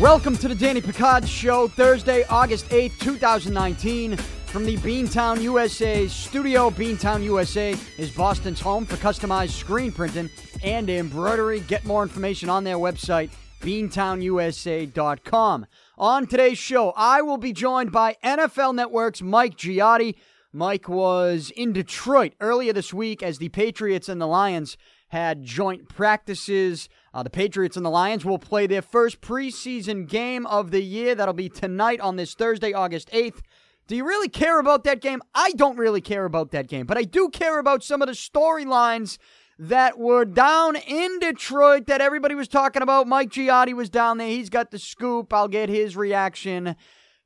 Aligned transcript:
Welcome 0.00 0.36
to 0.38 0.48
the 0.48 0.56
Danny 0.58 0.80
Picard 0.80 1.28
Show, 1.28 1.68
Thursday, 1.68 2.24
August 2.24 2.68
8th, 2.70 2.98
2019. 2.98 4.16
From 4.16 4.64
the 4.64 4.76
Beantown 4.78 5.40
USA 5.40 6.08
studio, 6.08 6.70
Beantown 6.70 7.22
USA 7.22 7.76
is 7.96 8.10
Boston's 8.10 8.60
home 8.60 8.86
for 8.86 8.96
customized 8.96 9.50
screen 9.50 9.92
printing 9.92 10.28
and 10.64 10.90
embroidery. 10.90 11.60
Get 11.60 11.84
more 11.84 12.02
information 12.02 12.50
on 12.50 12.64
their 12.64 12.76
website, 12.76 13.30
beantownusa.com. 13.60 15.66
On 15.96 16.26
today's 16.26 16.58
show, 16.58 16.92
I 16.96 17.22
will 17.22 17.38
be 17.38 17.52
joined 17.52 17.92
by 17.92 18.16
NFL 18.24 18.74
Network's 18.74 19.22
Mike 19.22 19.56
Giardi. 19.56 20.16
Mike 20.52 20.88
was 20.88 21.50
in 21.56 21.72
Detroit 21.72 22.34
earlier 22.40 22.72
this 22.72 22.92
week 22.94 23.22
as 23.22 23.38
the 23.38 23.48
Patriots 23.48 24.08
and 24.08 24.20
the 24.20 24.26
Lions 24.26 24.76
had 25.08 25.44
joint 25.44 25.88
practices. 25.88 26.88
Uh, 27.14 27.22
the 27.22 27.30
Patriots 27.30 27.76
and 27.76 27.86
the 27.86 27.90
Lions 27.90 28.24
will 28.24 28.38
play 28.38 28.66
their 28.66 28.82
first 28.82 29.20
preseason 29.20 30.08
game 30.08 30.46
of 30.46 30.70
the 30.70 30.82
year. 30.82 31.14
That'll 31.14 31.34
be 31.34 31.48
tonight 31.48 32.00
on 32.00 32.16
this 32.16 32.34
Thursday, 32.34 32.72
August 32.72 33.10
8th. 33.10 33.40
Do 33.86 33.94
you 33.94 34.04
really 34.04 34.28
care 34.28 34.58
about 34.58 34.82
that 34.84 35.00
game? 35.00 35.22
I 35.34 35.52
don't 35.52 35.78
really 35.78 36.00
care 36.00 36.24
about 36.24 36.50
that 36.50 36.66
game, 36.66 36.86
but 36.86 36.98
I 36.98 37.02
do 37.02 37.28
care 37.28 37.58
about 37.58 37.84
some 37.84 38.02
of 38.02 38.08
the 38.08 38.14
storylines 38.14 39.18
that 39.58 39.98
were 39.98 40.24
down 40.24 40.76
in 40.76 41.18
Detroit 41.20 41.86
that 41.86 42.00
everybody 42.00 42.34
was 42.34 42.48
talking 42.48 42.82
about. 42.82 43.06
Mike 43.06 43.30
Giardi 43.30 43.74
was 43.74 43.88
down 43.88 44.18
there. 44.18 44.28
He's 44.28 44.50
got 44.50 44.70
the 44.70 44.78
scoop. 44.78 45.32
I'll 45.32 45.48
get 45.48 45.68
his 45.68 45.96
reaction 45.96 46.76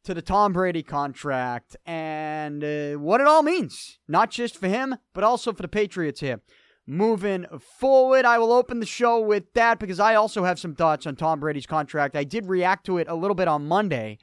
to 0.05 0.15
the 0.15 0.23
Tom 0.23 0.53
Brady 0.53 0.83
contract 0.83 1.77
and 1.87 2.65
uh, 2.65 2.93
what 2.95 3.21
it 3.21 3.27
all 3.27 3.43
means, 3.43 3.99
not 4.09 4.31
just 4.31 4.57
for 4.57 4.69
him, 4.69 4.97
but 5.13 5.25
also 5.25 5.53
for 5.53 5.63
the 5.63 5.69
Patriots 5.69 6.21
here. 6.21 6.41
Moving 6.87 7.47
forward, 7.79 8.25
I 8.25 8.39
will 8.39 8.53
open 8.53 8.81
the 8.81 8.87
show 8.87 9.21
with 9.21 9.53
that 9.55 9.79
because 9.79 10.01
I 10.01 10.15
also 10.15 10.45
have 10.45 10.59
some 10.59 10.75
thoughts 10.75 11.07
on 11.07 11.17
Tom 11.17 11.39
Brady's 11.39 11.67
contract. 11.67 12.17
I 12.17 12.25
did 12.25 12.47
react 12.47 12.87
to 12.87 12.99
it 12.99 13.09
a 13.09 13.15
little 13.15 13.35
bit 13.35 13.49
on 13.49 13.69
Monday. 13.69 14.19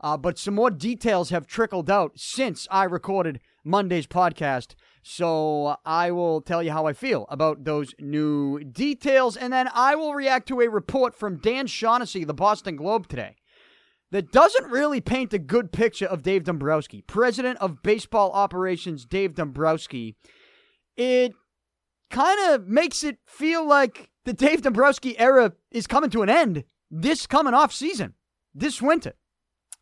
Uh, 0.00 0.16
but 0.16 0.38
some 0.38 0.54
more 0.54 0.70
details 0.70 1.30
have 1.30 1.46
trickled 1.46 1.90
out 1.90 2.12
since 2.16 2.68
I 2.70 2.84
recorded 2.84 3.40
Monday's 3.64 4.06
podcast. 4.06 4.74
So 5.02 5.76
I 5.84 6.10
will 6.10 6.40
tell 6.40 6.62
you 6.62 6.70
how 6.70 6.86
I 6.86 6.92
feel 6.92 7.26
about 7.30 7.64
those 7.64 7.94
new 7.98 8.62
details. 8.62 9.36
And 9.36 9.52
then 9.52 9.68
I 9.74 9.94
will 9.94 10.14
react 10.14 10.48
to 10.48 10.60
a 10.60 10.68
report 10.68 11.14
from 11.14 11.38
Dan 11.38 11.66
Shaughnessy, 11.66 12.24
the 12.24 12.34
Boston 12.34 12.76
Globe 12.76 13.08
today, 13.08 13.36
that 14.10 14.32
doesn't 14.32 14.70
really 14.70 15.00
paint 15.00 15.32
a 15.34 15.38
good 15.38 15.72
picture 15.72 16.06
of 16.06 16.22
Dave 16.22 16.44
Dombrowski, 16.44 17.02
president 17.02 17.58
of 17.58 17.82
baseball 17.82 18.30
operations, 18.32 19.04
Dave 19.04 19.34
Dombrowski. 19.34 20.16
It 20.96 21.34
kind 22.10 22.54
of 22.54 22.66
makes 22.66 23.04
it 23.04 23.18
feel 23.26 23.66
like 23.66 24.10
the 24.24 24.32
Dave 24.32 24.62
Dombrowski 24.62 25.18
era 25.18 25.52
is 25.70 25.86
coming 25.86 26.10
to 26.10 26.22
an 26.22 26.30
end 26.30 26.64
this 26.90 27.26
coming 27.26 27.54
off 27.54 27.72
season, 27.72 28.14
this 28.54 28.80
winter. 28.80 29.14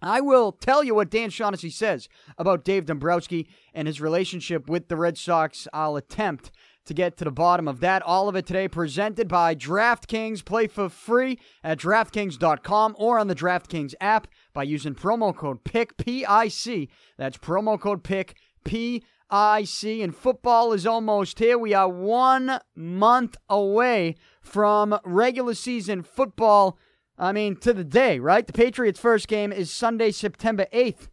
I 0.02 0.20
will 0.20 0.52
tell 0.52 0.84
you 0.84 0.94
what 0.94 1.10
Dan 1.10 1.30
Shaughnessy 1.30 1.70
says 1.70 2.08
about 2.36 2.64
Dave 2.64 2.84
Dombrowski 2.84 3.48
and 3.72 3.88
his 3.88 4.00
relationship 4.00 4.68
with 4.68 4.88
the 4.88 4.96
Red 4.96 5.16
Sox. 5.16 5.66
I'll 5.72 5.96
attempt 5.96 6.50
to 6.86 6.94
get 6.94 7.16
to 7.18 7.24
the 7.24 7.30
bottom 7.30 7.68
of 7.68 7.80
that. 7.80 8.02
All 8.02 8.28
of 8.28 8.36
it 8.36 8.46
today 8.46 8.68
presented 8.68 9.28
by 9.28 9.54
DraftKings. 9.54 10.44
Play 10.44 10.66
for 10.66 10.88
free 10.88 11.38
at 11.62 11.78
DraftKings.com 11.78 12.96
or 12.98 13.18
on 13.18 13.28
the 13.28 13.34
DraftKings 13.34 13.94
app 14.00 14.28
by 14.52 14.62
using 14.62 14.94
promo 14.94 15.34
code 15.36 15.64
PIC, 15.64 15.96
P-I-C. 15.96 16.88
That's 17.18 17.38
promo 17.38 17.78
code 17.78 18.02
PIC, 18.02 18.36
P-I-C. 18.64 20.02
And 20.02 20.16
football 20.16 20.72
is 20.72 20.86
almost 20.86 21.38
here. 21.38 21.58
We 21.58 21.74
are 21.74 21.88
one 21.88 22.60
month 22.74 23.36
away 23.48 24.16
from 24.40 24.98
regular 25.04 25.54
season 25.54 26.02
football 26.02 26.78
I 27.18 27.32
mean, 27.32 27.56
to 27.56 27.72
the 27.72 27.84
day, 27.84 28.18
right? 28.18 28.46
The 28.46 28.52
Patriots' 28.52 29.00
first 29.00 29.26
game 29.28 29.52
is 29.52 29.72
Sunday, 29.72 30.10
September 30.10 30.66
8th. 30.72 31.08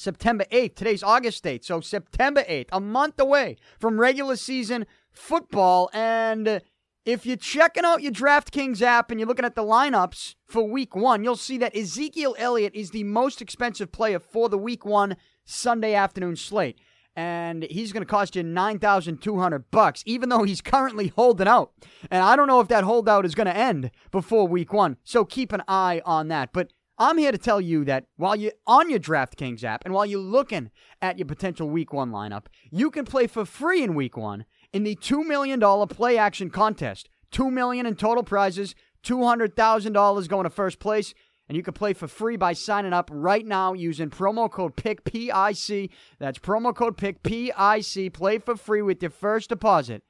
September 0.00 0.46
8th. 0.50 0.76
Today's 0.76 1.02
August 1.02 1.44
8th. 1.44 1.64
So, 1.64 1.80
September 1.80 2.42
8th, 2.48 2.68
a 2.72 2.80
month 2.80 3.20
away 3.20 3.58
from 3.78 4.00
regular 4.00 4.36
season 4.36 4.86
football. 5.12 5.90
And 5.92 6.62
if 7.04 7.26
you're 7.26 7.36
checking 7.36 7.84
out 7.84 8.02
your 8.02 8.12
DraftKings 8.12 8.80
app 8.80 9.10
and 9.10 9.20
you're 9.20 9.28
looking 9.28 9.44
at 9.44 9.56
the 9.56 9.62
lineups 9.62 10.36
for 10.46 10.66
week 10.66 10.96
one, 10.96 11.22
you'll 11.22 11.36
see 11.36 11.58
that 11.58 11.76
Ezekiel 11.76 12.34
Elliott 12.38 12.74
is 12.74 12.92
the 12.92 13.04
most 13.04 13.42
expensive 13.42 13.92
player 13.92 14.18
for 14.18 14.48
the 14.48 14.56
week 14.56 14.86
one 14.86 15.18
Sunday 15.44 15.94
afternoon 15.94 16.36
slate 16.36 16.78
and 17.16 17.64
he's 17.64 17.92
going 17.92 18.02
to 18.02 18.10
cost 18.10 18.36
you 18.36 18.42
9200 18.42 19.70
bucks 19.70 20.02
even 20.06 20.28
though 20.28 20.44
he's 20.44 20.60
currently 20.60 21.08
holding 21.08 21.48
out. 21.48 21.72
And 22.10 22.22
I 22.22 22.36
don't 22.36 22.46
know 22.46 22.60
if 22.60 22.68
that 22.68 22.84
holdout 22.84 23.26
is 23.26 23.34
going 23.34 23.48
to 23.48 23.56
end 23.56 23.90
before 24.10 24.46
week 24.46 24.72
1. 24.72 24.96
So 25.04 25.24
keep 25.24 25.52
an 25.52 25.62
eye 25.66 26.00
on 26.06 26.28
that. 26.28 26.50
But 26.52 26.72
I'm 27.00 27.16
here 27.16 27.32
to 27.32 27.38
tell 27.38 27.62
you 27.62 27.86
that 27.86 28.04
while 28.16 28.36
you're 28.36 28.52
on 28.66 28.90
your 28.90 29.00
DraftKings 29.00 29.64
app 29.64 29.86
and 29.86 29.94
while 29.94 30.04
you're 30.04 30.20
looking 30.20 30.70
at 31.00 31.18
your 31.18 31.26
potential 31.26 31.70
week 31.70 31.94
1 31.94 32.10
lineup, 32.10 32.44
you 32.70 32.90
can 32.90 33.06
play 33.06 33.26
for 33.26 33.46
free 33.46 33.82
in 33.82 33.94
week 33.94 34.18
1 34.18 34.44
in 34.74 34.84
the 34.84 34.96
$2 34.96 35.26
million 35.26 35.58
play 35.88 36.18
action 36.18 36.50
contest. 36.50 37.08
2 37.30 37.50
million 37.50 37.86
in 37.86 37.96
total 37.96 38.22
prizes, 38.22 38.74
$200,000 39.02 40.28
going 40.28 40.44
to 40.44 40.50
first 40.50 40.78
place 40.78 41.14
and 41.48 41.56
you 41.56 41.62
can 41.62 41.72
play 41.72 41.94
for 41.94 42.06
free 42.06 42.36
by 42.36 42.52
signing 42.52 42.92
up 42.92 43.08
right 43.10 43.46
now 43.46 43.72
using 43.72 44.10
promo 44.10 44.50
code 44.50 44.76
PIC, 44.76 45.02
P-I-C. 45.02 45.90
That's 46.18 46.38
promo 46.38 46.72
code 46.72 46.96
PIC, 46.98 47.24
P-I-C. 47.24 48.10
Play 48.10 48.38
for 48.38 48.54
free 48.56 48.82
with 48.82 49.02
your 49.02 49.10
first 49.10 49.48
deposit 49.48 50.04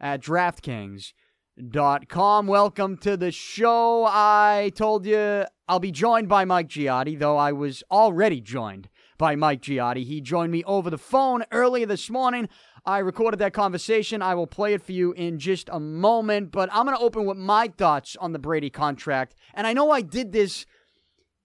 at 0.00 0.20
DraftKings.com. 0.20 2.46
Welcome 2.46 2.98
to 2.98 3.16
the 3.16 3.30
show. 3.30 4.04
I 4.06 4.70
told 4.74 5.06
you 5.06 5.46
I'll 5.72 5.80
be 5.80 5.90
joined 5.90 6.28
by 6.28 6.44
Mike 6.44 6.68
Giardi, 6.68 7.18
though 7.18 7.38
I 7.38 7.52
was 7.52 7.82
already 7.90 8.42
joined 8.42 8.90
by 9.16 9.36
Mike 9.36 9.62
Giardi. 9.62 10.04
He 10.04 10.20
joined 10.20 10.52
me 10.52 10.62
over 10.64 10.90
the 10.90 10.98
phone 10.98 11.44
earlier 11.50 11.86
this 11.86 12.10
morning. 12.10 12.50
I 12.84 12.98
recorded 12.98 13.38
that 13.38 13.54
conversation. 13.54 14.20
I 14.20 14.34
will 14.34 14.46
play 14.46 14.74
it 14.74 14.82
for 14.82 14.92
you 14.92 15.12
in 15.12 15.38
just 15.38 15.70
a 15.72 15.80
moment, 15.80 16.50
but 16.50 16.68
I'm 16.74 16.84
going 16.84 16.94
to 16.94 17.02
open 17.02 17.24
with 17.24 17.38
my 17.38 17.68
thoughts 17.68 18.16
on 18.16 18.34
the 18.34 18.38
Brady 18.38 18.68
contract. 18.68 19.34
And 19.54 19.66
I 19.66 19.72
know 19.72 19.90
I 19.90 20.02
did 20.02 20.32
this 20.32 20.66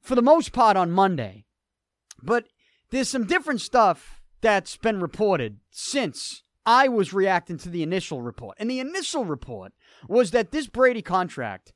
for 0.01 0.13
the 0.13 0.21
most 0.21 0.51
part 0.51 0.75
on 0.75 0.91
Monday. 0.91 1.45
But 2.21 2.49
there's 2.89 3.07
some 3.07 3.27
different 3.27 3.61
stuff 3.61 4.19
that's 4.41 4.75
been 4.75 4.99
reported 4.99 5.61
since 5.71 6.43
I 6.65 6.89
was 6.89 7.13
reacting 7.13 7.59
to 7.59 7.69
the 7.69 7.81
initial 7.81 8.21
report. 8.21 8.57
And 8.59 8.69
the 8.69 8.81
initial 8.81 9.23
report 9.23 9.71
was 10.09 10.31
that 10.31 10.51
this 10.51 10.67
Brady 10.67 11.01
contract 11.01 11.71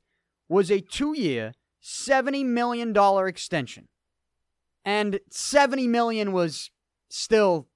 was 0.50 0.70
a 0.70 0.82
two 0.82 1.18
year, 1.18 1.54
$70 1.84 2.46
million 2.46 2.96
extension. 3.28 3.88
And 4.84 5.20
70 5.30 5.88
million 5.88 6.32
was 6.32 6.72
still, 7.10 7.68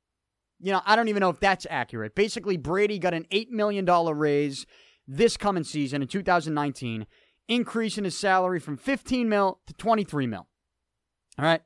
you 0.60 0.72
know, 0.72 0.82
I 0.86 0.96
don't 0.96 1.08
even 1.08 1.22
know 1.22 1.30
if 1.30 1.40
that's 1.40 1.68
accurate. 1.70 2.16
Basically, 2.16 2.58
Brady 2.58 3.00
got 3.00 3.14
an 3.14 3.26
$8 3.32 3.50
million 3.50 3.86
raise 3.86 4.66
this 5.08 5.38
coming 5.38 5.64
season 5.64 6.02
in 6.02 6.08
2019 6.08 7.06
increase 7.48 7.98
in 7.98 8.04
his 8.04 8.18
salary 8.18 8.60
from 8.60 8.76
15 8.78 9.30
mil 9.30 9.60
to 9.68 9.74
23 9.74 10.28
mil. 10.28 10.48
All 11.38 11.46
right. 11.46 11.62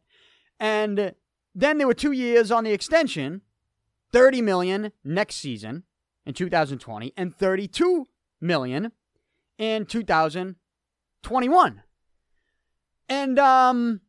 And 0.60 1.14
then 1.56 1.78
there 1.78 1.88
were 1.88 1.94
two 1.94 2.12
years 2.12 2.52
on 2.52 2.66
the 2.66 2.72
extension 2.72 3.42
30 4.12 4.42
million 4.42 4.92
next 5.04 5.36
season 5.36 5.84
in 6.26 6.34
2020 6.34 7.14
and 7.16 7.34
32 7.36 8.08
million 8.42 8.92
in 9.58 9.86
2021. 9.86 11.84
And 13.10 13.40
um 13.40 14.02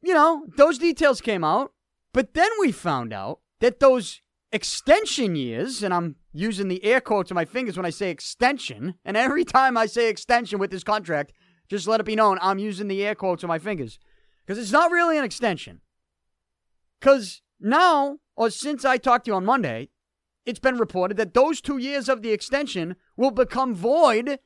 you 0.00 0.14
know, 0.14 0.46
those 0.56 0.78
details 0.78 1.20
came 1.20 1.42
out, 1.42 1.72
but 2.12 2.34
then 2.34 2.50
we 2.60 2.70
found 2.72 3.12
out 3.12 3.40
that 3.60 3.80
those 3.80 4.20
extension 4.52 5.36
years, 5.36 5.82
and 5.82 5.92
I'm 5.92 6.16
using 6.32 6.68
the 6.68 6.84
air 6.84 7.00
quotes 7.00 7.30
on 7.30 7.34
my 7.34 7.44
fingers 7.44 7.76
when 7.76 7.86
I 7.86 7.90
say 7.90 8.10
extension, 8.10 8.94
and 9.04 9.16
every 9.16 9.44
time 9.44 9.76
I 9.76 9.86
say 9.86 10.08
extension 10.08 10.58
with 10.58 10.70
this 10.70 10.84
contract, 10.84 11.32
just 11.68 11.86
let 11.86 12.00
it 12.00 12.06
be 12.06 12.16
known 12.16 12.38
I'm 12.40 12.58
using 12.58 12.88
the 12.88 13.04
air 13.04 13.14
quotes 13.14 13.44
on 13.44 13.48
my 13.48 13.58
fingers. 13.58 13.98
Because 14.46 14.62
it's 14.62 14.72
not 14.72 14.90
really 14.90 15.18
an 15.18 15.24
extension. 15.24 15.80
Because 16.98 17.42
now, 17.60 18.18
or 18.36 18.50
since 18.50 18.84
I 18.84 18.96
talked 18.96 19.26
to 19.26 19.32
you 19.32 19.34
on 19.34 19.44
Monday, 19.44 19.90
it's 20.46 20.60
been 20.60 20.78
reported 20.78 21.18
that 21.18 21.34
those 21.34 21.60
two 21.60 21.76
years 21.76 22.08
of 22.08 22.22
the 22.22 22.30
extension 22.30 22.96
will 23.16 23.30
become 23.30 23.74
void 23.74 24.38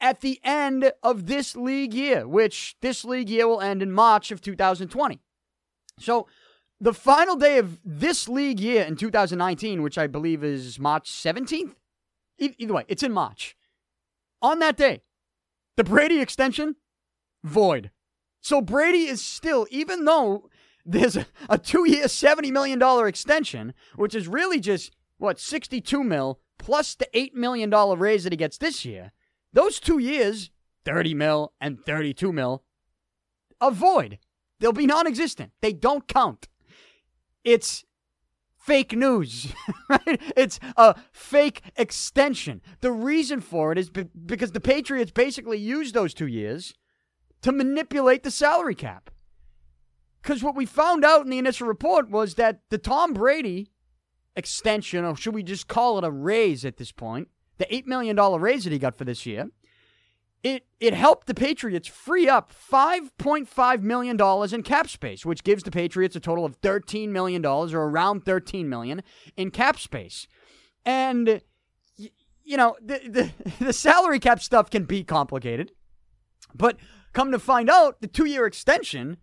at 0.00 0.20
the 0.20 0.40
end 0.44 0.92
of 1.02 1.26
this 1.26 1.56
league 1.56 1.94
year, 1.94 2.26
which 2.26 2.76
this 2.80 3.04
league 3.04 3.28
year 3.28 3.48
will 3.48 3.60
end 3.60 3.82
in 3.82 3.92
March 3.92 4.30
of 4.30 4.40
2020. 4.40 5.20
So 5.98 6.28
the 6.80 6.94
final 6.94 7.36
day 7.36 7.58
of 7.58 7.78
this 7.84 8.28
league 8.28 8.60
year 8.60 8.84
in 8.84 8.96
2019, 8.96 9.82
which 9.82 9.98
I 9.98 10.06
believe 10.06 10.44
is 10.44 10.78
March 10.78 11.10
17th, 11.10 11.74
either 12.38 12.74
way, 12.74 12.84
it's 12.88 13.02
in 13.02 13.12
March. 13.12 13.56
On 14.40 14.60
that 14.60 14.76
day, 14.76 15.02
the 15.76 15.84
Brady 15.84 16.20
extension, 16.20 16.76
void. 17.42 17.90
So 18.40 18.60
Brady 18.60 19.06
is 19.06 19.24
still, 19.24 19.66
even 19.70 20.04
though 20.04 20.48
there's 20.84 21.16
a, 21.16 21.26
a 21.48 21.58
two 21.58 21.88
year, 21.88 22.06
$70 22.06 22.52
million 22.52 22.80
extension, 23.06 23.74
which 23.96 24.14
is 24.14 24.28
really 24.28 24.60
just, 24.60 24.94
what, 25.18 25.40
62 25.40 26.04
mil 26.04 26.40
plus 26.58 26.94
the 26.94 27.08
$8 27.14 27.34
million 27.34 27.70
raise 27.70 28.24
that 28.24 28.32
he 28.32 28.36
gets 28.36 28.58
this 28.58 28.84
year, 28.84 29.12
those 29.52 29.80
two 29.80 29.98
years, 29.98 30.50
30 30.84 31.14
mil 31.14 31.52
and 31.60 31.84
32 31.84 32.32
mil, 32.32 32.64
avoid. 33.60 34.18
They'll 34.60 34.72
be 34.72 34.86
non 34.86 35.06
existent. 35.06 35.52
They 35.60 35.72
don't 35.72 36.08
count. 36.08 36.48
It's 37.44 37.84
fake 38.56 38.92
news, 38.92 39.52
right? 39.88 40.20
It's 40.36 40.60
a 40.76 40.94
fake 41.12 41.62
extension. 41.76 42.60
The 42.80 42.92
reason 42.92 43.40
for 43.40 43.72
it 43.72 43.78
is 43.78 43.88
be- 43.88 44.10
because 44.26 44.52
the 44.52 44.60
Patriots 44.60 45.10
basically 45.10 45.58
used 45.58 45.94
those 45.94 46.12
two 46.12 46.26
years 46.26 46.74
to 47.42 47.52
manipulate 47.52 48.24
the 48.24 48.30
salary 48.30 48.74
cap. 48.74 49.10
Because 50.22 50.42
what 50.42 50.56
we 50.56 50.66
found 50.66 51.04
out 51.04 51.22
in 51.22 51.30
the 51.30 51.38
initial 51.38 51.68
report 51.68 52.10
was 52.10 52.34
that 52.34 52.60
the 52.70 52.78
Tom 52.78 53.14
Brady 53.14 53.70
extension, 54.36 55.04
or 55.04 55.16
should 55.16 55.34
we 55.34 55.42
just 55.42 55.68
call 55.68 55.96
it 55.98 56.04
a 56.04 56.10
raise 56.10 56.64
at 56.64 56.76
this 56.76 56.92
point, 56.92 57.28
the 57.58 57.66
$8 57.66 57.86
million 57.86 58.16
raise 58.16 58.64
that 58.64 58.72
he 58.72 58.78
got 58.78 58.96
for 58.96 59.04
this 59.04 59.26
year, 59.26 59.50
it 60.42 60.66
it 60.78 60.94
helped 60.94 61.26
the 61.26 61.34
Patriots 61.34 61.88
free 61.88 62.28
up 62.28 62.52
5.5 62.52 63.82
million 63.82 64.16
dollars 64.16 64.52
in 64.52 64.62
cap 64.62 64.88
space, 64.88 65.26
which 65.26 65.42
gives 65.42 65.64
the 65.64 65.70
Patriots 65.70 66.14
a 66.14 66.20
total 66.20 66.44
of 66.44 66.56
13 66.56 67.12
million 67.12 67.42
dollars 67.42 67.74
or 67.74 67.82
around 67.82 68.24
13 68.24 68.68
million 68.68 69.02
in 69.36 69.50
cap 69.50 69.78
space. 69.78 70.28
And 70.84 71.42
you 71.96 72.56
know, 72.56 72.76
the, 72.80 73.32
the 73.58 73.64
the 73.64 73.72
salary 73.72 74.20
cap 74.20 74.40
stuff 74.40 74.70
can 74.70 74.84
be 74.84 75.02
complicated. 75.02 75.72
But 76.54 76.76
come 77.12 77.32
to 77.32 77.38
find 77.38 77.68
out, 77.68 78.00
the 78.00 78.08
2-year 78.08 78.46
extension 78.46 79.18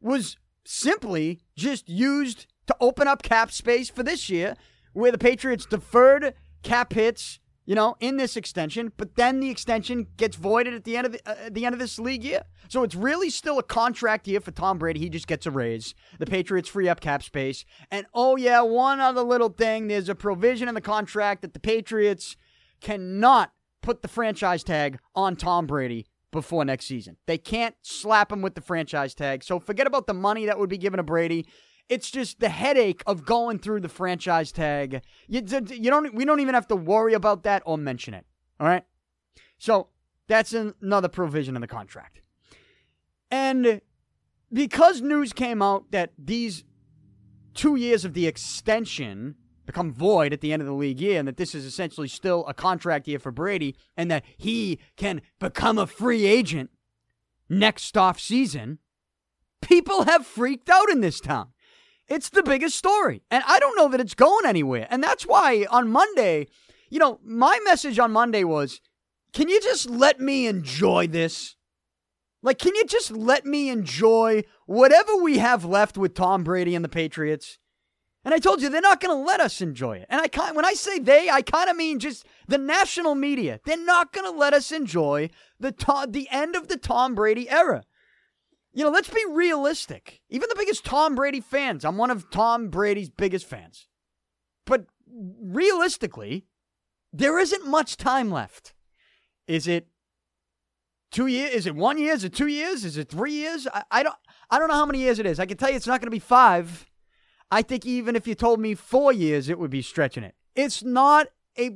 was 0.00 0.36
simply 0.64 1.40
just 1.56 1.88
used 1.88 2.46
to 2.66 2.76
open 2.80 3.08
up 3.08 3.22
cap 3.22 3.50
space 3.50 3.88
for 3.88 4.02
this 4.02 4.28
year 4.28 4.56
where 4.92 5.12
the 5.12 5.18
Patriots 5.18 5.64
deferred 5.64 6.34
cap 6.62 6.92
hits 6.92 7.38
you 7.66 7.74
know, 7.74 7.96
in 8.00 8.16
this 8.16 8.36
extension, 8.36 8.92
but 8.96 9.16
then 9.16 9.40
the 9.40 9.50
extension 9.50 10.06
gets 10.16 10.36
voided 10.36 10.72
at 10.72 10.84
the 10.84 10.96
end 10.96 11.06
of 11.06 11.12
the, 11.12 11.20
uh, 11.26 11.50
the 11.50 11.66
end 11.66 11.74
of 11.74 11.80
this 11.80 11.98
league 11.98 12.22
year. 12.24 12.42
So 12.68 12.84
it's 12.84 12.94
really 12.94 13.28
still 13.28 13.58
a 13.58 13.62
contract 13.62 14.26
year 14.26 14.40
for 14.40 14.52
Tom 14.52 14.78
Brady. 14.78 15.00
He 15.00 15.08
just 15.08 15.26
gets 15.26 15.46
a 15.46 15.50
raise. 15.50 15.94
The 16.18 16.26
Patriots 16.26 16.68
free 16.68 16.88
up 16.88 17.00
cap 17.00 17.22
space. 17.22 17.64
And 17.90 18.06
oh 18.14 18.36
yeah, 18.36 18.62
one 18.62 19.00
other 19.00 19.22
little 19.22 19.48
thing, 19.48 19.88
there's 19.88 20.08
a 20.08 20.14
provision 20.14 20.68
in 20.68 20.74
the 20.74 20.80
contract 20.80 21.42
that 21.42 21.52
the 21.52 21.60
Patriots 21.60 22.36
cannot 22.80 23.52
put 23.82 24.02
the 24.02 24.08
franchise 24.08 24.62
tag 24.62 24.98
on 25.14 25.36
Tom 25.36 25.66
Brady 25.66 26.06
before 26.30 26.64
next 26.64 26.86
season. 26.86 27.16
They 27.26 27.38
can't 27.38 27.74
slap 27.82 28.30
him 28.30 28.42
with 28.42 28.54
the 28.54 28.60
franchise 28.60 29.14
tag. 29.14 29.42
So 29.42 29.58
forget 29.58 29.86
about 29.86 30.06
the 30.06 30.14
money 30.14 30.46
that 30.46 30.58
would 30.58 30.70
be 30.70 30.78
given 30.78 30.98
to 30.98 31.02
Brady. 31.02 31.46
It's 31.88 32.10
just 32.10 32.40
the 32.40 32.48
headache 32.48 33.02
of 33.06 33.24
going 33.24 33.58
through 33.58 33.80
the 33.80 33.88
franchise 33.88 34.50
tag. 34.50 35.02
You, 35.28 35.42
you 35.70 35.90
don't. 35.90 36.14
We 36.14 36.24
don't 36.24 36.40
even 36.40 36.54
have 36.54 36.66
to 36.68 36.76
worry 36.76 37.14
about 37.14 37.44
that 37.44 37.62
or 37.64 37.78
mention 37.78 38.14
it. 38.14 38.26
All 38.58 38.66
right. 38.66 38.84
So 39.58 39.88
that's 40.26 40.52
another 40.52 41.08
provision 41.08 41.54
in 41.54 41.60
the 41.60 41.68
contract. 41.68 42.20
And 43.30 43.80
because 44.52 45.00
news 45.00 45.32
came 45.32 45.62
out 45.62 45.90
that 45.92 46.12
these 46.18 46.64
two 47.54 47.76
years 47.76 48.04
of 48.04 48.14
the 48.14 48.26
extension 48.26 49.36
become 49.64 49.92
void 49.92 50.32
at 50.32 50.40
the 50.40 50.52
end 50.52 50.62
of 50.62 50.66
the 50.66 50.74
league 50.74 51.00
year, 51.00 51.18
and 51.18 51.26
that 51.26 51.36
this 51.36 51.54
is 51.54 51.64
essentially 51.64 52.06
still 52.08 52.44
a 52.46 52.54
contract 52.54 53.08
year 53.08 53.18
for 53.18 53.32
Brady, 53.32 53.76
and 53.96 54.10
that 54.10 54.24
he 54.36 54.78
can 54.96 55.20
become 55.40 55.76
a 55.78 55.86
free 55.86 56.24
agent 56.24 56.70
next 57.48 57.96
off 57.96 58.20
season, 58.20 58.78
people 59.60 60.04
have 60.04 60.26
freaked 60.26 60.68
out 60.70 60.88
in 60.90 61.00
this 61.00 61.20
town. 61.20 61.48
It's 62.08 62.28
the 62.28 62.42
biggest 62.42 62.76
story. 62.76 63.22
And 63.30 63.42
I 63.46 63.58
don't 63.58 63.76
know 63.76 63.88
that 63.88 64.00
it's 64.00 64.14
going 64.14 64.46
anywhere. 64.46 64.86
And 64.90 65.02
that's 65.02 65.26
why 65.26 65.66
on 65.70 65.90
Monday, 65.90 66.46
you 66.90 66.98
know, 66.98 67.18
my 67.24 67.58
message 67.64 67.98
on 67.98 68.12
Monday 68.12 68.44
was 68.44 68.80
can 69.32 69.48
you 69.48 69.60
just 69.60 69.90
let 69.90 70.20
me 70.20 70.46
enjoy 70.46 71.08
this? 71.08 71.56
Like, 72.42 72.58
can 72.58 72.74
you 72.76 72.86
just 72.86 73.10
let 73.10 73.44
me 73.44 73.70
enjoy 73.70 74.44
whatever 74.66 75.16
we 75.16 75.38
have 75.38 75.64
left 75.64 75.98
with 75.98 76.14
Tom 76.14 76.44
Brady 76.44 76.74
and 76.74 76.84
the 76.84 76.88
Patriots? 76.88 77.58
And 78.24 78.34
I 78.34 78.38
told 78.38 78.60
you 78.60 78.68
they're 78.68 78.80
not 78.80 79.00
going 79.00 79.16
to 79.16 79.26
let 79.26 79.40
us 79.40 79.60
enjoy 79.60 79.98
it. 79.98 80.06
And 80.08 80.20
I 80.20 80.52
when 80.52 80.64
I 80.64 80.74
say 80.74 80.98
they, 80.98 81.30
I 81.30 81.42
kind 81.42 81.70
of 81.70 81.76
mean 81.76 81.98
just 81.98 82.26
the 82.48 82.58
national 82.58 83.14
media. 83.14 83.60
They're 83.64 83.76
not 83.76 84.12
going 84.12 84.30
to 84.30 84.36
let 84.36 84.52
us 84.52 84.72
enjoy 84.72 85.30
the 85.60 85.72
to- 85.72 86.08
the 86.08 86.28
end 86.30 86.56
of 86.56 86.68
the 86.68 86.76
Tom 86.76 87.14
Brady 87.14 87.48
era. 87.48 87.84
You 88.76 88.84
know, 88.84 88.90
let's 88.90 89.08
be 89.08 89.24
realistic. 89.30 90.20
Even 90.28 90.50
the 90.50 90.54
biggest 90.54 90.84
Tom 90.84 91.14
Brady 91.14 91.40
fans, 91.40 91.82
I'm 91.82 91.96
one 91.96 92.10
of 92.10 92.28
Tom 92.30 92.68
Brady's 92.68 93.08
biggest 93.08 93.46
fans. 93.46 93.88
But 94.66 94.84
realistically, 95.40 96.44
there 97.10 97.38
isn't 97.38 97.66
much 97.66 97.96
time 97.96 98.30
left. 98.30 98.74
Is 99.48 99.66
it 99.66 99.86
two 101.10 101.26
years? 101.26 101.54
Is 101.54 101.66
it 101.66 101.74
one 101.74 101.96
year? 101.96 102.12
Is 102.12 102.22
it 102.22 102.34
two 102.34 102.48
years? 102.48 102.84
Is 102.84 102.98
it 102.98 103.08
three 103.08 103.32
years? 103.32 103.66
I, 103.72 103.84
I 103.90 104.02
don't 104.02 104.14
I 104.50 104.58
don't 104.58 104.68
know 104.68 104.74
how 104.74 104.84
many 104.84 104.98
years 104.98 105.18
it 105.18 105.24
is. 105.24 105.40
I 105.40 105.46
can 105.46 105.56
tell 105.56 105.70
you 105.70 105.76
it's 105.76 105.86
not 105.86 106.02
going 106.02 106.08
to 106.08 106.10
be 106.10 106.18
five. 106.18 106.84
I 107.50 107.62
think 107.62 107.86
even 107.86 108.14
if 108.14 108.26
you 108.26 108.34
told 108.34 108.60
me 108.60 108.74
four 108.74 109.10
years, 109.10 109.48
it 109.48 109.58
would 109.58 109.70
be 109.70 109.80
stretching 109.80 110.22
it. 110.22 110.34
It's 110.54 110.84
not 110.84 111.28
a. 111.58 111.70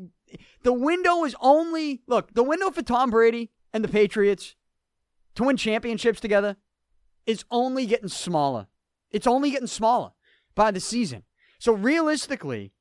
The 0.64 0.74
window 0.74 1.24
is 1.24 1.34
only 1.40 2.02
look. 2.06 2.34
The 2.34 2.42
window 2.42 2.70
for 2.70 2.82
Tom 2.82 3.08
Brady 3.08 3.52
and 3.72 3.82
the 3.82 3.88
Patriots 3.88 4.54
to 5.36 5.44
win 5.44 5.56
championships 5.56 6.20
together 6.20 6.58
is 7.30 7.44
only 7.50 7.86
getting 7.86 8.08
smaller. 8.08 8.66
It's 9.10 9.26
only 9.26 9.50
getting 9.50 9.66
smaller 9.66 10.10
by 10.54 10.70
the 10.70 10.80
season. 10.80 11.22
So 11.58 11.72
realistically, 11.72 12.72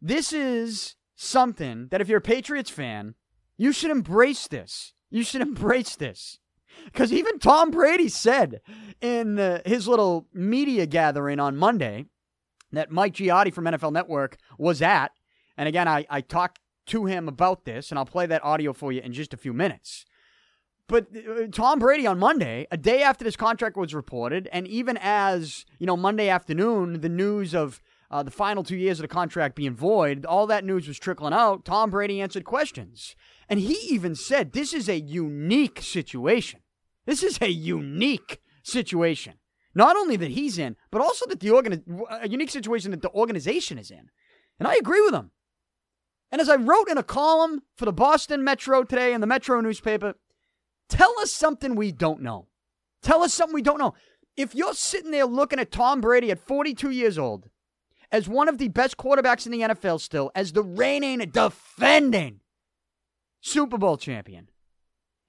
this 0.00 0.32
is 0.32 0.96
something 1.14 1.88
that 1.90 2.00
if 2.00 2.08
you're 2.08 2.18
a 2.18 2.22
Patriots 2.22 2.70
fan, 2.70 3.14
you 3.56 3.72
should 3.72 3.90
embrace 3.90 4.48
this. 4.48 4.92
You 5.10 5.22
should 5.22 5.40
embrace 5.50 5.96
this. 5.96 6.38
Because 6.84 7.12
even 7.12 7.38
Tom 7.38 7.70
Brady 7.70 8.08
said 8.08 8.60
in 9.00 9.38
uh, 9.38 9.60
his 9.64 9.88
little 9.88 10.26
media 10.34 10.84
gathering 10.86 11.40
on 11.40 11.56
Monday 11.56 12.04
that 12.72 12.90
Mike 12.90 13.14
Giardi 13.14 13.52
from 13.52 13.64
NFL 13.64 13.92
Network 13.92 14.36
was 14.58 14.82
at, 14.82 15.12
and 15.56 15.68
again, 15.68 15.88
I, 15.88 16.04
I 16.10 16.20
talked 16.20 16.60
to 16.86 17.06
him 17.06 17.28
about 17.28 17.64
this, 17.64 17.90
and 17.90 17.98
I'll 17.98 18.04
play 18.04 18.26
that 18.26 18.44
audio 18.44 18.72
for 18.72 18.92
you 18.92 19.00
in 19.00 19.12
just 19.12 19.32
a 19.32 19.38
few 19.38 19.54
minutes. 19.54 20.04
But 20.88 21.08
uh, 21.16 21.46
Tom 21.50 21.78
Brady 21.78 22.06
on 22.06 22.18
Monday, 22.18 22.66
a 22.70 22.76
day 22.76 23.02
after 23.02 23.24
this 23.24 23.36
contract 23.36 23.76
was 23.76 23.94
reported, 23.94 24.48
and 24.52 24.68
even 24.68 24.96
as, 25.00 25.66
you 25.78 25.86
know, 25.86 25.96
Monday 25.96 26.28
afternoon, 26.28 27.00
the 27.00 27.08
news 27.08 27.54
of 27.54 27.82
uh, 28.10 28.22
the 28.22 28.30
final 28.30 28.62
two 28.62 28.76
years 28.76 28.98
of 29.00 29.02
the 29.02 29.08
contract 29.08 29.56
being 29.56 29.74
void, 29.74 30.24
all 30.24 30.46
that 30.46 30.64
news 30.64 30.86
was 30.86 30.98
trickling 30.98 31.32
out. 31.32 31.64
Tom 31.64 31.90
Brady 31.90 32.20
answered 32.20 32.44
questions. 32.44 33.16
And 33.48 33.60
he 33.60 33.74
even 33.90 34.14
said 34.14 34.52
this 34.52 34.72
is 34.72 34.88
a 34.88 35.00
unique 35.00 35.80
situation. 35.82 36.60
This 37.04 37.22
is 37.22 37.38
a 37.40 37.50
unique 37.50 38.40
situation. 38.62 39.34
Not 39.74 39.96
only 39.96 40.16
that 40.16 40.30
he's 40.30 40.58
in, 40.58 40.76
but 40.90 41.02
also 41.02 41.26
that 41.26 41.40
the 41.40 41.50
organ 41.50 41.84
a 42.10 42.28
unique 42.28 42.50
situation 42.50 42.92
that 42.92 43.02
the 43.02 43.10
organization 43.10 43.78
is 43.78 43.90
in. 43.90 44.08
And 44.58 44.66
I 44.66 44.76
agree 44.76 45.02
with 45.02 45.14
him. 45.14 45.32
And 46.32 46.40
as 46.40 46.48
I 46.48 46.56
wrote 46.56 46.88
in 46.88 46.98
a 46.98 47.02
column 47.02 47.62
for 47.76 47.84
the 47.84 47.92
Boston 47.92 48.42
Metro 48.42 48.82
today 48.82 49.12
in 49.12 49.20
the 49.20 49.26
Metro 49.26 49.60
newspaper, 49.60 50.14
Tell 50.88 51.12
us 51.20 51.32
something 51.32 51.74
we 51.74 51.92
don't 51.92 52.22
know. 52.22 52.46
Tell 53.02 53.22
us 53.22 53.34
something 53.34 53.54
we 53.54 53.62
don't 53.62 53.78
know. 53.78 53.94
If 54.36 54.54
you're 54.54 54.74
sitting 54.74 55.10
there 55.10 55.26
looking 55.26 55.58
at 55.58 55.70
Tom 55.70 56.00
Brady 56.00 56.30
at 56.30 56.38
42 56.38 56.90
years 56.90 57.18
old 57.18 57.48
as 58.12 58.28
one 58.28 58.48
of 58.48 58.58
the 58.58 58.68
best 58.68 58.96
quarterbacks 58.96 59.46
in 59.46 59.52
the 59.52 59.60
NFL 59.60 60.00
still, 60.00 60.30
as 60.34 60.52
the 60.52 60.62
reigning, 60.62 61.18
defending 61.30 62.40
Super 63.40 63.78
Bowl 63.78 63.96
champion, 63.96 64.50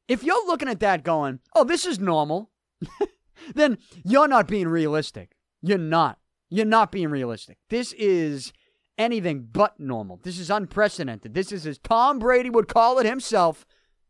if 0.08 0.24
you're 0.24 0.46
looking 0.48 0.70
at 0.70 0.80
that 0.80 1.04
going, 1.04 1.40
oh, 1.56 1.64
this 1.64 1.86
is 1.86 2.00
normal, 2.00 2.52
then 3.56 3.78
you're 4.04 4.28
not 4.28 4.48
being 4.48 4.68
realistic. 4.68 5.36
You're 5.62 5.78
not. 5.78 6.20
You're 6.50 6.66
not 6.66 6.92
being 6.92 7.10
realistic. 7.10 7.58
This 7.70 7.94
is 7.94 8.54
anything 8.98 9.48
but 9.52 9.80
normal. 9.80 10.20
This 10.24 10.40
is 10.40 10.50
unprecedented. 10.50 11.34
This 11.34 11.52
is, 11.52 11.68
as 11.68 11.78
Tom 11.78 12.20
Brady 12.20 12.50
would 12.50 12.68
call 12.68 13.00
it 13.00 13.06
himself, 13.06 13.66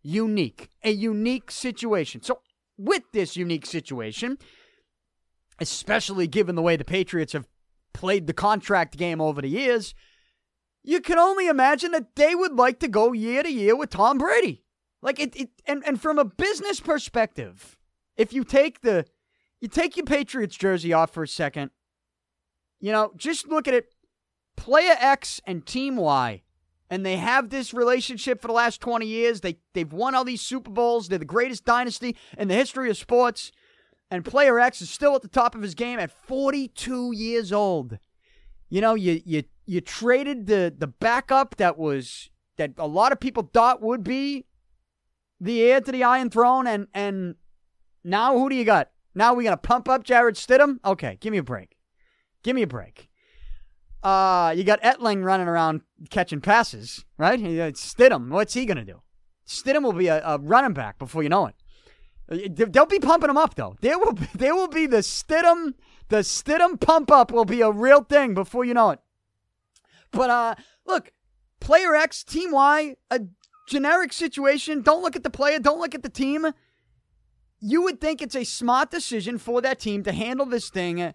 unique, 0.08 0.70
a 0.84 0.92
unique 0.92 1.52
situation. 1.52 2.22
So, 2.22 2.40
with 2.78 3.04
this 3.12 3.36
unique 3.36 3.66
situation, 3.66 4.38
especially 5.60 6.28
given 6.28 6.56
the 6.56 6.62
way 6.62 6.76
the 6.76 6.86
Patriots 6.86 7.34
have 7.34 7.48
played 7.94 8.28
the 8.28 8.34
contract 8.34 8.96
game 8.98 9.20
over 9.20 9.42
the 9.42 9.50
years, 9.50 9.94
you 10.84 11.02
can 11.02 11.18
only 11.18 11.48
imagine 11.48 11.92
that 11.92 12.16
they 12.16 12.36
would 12.36 12.54
like 12.54 12.80
to 12.80 12.88
go 12.88 13.12
year 13.12 13.44
to 13.44 13.52
year 13.52 13.76
with 13.76 13.90
Tom 13.90 14.18
Brady. 14.18 14.64
Like 15.02 15.20
it, 15.20 15.36
it 15.36 15.50
and, 15.66 15.84
and 15.86 16.02
from 16.02 16.18
a 16.18 16.26
business 16.26 16.80
perspective, 16.80 17.78
if 18.16 18.32
you 18.32 18.44
take 18.44 18.82
the 18.82 19.06
you 19.60 19.68
take 19.68 19.98
your 19.98 20.06
Patriots 20.06 20.56
jersey 20.56 20.94
off 20.94 21.12
for 21.12 21.24
a 21.24 21.28
second, 21.28 21.72
you 22.80 22.92
know, 22.92 23.12
just 23.18 23.48
look 23.48 23.68
at 23.68 23.74
it. 23.74 23.90
Player 24.56 24.96
X 25.00 25.42
and 25.46 25.66
Team 25.66 25.98
Y 25.98 26.44
and 26.90 27.06
they 27.06 27.18
have 27.18 27.50
this 27.50 27.74
relationship 27.74 28.42
for 28.42 28.48
the 28.48 28.54
last 28.54 28.82
20 28.82 29.06
years. 29.06 29.42
They 29.42 29.58
they've 29.74 29.92
won 29.92 30.16
all 30.16 30.24
these 30.24 30.42
Super 30.42 30.72
Bowls. 30.72 31.08
They're 31.08 31.20
the 31.20 31.26
greatest 31.26 31.66
dynasty 31.66 32.16
in 32.38 32.48
the 32.48 32.56
history 32.56 32.90
of 32.90 32.98
sports. 32.98 33.52
And 34.10 34.24
player 34.24 34.58
X 34.60 34.82
is 34.82 34.90
still 34.90 35.16
at 35.16 35.22
the 35.22 35.28
top 35.28 35.54
of 35.54 35.62
his 35.62 35.76
game 35.76 36.00
at 36.00 36.12
42 36.12 37.12
years 37.12 37.52
old. 37.52 38.00
You 38.70 38.82
know, 38.82 38.96
you 38.96 39.22
you 39.26 39.44
you 39.66 39.82
traded 39.82 40.48
the 40.48 40.74
the 40.76 40.88
backup 40.88 41.58
that 41.58 41.78
was 41.78 42.30
that 42.58 42.72
a 42.78 42.88
lot 42.88 43.12
of 43.12 43.20
people 43.20 43.50
thought 43.54 43.82
would 43.82 44.04
be 44.04 44.46
the 45.40 45.62
heir 45.62 45.82
to 45.82 45.92
the 45.92 46.04
Iron 46.04 46.30
Throne, 46.30 46.68
and 46.68 46.88
and 46.94 47.36
now 48.04 48.38
who 48.38 48.50
do 48.50 48.56
you 48.56 48.66
got? 48.66 48.92
Now 49.14 49.34
we 49.34 49.44
gonna 49.44 49.58
pump 49.58 49.90
up 49.90 50.04
Jarrett 50.04 50.36
Stidham? 50.36 50.80
Okay, 50.86 51.18
give 51.20 51.32
me 51.32 51.38
a 51.38 51.44
break. 51.44 51.78
Give 52.44 52.56
me 52.56 52.62
a 52.62 52.68
break. 52.68 53.07
Uh, 54.04 54.54
you 54.56 54.64
got 54.64 54.82
Etling 54.82 55.24
running 55.24 55.48
around 55.48 55.82
catching 56.10 56.40
passes, 56.40 57.04
right? 57.18 57.40
Stidham, 57.40 58.30
what's 58.30 58.54
he 58.54 58.66
gonna 58.66 58.86
do? 58.86 59.02
Stidham 59.48 59.84
will 59.84 59.94
be 59.94 60.08
a, 60.08 60.24
a 60.26 60.38
running 60.38 60.74
back 60.74 61.00
before 61.00 61.24
you 61.24 61.30
know 61.30 61.48
it. 61.48 61.56
Uh, 62.30 62.66
they'll 62.70 62.86
be 62.86 63.00
pumping 63.00 63.30
him 63.30 63.38
up 63.38 63.56
though. 63.56 63.76
There 63.82 63.98
will 63.98 64.14
be, 64.14 64.28
there 64.36 64.56
will 64.56 64.68
be 64.68 64.86
the 64.86 64.98
Stidham 64.98 65.74
the 66.10 66.18
Stidham 66.18 66.80
pump 66.80 67.12
up 67.12 67.32
will 67.32 67.46
be 67.46 67.62
a 67.62 67.72
real 67.72 68.04
thing 68.04 68.34
before 68.34 68.64
you 68.64 68.74
know 68.74 68.92
it. 68.92 69.00
But 70.12 70.30
uh, 70.30 70.56
look, 70.86 71.12
player 71.60 71.96
X, 71.96 72.24
team 72.24 72.52
Y, 72.52 72.96
a 73.12 73.22
generic 73.68 74.14
situation. 74.14 74.82
Don't 74.82 75.02
look 75.02 75.16
at 75.16 75.24
the 75.24 75.30
player. 75.30 75.60
Don't 75.60 75.80
look 75.80 75.94
at 75.94 76.04
the 76.04 76.10
team. 76.10 76.48
You 77.60 77.82
would 77.84 78.00
think 78.00 78.22
it's 78.22 78.36
a 78.36 78.46
smart 78.46 78.92
decision 78.92 79.38
for 79.38 79.62
that 79.62 79.80
team 79.80 80.04
to 80.04 80.12
handle 80.12 80.46
this 80.46 80.70
thing 80.70 81.14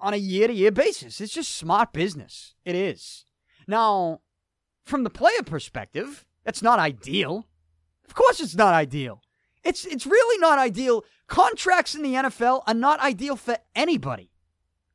on 0.00 0.14
a 0.14 0.18
year 0.18 0.48
to 0.48 0.54
year 0.54 0.70
basis. 0.70 1.20
It's 1.20 1.32
just 1.32 1.56
smart 1.56 1.92
business. 1.92 2.54
It 2.64 2.74
is. 2.74 3.24
Now, 3.66 4.20
from 4.84 5.04
the 5.04 5.10
player 5.10 5.42
perspective, 5.44 6.24
that's 6.44 6.62
not 6.62 6.78
ideal. 6.78 7.46
Of 8.06 8.14
course, 8.14 8.40
it's 8.40 8.54
not 8.54 8.74
ideal. 8.74 9.22
It's 9.64 9.84
it's 9.84 10.06
really 10.06 10.38
not 10.40 10.58
ideal. 10.58 11.04
Contracts 11.26 11.94
in 11.94 12.02
the 12.02 12.14
NFL 12.14 12.62
are 12.66 12.74
not 12.74 13.00
ideal 13.00 13.36
for 13.36 13.58
anybody. 13.74 14.30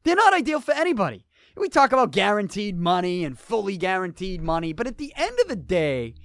They're 0.04 0.16
not 0.16 0.34
ideal 0.34 0.60
for 0.60 0.74
anybody. 0.74 1.26
We 1.56 1.70
talk 1.70 1.92
about 1.92 2.12
guaranteed 2.12 2.80
money 2.80 3.24
and 3.24 3.38
fully 3.38 3.78
guaranteed 3.78 4.42
money, 4.42 4.74
but 4.74 4.88
at 4.88 4.98
the 4.98 5.14
end 5.16 5.38
of 5.40 5.48
the 5.48 5.56
day, 5.56 6.16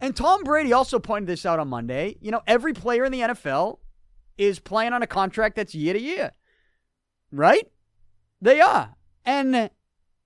and 0.00 0.16
Tom 0.16 0.42
Brady 0.42 0.72
also 0.72 0.98
pointed 0.98 1.28
this 1.28 1.46
out 1.46 1.60
on 1.60 1.68
Monday, 1.68 2.16
you 2.20 2.32
know, 2.32 2.42
every 2.46 2.72
player 2.72 3.04
in 3.04 3.12
the 3.12 3.20
NFL 3.20 3.78
is 4.36 4.58
playing 4.58 4.92
on 4.92 5.02
a 5.02 5.06
contract 5.06 5.54
that's 5.54 5.74
year 5.74 5.94
to 5.94 6.00
year. 6.00 6.32
Right? 7.30 7.68
They 8.40 8.60
are. 8.60 8.94
And 9.24 9.70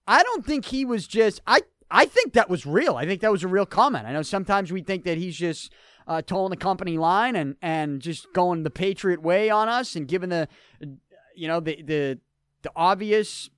I 0.07 0.23
don't 0.23 0.45
think 0.45 0.67
he 0.67 0.85
was 0.85 1.07
just 1.07 1.41
I 1.47 1.61
I 1.91 2.07
think 2.07 2.35
that 2.35 2.50
was 2.50 2.67
real. 2.67 2.97
I 2.97 3.07
think 3.07 3.21
that 3.21 3.33
was 3.33 3.45
a 3.45 3.49
real 3.49 3.67
comment. 3.67 4.07
I 4.07 4.12
know 4.12 4.23
sometimes 4.23 4.73
we 4.73 4.83
think 4.83 5.05
that 5.05 5.19
he's 5.19 5.37
just 5.37 5.73
uh, 6.07 6.23
toeing 6.23 6.50
the 6.50 6.57
company 6.57 6.99
line 6.99 7.37
and 7.37 7.57
and 7.62 8.00
just 8.00 8.33
going 8.33 8.62
the 8.62 8.71
Patriot 8.71 9.23
way 9.23 9.50
on 9.50 9.69
us 9.69 9.97
and 9.97 10.09
giving 10.09 10.31
the 10.31 10.49
you 11.35 11.49
know 11.49 11.61
the 11.61 11.83
the 11.83 12.19
the 12.62 12.73
obvious 12.75 13.50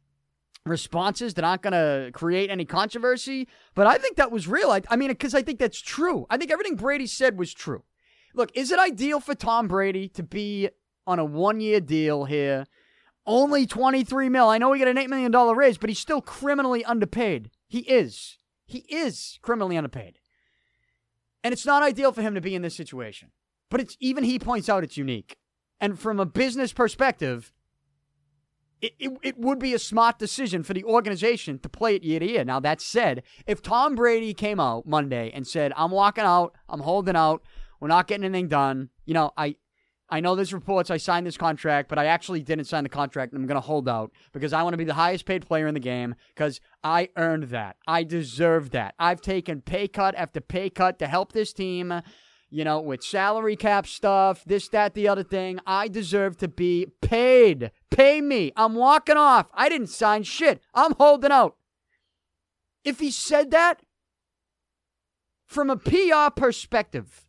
responses 0.67 1.35
that 1.35 1.45
aren't 1.45 1.63
going 1.63 1.73
to 1.73 2.11
create 2.13 2.51
any 2.51 2.65
controversy. 2.65 3.49
But 3.75 3.87
I 3.87 3.97
think 3.97 4.17
that 4.17 4.31
was 4.31 4.47
real. 4.47 4.71
I, 4.71 4.83
I 4.91 4.97
mean, 4.97 5.09
because 5.09 5.35
I 5.35 5.43
think 5.43 5.59
that's 5.59 5.81
true. 5.81 6.27
I 6.29 6.37
think 6.37 6.51
everything 6.51 6.77
Brady 6.77 7.07
said 7.07 7.39
was 7.39 7.55
true. 7.55 7.83
Look, 8.35 8.51
is 8.55 8.71
it 8.71 8.79
ideal 8.79 9.21
for 9.21 9.35
Tom 9.35 9.69
Brady 9.69 10.09
to 10.11 10.23
be 10.23 10.69
on 11.07 11.19
a 11.19 11.25
one 11.25 11.61
year 11.61 11.81
deal 11.81 12.25
here? 12.27 12.67
Only 13.33 13.65
23 13.65 14.29
mil. 14.29 14.49
I 14.49 14.59
know 14.59 14.73
he 14.73 14.81
got 14.81 14.89
an 14.89 14.97
$8 14.97 15.09
million 15.09 15.33
raise, 15.57 15.79
but 15.79 15.89
he's 15.89 16.01
still 16.01 16.21
criminally 16.21 16.85
underpaid. 16.85 17.53
He 17.69 17.79
is. 17.83 18.39
He 18.67 18.81
is 18.89 19.39
criminally 19.41 19.77
underpaid. 19.77 20.19
And 21.45 21.53
it's 21.53 21.65
not 21.65 21.85
ideal 21.85 22.11
for 22.11 22.23
him 22.23 22.35
to 22.35 22.41
be 22.41 22.57
in 22.57 22.63
this 22.63 22.75
situation. 22.75 23.31
But 23.71 23.81
it's 23.81 23.97
even 24.01 24.25
he 24.25 24.41
points 24.41 24.69
out 24.69 24.83
it's 24.83 24.97
unique. 24.97 25.37
And 25.81 25.97
from 25.97 26.19
a 26.19 26.27
business 26.27 26.73
perspective, 26.73 27.53
it, 28.81 28.95
it, 28.99 29.13
it, 29.23 29.39
would 29.39 29.61
be 29.61 29.75
a 29.75 29.79
smart 29.79 30.19
decision 30.19 30.65
for 30.65 30.75
the 30.75 30.83
organization 30.83 31.61
to 31.61 31.69
play 31.69 31.95
it 31.95 32.03
year 32.03 32.19
to 32.19 32.27
year. 32.27 32.45
Now, 32.45 32.59
that 32.59 32.81
said, 32.81 33.23
if 33.47 33.63
Tom 33.63 33.95
Brady 33.95 34.35
came 34.35 34.59
out 34.59 34.89
Monday 34.89 35.31
and 35.33 35.47
said, 35.47 35.73
I'm 35.77 35.93
walking 35.93 36.25
out, 36.25 36.57
I'm 36.69 36.81
holding 36.81 37.15
out, 37.15 37.45
we're 37.79 37.87
not 37.87 38.09
getting 38.09 38.25
anything 38.25 38.49
done, 38.49 38.91
you 39.05 39.15
know, 39.15 39.31
I, 39.37 39.55
I 40.11 40.21
know 40.21 40.35
there's 40.35 40.53
reports 40.53 40.91
I 40.91 40.97
signed 40.97 41.27
this 41.27 41.37
contract, 41.37 41.89
but 41.89 41.99
I 41.99 42.07
actually 42.07 42.43
didn't 42.43 42.65
sign 42.65 42.83
the 42.83 42.89
contract 42.89 43.33
and 43.33 43.41
I'm 43.41 43.47
going 43.47 43.61
to 43.61 43.67
hold 43.67 43.89
out 43.89 44.11
because 44.33 44.53
I 44.53 44.63
want 44.63 44.75
to 44.75 44.79
be 44.79 44.85
the 44.85 44.95
highest 44.95 45.25
paid 45.25 45.47
player 45.47 45.69
in 45.69 45.75
the 45.75 45.81
game 45.81 46.17
because 46.35 46.61
I 46.83 47.11
earned 47.17 47.45
that. 47.45 47.77
I 47.87 48.03
deserve 48.03 48.71
that. 48.71 48.95
I've 48.99 49.21
taken 49.21 49.61
pay 49.61 49.87
cut 49.87 50.15
after 50.17 50.41
pay 50.41 50.69
cut 50.69 50.99
to 50.99 51.07
help 51.07 51.33
this 51.33 51.53
team, 51.53 52.03
you 52.51 52.65
know, 52.65 52.81
with 52.81 53.05
salary 53.05 53.55
cap 53.55 53.87
stuff, 53.87 54.43
this, 54.45 54.69
that, 54.71 54.95
the 54.95 55.07
other 55.07 55.23
thing. 55.23 55.61
I 55.65 55.87
deserve 55.87 56.37
to 56.39 56.49
be 56.49 56.89
paid. 57.01 57.71
Pay 57.91 58.21
me. 58.21 58.53
I'm 58.57 58.75
walking 58.75 59.17
off. 59.17 59.49
I 59.55 59.69
didn't 59.69 59.89
sign 59.89 60.25
shit. 60.25 60.61
I'm 60.75 60.95
holding 60.95 61.31
out. 61.31 61.57
If 62.85 62.99
he 62.99 63.13
said 63.13 63.53
that 63.53 63.83
from 65.47 65.71
a 65.71 65.77
PR 65.77 66.31
perspective, 66.35 67.27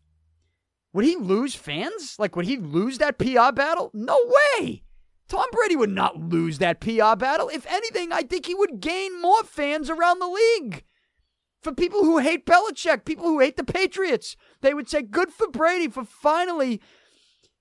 would 0.94 1.06
he 1.06 1.16
lose 1.16 1.56
fans? 1.56 2.16
Like, 2.20 2.36
would 2.36 2.46
he 2.46 2.58
lose 2.58 2.98
that 2.98 3.18
PR 3.18 3.54
battle? 3.54 3.92
No 3.94 4.18
way. 4.26 4.84
Tom 5.30 5.46
Brady 5.52 5.78
would 5.78 5.92
not 5.92 6.18
lose 6.20 6.58
that 6.58 6.82
PR 6.82 7.16
battle. 7.16 7.48
If 7.48 7.66
anything, 7.68 8.12
I 8.12 8.24
think 8.24 8.46
he 8.46 8.56
would 8.56 8.82
gain 8.82 9.22
more 9.22 9.44
fans 9.44 9.90
around 9.90 10.20
the 10.20 10.28
league. 10.28 10.84
For 11.62 11.74
people 11.74 12.04
who 12.04 12.18
hate 12.18 12.46
Belichick, 12.46 13.06
people 13.06 13.26
who 13.26 13.40
hate 13.40 13.56
the 13.56 13.64
Patriots, 13.64 14.36
they 14.62 14.74
would 14.74 14.90
say, 14.90 15.04
good 15.04 15.32
for 15.32 15.48
Brady 15.48 15.88
for 15.88 16.04
finally, 16.04 16.82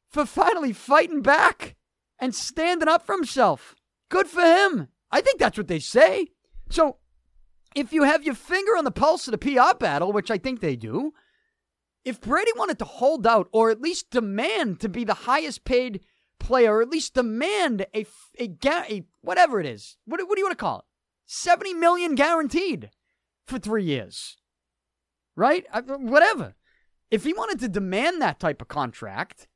for 0.09 0.27
finally 0.27 0.73
fighting 0.73 1.23
back 1.23 1.77
and 2.19 2.35
standing 2.35 2.89
up 2.89 3.07
for 3.07 3.15
himself. 3.15 3.77
Good 4.09 4.27
for 4.27 4.43
him. 4.43 4.89
I 5.13 5.21
think 5.21 5.39
that's 5.39 5.59
what 5.59 5.69
they 5.69 5.79
say. 5.79 6.29
So, 6.71 6.97
if 7.77 7.93
you 7.93 8.03
have 8.03 8.25
your 8.25 8.35
finger 8.35 8.77
on 8.77 8.85
the 8.85 8.91
pulse 8.91 9.29
of 9.29 9.33
the 9.33 9.39
PR 9.39 9.77
battle, 9.79 10.13
which 10.13 10.31
I 10.31 10.39
think 10.39 10.61
they 10.61 10.75
do, 10.75 11.13
if 12.05 12.21
Brady 12.21 12.53
wanted 12.57 12.79
to 12.79 12.85
hold 12.85 13.27
out 13.27 13.49
or 13.53 13.71
at 13.71 13.81
least 13.81 14.11
demand 14.11 14.81
to 14.81 14.89
be 14.89 15.05
the 15.05 15.15
highest 15.15 15.65
paid 15.65 16.01
player, 16.39 16.77
or 16.77 16.83
at 16.83 16.89
least 16.89 17.15
demand 17.15 17.87
a, 17.95 18.07
a, 18.39 18.51
a 18.65 19.05
whatever 19.21 19.61
it 19.61 19.67
is, 19.67 19.97
what, 20.05 20.21
what 20.27 20.35
do 20.35 20.41
you 20.41 20.47
want 20.47 20.59
to 20.59 20.65
call 20.65 20.79
it? 20.81 20.85
70 21.27 21.75
million 21.75 22.15
guaranteed 22.15 22.91
for 23.47 23.59
three 23.59 23.85
years. 23.85 24.39
Right? 25.37 25.65
Whatever. 25.87 26.55
If 27.11 27.25
he 27.25 27.33
wanted 27.33 27.61
to 27.61 27.69
demand 27.69 28.21
that 28.21 28.41
type 28.41 28.61
of 28.61 28.69
contract, 28.69 29.49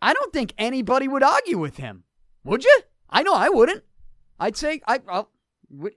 I 0.00 0.12
don't 0.12 0.32
think 0.32 0.54
anybody 0.58 1.08
would 1.08 1.22
argue 1.22 1.58
with 1.58 1.76
him. 1.76 2.04
Would 2.44 2.64
you? 2.64 2.80
I 3.10 3.22
know 3.22 3.34
I 3.34 3.48
wouldn't. 3.48 3.82
I'd 4.38 4.56
say, 4.56 4.80
I, 4.86 5.00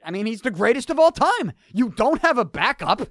I 0.03 0.11
mean, 0.11 0.25
he's 0.25 0.41
the 0.41 0.51
greatest 0.51 0.89
of 0.89 0.99
all 0.99 1.11
time. 1.11 1.53
You 1.73 1.89
don't 1.89 2.21
have 2.21 2.37
a 2.37 2.45
backup. 2.45 3.09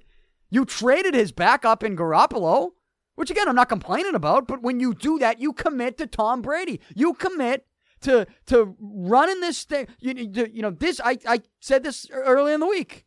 You 0.50 0.64
traded 0.64 1.14
his 1.14 1.32
backup 1.32 1.82
in 1.82 1.96
Garoppolo, 1.96 2.70
which 3.14 3.30
again, 3.30 3.48
I'm 3.48 3.56
not 3.56 3.68
complaining 3.68 4.14
about, 4.14 4.46
but 4.46 4.62
when 4.62 4.80
you 4.80 4.94
do 4.94 5.18
that, 5.18 5.40
you 5.40 5.52
commit 5.52 5.98
to 5.98 6.06
Tom 6.06 6.40
Brady. 6.42 6.80
You 6.94 7.14
commit 7.14 7.66
to 8.02 8.26
to 8.46 8.76
running 8.80 9.40
this 9.40 9.64
thing. 9.64 9.88
You, 9.98 10.48
you 10.52 10.62
know, 10.62 10.70
this, 10.70 11.00
I, 11.04 11.18
I 11.26 11.42
said 11.60 11.82
this 11.82 12.08
early 12.12 12.52
in 12.52 12.60
the 12.60 12.66
week. 12.66 13.04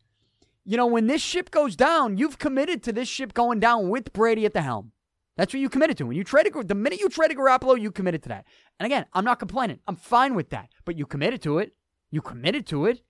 You 0.64 0.76
know, 0.76 0.86
when 0.86 1.06
this 1.06 1.22
ship 1.22 1.50
goes 1.50 1.74
down, 1.74 2.18
you've 2.18 2.38
committed 2.38 2.82
to 2.84 2.92
this 2.92 3.08
ship 3.08 3.34
going 3.34 3.58
down 3.58 3.88
with 3.88 4.12
Brady 4.12 4.46
at 4.46 4.52
the 4.52 4.62
helm. 4.62 4.92
That's 5.36 5.52
what 5.52 5.60
you 5.60 5.68
committed 5.68 5.96
to. 5.96 6.06
When 6.06 6.16
you 6.16 6.24
traded, 6.24 6.68
the 6.68 6.74
minute 6.74 7.00
you 7.00 7.08
traded 7.08 7.36
Garoppolo, 7.36 7.80
you 7.80 7.90
committed 7.90 8.22
to 8.24 8.28
that. 8.28 8.44
And 8.78 8.86
again, 8.86 9.06
I'm 9.12 9.24
not 9.24 9.38
complaining. 9.38 9.80
I'm 9.88 9.96
fine 9.96 10.34
with 10.34 10.50
that. 10.50 10.68
But 10.84 10.96
you 10.96 11.06
committed 11.06 11.42
to 11.42 11.58
it. 11.58 11.74
You 12.10 12.20
committed 12.20 12.66
to 12.68 12.86
it. 12.86 13.02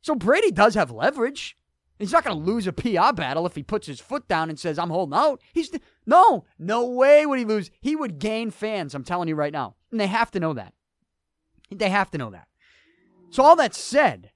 So 0.00 0.14
Brady 0.14 0.52
does 0.52 0.74
have 0.74 0.90
leverage. 0.90 1.58
He's 2.00 2.12
not 2.12 2.24
going 2.24 2.36
to 2.36 2.42
lose 2.42 2.66
a 2.66 2.72
PR 2.72 3.12
battle 3.12 3.44
if 3.44 3.54
he 3.54 3.62
puts 3.62 3.86
his 3.86 4.00
foot 4.00 4.26
down 4.26 4.48
and 4.48 4.58
says, 4.58 4.78
I'm 4.78 4.88
holding 4.88 5.18
out. 5.18 5.42
He's 5.52 5.70
no, 6.06 6.46
no 6.58 6.86
way 6.86 7.26
would 7.26 7.38
he 7.38 7.44
lose. 7.44 7.70
He 7.80 7.94
would 7.94 8.18
gain 8.18 8.50
fans, 8.50 8.94
I'm 8.94 9.04
telling 9.04 9.28
you 9.28 9.34
right 9.34 9.52
now. 9.52 9.76
And 9.90 10.00
they 10.00 10.06
have 10.06 10.30
to 10.30 10.40
know 10.40 10.54
that. 10.54 10.72
They 11.70 11.90
have 11.90 12.10
to 12.12 12.18
know 12.18 12.30
that. 12.30 12.48
So, 13.28 13.44
all 13.44 13.54
that 13.56 13.74
said, 13.74 14.32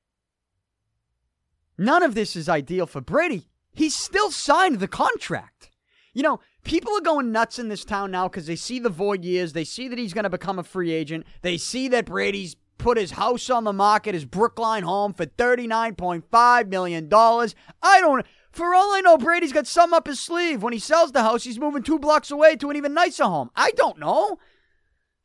none 1.78 2.02
of 2.02 2.14
this 2.14 2.36
is 2.36 2.50
ideal 2.50 2.86
for 2.86 3.00
Brady. 3.00 3.48
He's 3.72 3.96
still 3.96 4.30
signed 4.30 4.78
the 4.78 4.86
contract. 4.86 5.70
You 6.12 6.22
know, 6.22 6.40
people 6.64 6.92
are 6.96 7.00
going 7.00 7.32
nuts 7.32 7.58
in 7.58 7.70
this 7.70 7.84
town 7.84 8.10
now 8.10 8.28
because 8.28 8.46
they 8.46 8.56
see 8.56 8.78
the 8.78 8.90
void 8.90 9.24
years. 9.24 9.52
They 9.52 9.64
see 9.64 9.88
that 9.88 9.98
he's 9.98 10.12
going 10.12 10.24
to 10.24 10.30
become 10.30 10.58
a 10.58 10.62
free 10.62 10.92
agent. 10.92 11.26
They 11.40 11.56
see 11.56 11.88
that 11.88 12.04
Brady's 12.04 12.56
put 12.84 12.98
his 12.98 13.12
house 13.12 13.48
on 13.48 13.64
the 13.64 13.72
market, 13.72 14.14
his 14.14 14.26
Brookline 14.26 14.82
home, 14.82 15.14
for 15.14 15.24
$39.5 15.24 16.68
million. 16.68 17.08
I 17.10 18.00
don't. 18.00 18.26
For 18.52 18.74
all 18.74 18.94
I 18.94 19.00
know, 19.00 19.16
Brady's 19.16 19.54
got 19.54 19.66
some 19.66 19.94
up 19.94 20.06
his 20.06 20.20
sleeve. 20.20 20.62
When 20.62 20.74
he 20.74 20.78
sells 20.78 21.10
the 21.10 21.22
house, 21.22 21.44
he's 21.44 21.58
moving 21.58 21.82
two 21.82 21.98
blocks 21.98 22.30
away 22.30 22.56
to 22.56 22.68
an 22.68 22.76
even 22.76 22.92
nicer 22.92 23.24
home. 23.24 23.50
I 23.56 23.70
don't 23.70 23.98
know. 23.98 24.38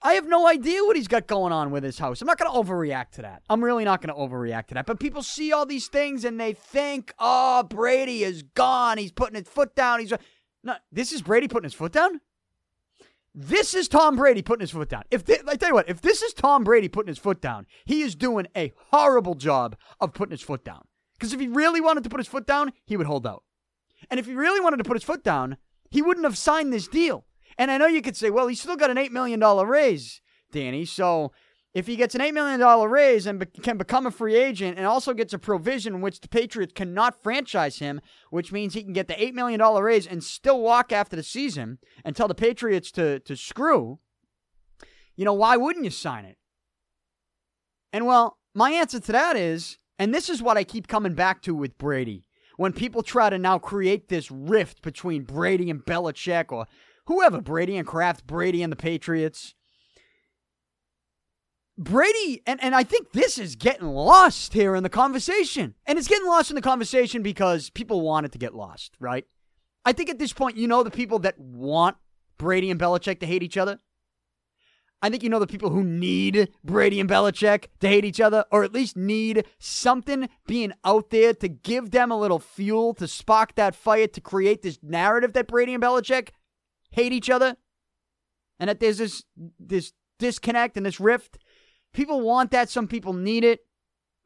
I 0.01 0.13
have 0.13 0.25
no 0.25 0.47
idea 0.47 0.85
what 0.85 0.95
he's 0.95 1.09
got 1.09 1.27
going 1.27 1.51
on 1.51 1.71
with 1.71 1.83
his 1.83 1.99
house. 1.99 2.21
I'm 2.21 2.27
not 2.27 2.39
going 2.39 2.49
to 2.49 2.57
overreact 2.57 3.11
to 3.15 3.23
that. 3.23 3.43
I'm 3.49 3.61
really 3.61 3.83
not 3.83 4.01
going 4.01 4.15
to 4.15 4.19
overreact 4.19 4.67
to 4.67 4.75
that. 4.75 4.85
But 4.85 5.01
people 5.01 5.21
see 5.21 5.51
all 5.51 5.65
these 5.65 5.89
things 5.89 6.23
and 6.23 6.39
they 6.39 6.53
think, 6.53 7.13
oh, 7.19 7.63
Brady 7.63 8.23
is 8.23 8.41
gone. 8.41 8.97
He's 8.97 9.11
putting 9.11 9.35
his 9.35 9.49
foot 9.49 9.75
down. 9.75 9.99
He's. 9.99 10.13
No, 10.63 10.75
this 10.93 11.11
is 11.11 11.21
Brady 11.21 11.49
putting 11.49 11.65
his 11.65 11.73
foot 11.73 11.91
down? 11.91 12.21
This 13.41 13.73
is 13.73 13.87
Tom 13.87 14.17
Brady 14.17 14.41
putting 14.41 14.59
his 14.59 14.71
foot 14.71 14.89
down. 14.89 15.03
If 15.09 15.23
I 15.47 15.55
tell 15.55 15.69
you 15.69 15.73
what, 15.73 15.87
if 15.87 16.01
this 16.01 16.21
is 16.21 16.33
Tom 16.33 16.65
Brady 16.65 16.89
putting 16.89 17.07
his 17.07 17.17
foot 17.17 17.39
down, 17.39 17.67
he 17.85 18.01
is 18.01 18.13
doing 18.13 18.47
a 18.53 18.73
horrible 18.91 19.33
job 19.33 19.77
of 20.01 20.13
putting 20.13 20.31
his 20.31 20.41
foot 20.41 20.65
down. 20.65 20.81
Because 21.13 21.31
if 21.31 21.39
he 21.39 21.47
really 21.47 21.79
wanted 21.79 22.03
to 22.03 22.09
put 22.09 22.19
his 22.19 22.27
foot 22.27 22.45
down, 22.45 22.73
he 22.85 22.97
would 22.97 23.07
hold 23.07 23.25
out. 23.25 23.45
And 24.09 24.19
if 24.19 24.25
he 24.25 24.33
really 24.33 24.59
wanted 24.59 24.75
to 24.75 24.83
put 24.83 24.97
his 24.97 25.05
foot 25.05 25.23
down, 25.23 25.55
he 25.89 26.01
wouldn't 26.01 26.25
have 26.25 26.37
signed 26.37 26.73
this 26.73 26.89
deal. 26.89 27.23
And 27.57 27.71
I 27.71 27.77
know 27.77 27.87
you 27.87 28.01
could 28.01 28.17
say, 28.17 28.29
well, 28.29 28.47
he's 28.47 28.59
still 28.59 28.75
got 28.75 28.89
an 28.89 28.97
$8 28.97 29.11
million 29.11 29.39
raise, 29.39 30.19
Danny. 30.51 30.83
So 30.83 31.31
if 31.73 31.85
he 31.85 31.95
gets 31.95 32.15
an 32.15 32.21
$8 32.21 32.33
million 32.33 32.89
raise 32.89 33.27
and 33.27 33.39
be- 33.39 33.45
can 33.45 33.77
become 33.77 34.07
a 34.07 34.11
free 34.11 34.35
agent 34.35 34.77
and 34.77 34.87
also 34.87 35.13
gets 35.13 35.33
a 35.33 35.39
provision 35.39 35.95
in 35.95 36.01
which 36.01 36.19
the 36.19 36.27
Patriots 36.27 36.73
cannot 36.73 37.21
franchise 37.21 37.77
him, 37.77 38.01
which 38.31 38.51
means 38.51 38.73
he 38.73 38.83
can 38.83 38.93
get 38.93 39.07
the 39.07 39.13
$8 39.13 39.33
million 39.33 39.61
raise 39.61 40.07
and 40.07 40.23
still 40.23 40.61
walk 40.61 40.91
after 40.91 41.15
the 41.15 41.23
season 41.23 41.77
and 42.03 42.15
tell 42.15 42.27
the 42.27 42.35
Patriots 42.35 42.91
to, 42.93 43.19
to 43.19 43.35
screw, 43.35 43.99
you 45.15 45.25
know, 45.25 45.33
why 45.33 45.57
wouldn't 45.57 45.85
you 45.85 45.91
sign 45.91 46.25
it? 46.25 46.37
And 47.93 48.05
well, 48.05 48.37
my 48.55 48.71
answer 48.71 48.99
to 48.99 49.11
that 49.11 49.35
is, 49.35 49.77
and 49.97 50.13
this 50.13 50.29
is 50.29 50.41
what 50.41 50.57
I 50.57 50.63
keep 50.63 50.87
coming 50.87 51.13
back 51.13 51.41
to 51.43 51.53
with 51.53 51.77
Brady. 51.77 52.25
When 52.57 52.73
people 52.73 53.03
try 53.03 53.29
to 53.29 53.37
now 53.37 53.57
create 53.57 54.09
this 54.09 54.31
rift 54.31 54.81
between 54.81 55.23
Brady 55.23 55.69
and 55.69 55.83
Belichick 55.83 56.51
or 56.51 56.67
whoever, 57.05 57.41
Brady 57.41 57.77
and 57.77 57.87
Kraft, 57.87 58.25
Brady 58.27 58.63
and 58.63 58.71
the 58.71 58.77
Patriots. 58.77 59.55
Brady, 61.79 62.43
and, 62.45 62.61
and 62.61 62.75
I 62.75 62.83
think 62.83 63.13
this 63.13 63.37
is 63.37 63.55
getting 63.55 63.87
lost 63.87 64.51
here 64.51 64.75
in 64.75 64.83
the 64.83 64.89
conversation. 64.89 65.75
And 65.85 65.97
it's 65.97 66.09
getting 66.09 66.27
lost 66.27 66.51
in 66.51 66.55
the 66.55 66.61
conversation 66.61 67.23
because 67.23 67.69
people 67.69 68.01
want 68.01 68.25
it 68.25 68.33
to 68.33 68.37
get 68.37 68.53
lost, 68.53 68.97
right? 68.99 69.25
I 69.85 69.93
think 69.93 70.09
at 70.09 70.19
this 70.19 70.33
point, 70.33 70.57
you 70.57 70.67
know 70.67 70.83
the 70.83 70.91
people 70.91 71.19
that 71.19 71.39
want 71.39 71.95
Brady 72.37 72.69
and 72.69 72.79
Belichick 72.79 73.21
to 73.21 73.25
hate 73.25 73.43
each 73.43 73.55
other. 73.55 73.79
I 75.01 75.09
think 75.09 75.23
you 75.23 75.29
know 75.29 75.39
the 75.39 75.47
people 75.47 75.69
who 75.69 75.81
need 75.81 76.49
Brady 76.65 76.99
and 76.99 77.09
Belichick 77.09 77.67
to 77.79 77.87
hate 77.87 78.03
each 78.03 78.19
other, 78.19 78.43
or 78.51 78.65
at 78.65 78.73
least 78.73 78.97
need 78.97 79.45
something 79.57 80.27
being 80.45 80.73
out 80.83 81.09
there 81.11 81.33
to 81.35 81.47
give 81.47 81.91
them 81.91 82.11
a 82.11 82.19
little 82.19 82.39
fuel 82.39 82.93
to 82.95 83.07
spark 83.07 83.55
that 83.55 83.73
fire 83.73 84.07
to 84.07 84.19
create 84.19 84.61
this 84.61 84.79
narrative 84.83 85.31
that 85.31 85.47
Brady 85.47 85.73
and 85.73 85.81
Belichick 85.81 86.31
hate 86.91 87.13
each 87.13 87.29
other, 87.29 87.55
and 88.59 88.69
that 88.69 88.81
there's 88.81 88.97
this 88.97 89.23
this 89.57 89.93
disconnect 90.17 90.75
and 90.75 90.85
this 90.85 90.99
rift. 90.99 91.39
People 91.93 92.21
want 92.21 92.51
that. 92.51 92.69
Some 92.69 92.87
people 92.87 93.13
need 93.13 93.43
it. 93.43 93.65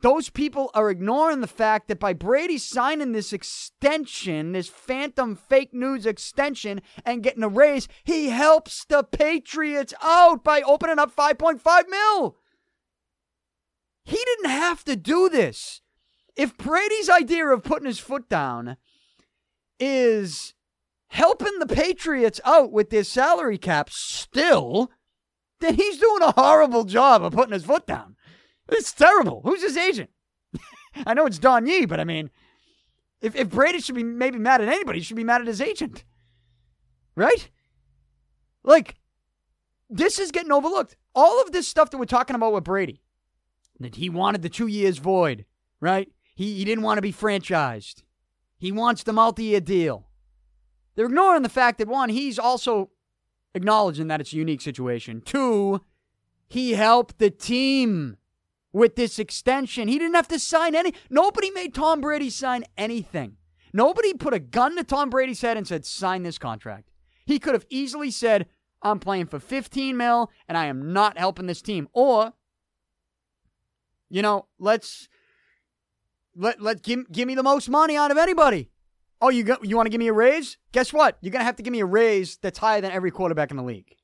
Those 0.02 0.30
people 0.30 0.70
are 0.74 0.90
ignoring 0.90 1.40
the 1.40 1.48
fact 1.48 1.88
that 1.88 2.00
by 2.00 2.12
Brady 2.12 2.58
signing 2.58 3.14
this 3.14 3.32
extension, 3.32 4.52
this 4.52 4.68
phantom 4.68 5.34
fake 5.34 5.74
news 5.74 6.06
extension, 6.06 6.82
and 7.06 7.24
getting 7.24 7.42
a 7.42 7.48
raise, 7.48 7.88
he 8.04 8.28
helps 8.28 8.84
the 8.84 9.04
Patriots 9.04 9.94
out 10.04 10.44
by 10.44 10.62
opening 10.62 11.00
up 11.00 11.16
5.5 11.16 11.88
mil. 11.88 12.36
He 14.04 14.18
didn't 14.18 14.52
have 14.52 14.84
to 14.84 14.98
do 14.98 15.30
this. 15.30 15.80
If 16.36 16.58
Brady's 16.58 17.10
idea 17.10 17.48
of 17.48 17.64
putting 17.64 17.88
his 17.88 18.00
foot 18.00 18.28
down 18.28 18.76
is 19.80 20.54
helping 21.08 21.60
the 21.60 21.68
Patriots 21.68 22.42
out 22.44 22.74
with 22.74 22.90
their 22.90 23.06
salary 23.06 23.58
cap 23.58 23.90
still, 23.90 24.92
he's 25.72 25.98
doing 25.98 26.22
a 26.22 26.32
horrible 26.32 26.84
job 26.84 27.24
of 27.24 27.34
putting 27.34 27.54
his 27.54 27.66
foot 27.66 27.88
down. 27.88 28.16
It's 28.70 28.92
terrible. 28.92 29.42
Who's 29.44 29.62
his 29.62 29.78
agent? 29.78 30.10
I 31.06 31.14
know 31.14 31.26
it's 31.26 31.40
Don 31.40 31.66
Yee, 31.68 31.86
but 31.86 32.00
I 32.00 32.04
mean, 32.04 32.30
if, 33.22 33.36
if 33.36 33.50
Brady 33.50 33.80
should 33.80 33.96
be 33.96 34.04
maybe 34.04 34.38
mad 34.38 34.62
at 34.62 34.68
anybody, 34.68 35.00
he 35.00 35.04
should 35.04 35.18
be 35.18 35.24
mad 35.24 35.42
at 35.42 35.48
his 35.48 35.62
agent. 35.62 36.04
Right? 37.16 37.50
Like, 38.64 38.96
this 39.90 40.20
is 40.20 40.32
getting 40.32 40.52
overlooked. 40.52 40.96
All 41.16 41.42
of 41.42 41.52
this 41.52 41.68
stuff 41.68 41.90
that 41.92 41.98
we're 41.98 42.06
talking 42.06 42.36
about 42.36 42.54
with 42.54 42.64
Brady, 42.64 43.02
that 43.80 43.96
he 43.96 44.10
wanted 44.10 44.42
the 44.42 44.50
two 44.50 44.68
years 44.68 44.98
void, 44.98 45.46
right? 45.80 46.12
He, 46.36 46.56
he 46.56 46.66
didn't 46.66 46.84
want 46.84 46.98
to 46.98 47.02
be 47.04 47.14
franchised. 47.14 48.04
He 48.58 48.72
wants 48.72 49.04
the 49.04 49.14
multi 49.14 49.44
year 49.44 49.62
deal. 49.62 50.08
They're 50.96 51.06
ignoring 51.06 51.44
the 51.44 51.50
fact 51.50 51.78
that, 51.80 51.88
one, 51.88 52.10
he's 52.10 52.40
also 52.40 52.92
acknowledging 53.56 54.08
that 54.08 54.22
it's 54.22 54.34
a 54.34 54.38
unique 54.38 54.62
situation. 54.62 55.22
Two, 55.22 55.82
he 56.48 56.74
helped 56.74 57.20
the 57.20 57.30
team 57.30 58.18
with 58.72 58.96
this 58.96 59.20
extension. 59.20 59.88
He 59.88 60.00
didn't 60.00 60.16
have 60.16 60.28
to 60.30 60.40
sign 60.40 60.76
any. 60.76 60.94
Nobody 61.10 61.52
made 61.52 61.74
Tom 61.74 62.02
Brady 62.02 62.30
sign 62.30 62.66
anything. 62.78 63.38
Nobody 63.72 64.14
put 64.14 64.34
a 64.34 64.40
gun 64.40 64.76
to 64.78 64.84
Tom 64.84 65.10
Brady's 65.10 65.42
head 65.42 65.58
and 65.58 65.68
said, 65.68 65.86
sign 65.86 66.24
this 66.24 66.38
contract. 66.38 66.90
He 67.26 67.40
could 67.40 67.54
have 67.54 67.66
easily 67.70 68.12
said, 68.12 68.48
I'm 68.82 69.00
playing 69.00 69.28
for 69.28 69.40
15 69.40 69.96
mil 69.96 70.30
and 70.48 70.58
I 70.58 70.66
am 70.66 70.94
not 70.94 71.18
helping 71.18 71.46
this 71.46 71.62
team. 71.62 71.88
Or, 71.94 72.34
you 74.10 74.22
know, 74.22 74.48
let's 74.60 75.08
let 76.36 76.62
let 76.62 76.84
give, 76.84 77.12
give 77.12 77.28
me 77.28 77.36
the 77.36 77.44
most 77.44 77.70
money 77.70 77.96
out 77.96 78.12
of 78.12 78.18
anybody. 78.18 78.70
Oh, 79.24 79.30
you 79.30 79.46
you 79.62 79.78
want 79.78 79.86
to 79.86 79.90
give 79.90 80.00
me 80.00 80.10
a 80.10 80.14
raise? 80.14 80.58
Guess 80.74 80.92
what? 80.92 81.18
You're 81.22 81.32
gonna 81.32 81.46
have 81.46 81.56
to 81.56 81.64
give 81.64 81.72
me 81.72 81.80
a 81.80 81.86
raise 81.86 82.36
that's 82.36 82.60
higher 82.60 82.82
than 82.82 82.92
every 82.92 83.10
quarterback 83.10 83.52
in 83.52 83.58
the 83.58 83.64
league. 83.64 83.96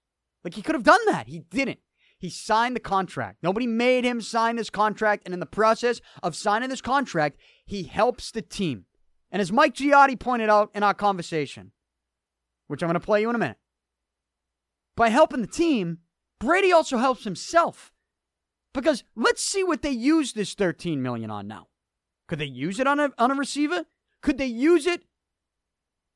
Like 0.45 0.53
he 0.53 0.61
could 0.61 0.75
have 0.75 0.83
done 0.83 1.05
that. 1.07 1.27
He 1.27 1.39
didn't. 1.39 1.79
He 2.17 2.29
signed 2.29 2.73
the 2.73 2.79
contract. 2.79 3.39
Nobody 3.43 3.67
made 3.67 4.05
him 4.05 4.21
sign 4.21 4.55
this 4.55 4.69
contract. 4.69 5.23
And 5.25 5.33
in 5.33 5.41
the 5.41 5.45
process 5.45 5.99
of 6.23 6.37
signing 6.37 6.69
this 6.69 6.79
contract, 6.79 7.37
he 7.65 7.83
helps 7.83 8.31
the 8.31 8.41
team. 8.41 8.85
And 9.29 9.41
as 9.41 9.51
Mike 9.51 9.73
Giardi 9.73 10.17
pointed 10.17 10.49
out 10.49 10.71
in 10.73 10.83
our 10.83 10.93
conversation, 10.93 11.73
which 12.67 12.81
I'm 12.81 12.87
going 12.87 12.93
to 12.93 13.05
play 13.05 13.19
you 13.19 13.29
in 13.29 13.35
a 13.35 13.39
minute, 13.39 13.57
by 14.95 15.09
helping 15.09 15.41
the 15.41 15.47
team, 15.47 15.99
Brady 16.39 16.71
also 16.71 16.97
helps 16.97 17.25
himself. 17.25 17.91
Because 18.73 19.03
let's 19.17 19.43
see 19.43 19.65
what 19.65 19.81
they 19.81 19.91
use 19.91 20.31
this 20.31 20.53
13 20.53 21.01
million 21.01 21.29
on 21.29 21.45
now. 21.45 21.67
Could 22.27 22.39
they 22.39 22.45
use 22.45 22.79
it 22.79 22.87
on 22.87 23.01
a 23.01 23.11
on 23.17 23.31
a 23.31 23.35
receiver? 23.35 23.85
Could 24.21 24.37
they 24.37 24.45
use 24.45 24.85
it 24.85 25.03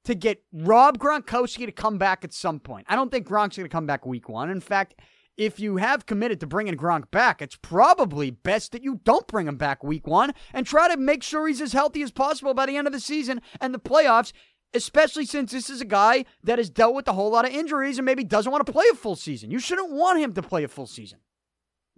to 0.05 0.15
get 0.15 0.43
Rob 0.51 0.97
Gronkowski 0.97 1.65
to 1.65 1.71
come 1.71 1.97
back 1.97 2.23
at 2.23 2.33
some 2.33 2.59
point? 2.59 2.85
I 2.89 2.95
don't 2.95 3.11
think 3.11 3.27
Gronk's 3.27 3.57
going 3.57 3.69
to 3.69 3.69
come 3.69 3.85
back 3.85 4.05
week 4.05 4.29
one. 4.29 4.49
In 4.49 4.59
fact, 4.59 4.95
if 5.37 5.59
you 5.59 5.77
have 5.77 6.05
committed 6.05 6.39
to 6.41 6.47
bringing 6.47 6.75
Gronk 6.75 7.09
back, 7.09 7.41
it's 7.41 7.55
probably 7.55 8.29
best 8.29 8.71
that 8.71 8.83
you 8.83 8.99
don't 9.03 9.27
bring 9.27 9.47
him 9.47 9.57
back 9.57 9.83
week 9.83 10.05
one 10.05 10.33
and 10.53 10.65
try 10.65 10.87
to 10.87 10.97
make 10.97 11.23
sure 11.23 11.47
he's 11.47 11.61
as 11.61 11.73
healthy 11.73 12.03
as 12.03 12.11
possible 12.11 12.53
by 12.53 12.65
the 12.65 12.77
end 12.77 12.87
of 12.87 12.93
the 12.93 12.99
season 12.99 13.41
and 13.59 13.73
the 13.73 13.79
playoffs, 13.79 14.31
especially 14.73 15.25
since 15.25 15.51
this 15.51 15.69
is 15.69 15.81
a 15.81 15.85
guy 15.85 16.25
that 16.43 16.59
has 16.59 16.69
dealt 16.69 16.95
with 16.95 17.07
a 17.07 17.13
whole 17.13 17.31
lot 17.31 17.45
of 17.45 17.51
injuries 17.51 17.97
and 17.97 18.05
maybe 18.05 18.23
doesn't 18.23 18.51
want 18.51 18.65
to 18.65 18.71
play 18.71 18.85
a 18.91 18.95
full 18.95 19.15
season. 19.15 19.49
You 19.49 19.59
shouldn't 19.59 19.91
want 19.91 20.19
him 20.19 20.33
to 20.33 20.43
play 20.43 20.63
a 20.63 20.67
full 20.67 20.87
season. 20.87 21.19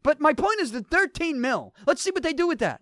But 0.01 0.21
my 0.21 0.33
point 0.33 0.61
is 0.61 0.71
the 0.71 0.83
13 0.83 1.41
mil. 1.41 1.73
Let's 1.85 2.01
see 2.01 2.11
what 2.11 2.23
they 2.23 2.33
do 2.33 2.47
with 2.47 2.59
that. 2.59 2.81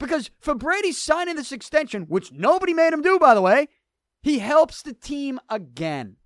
Because 0.00 0.30
for 0.40 0.54
Brady 0.54 0.90
signing 0.90 1.36
this 1.36 1.52
extension, 1.52 2.04
which 2.04 2.32
nobody 2.32 2.72
made 2.72 2.92
him 2.92 3.02
do, 3.02 3.18
by 3.18 3.34
the 3.34 3.42
way, 3.42 3.68
he 4.22 4.38
helps 4.38 4.82
the 4.82 4.92
team 4.92 5.40
again. 5.48 6.16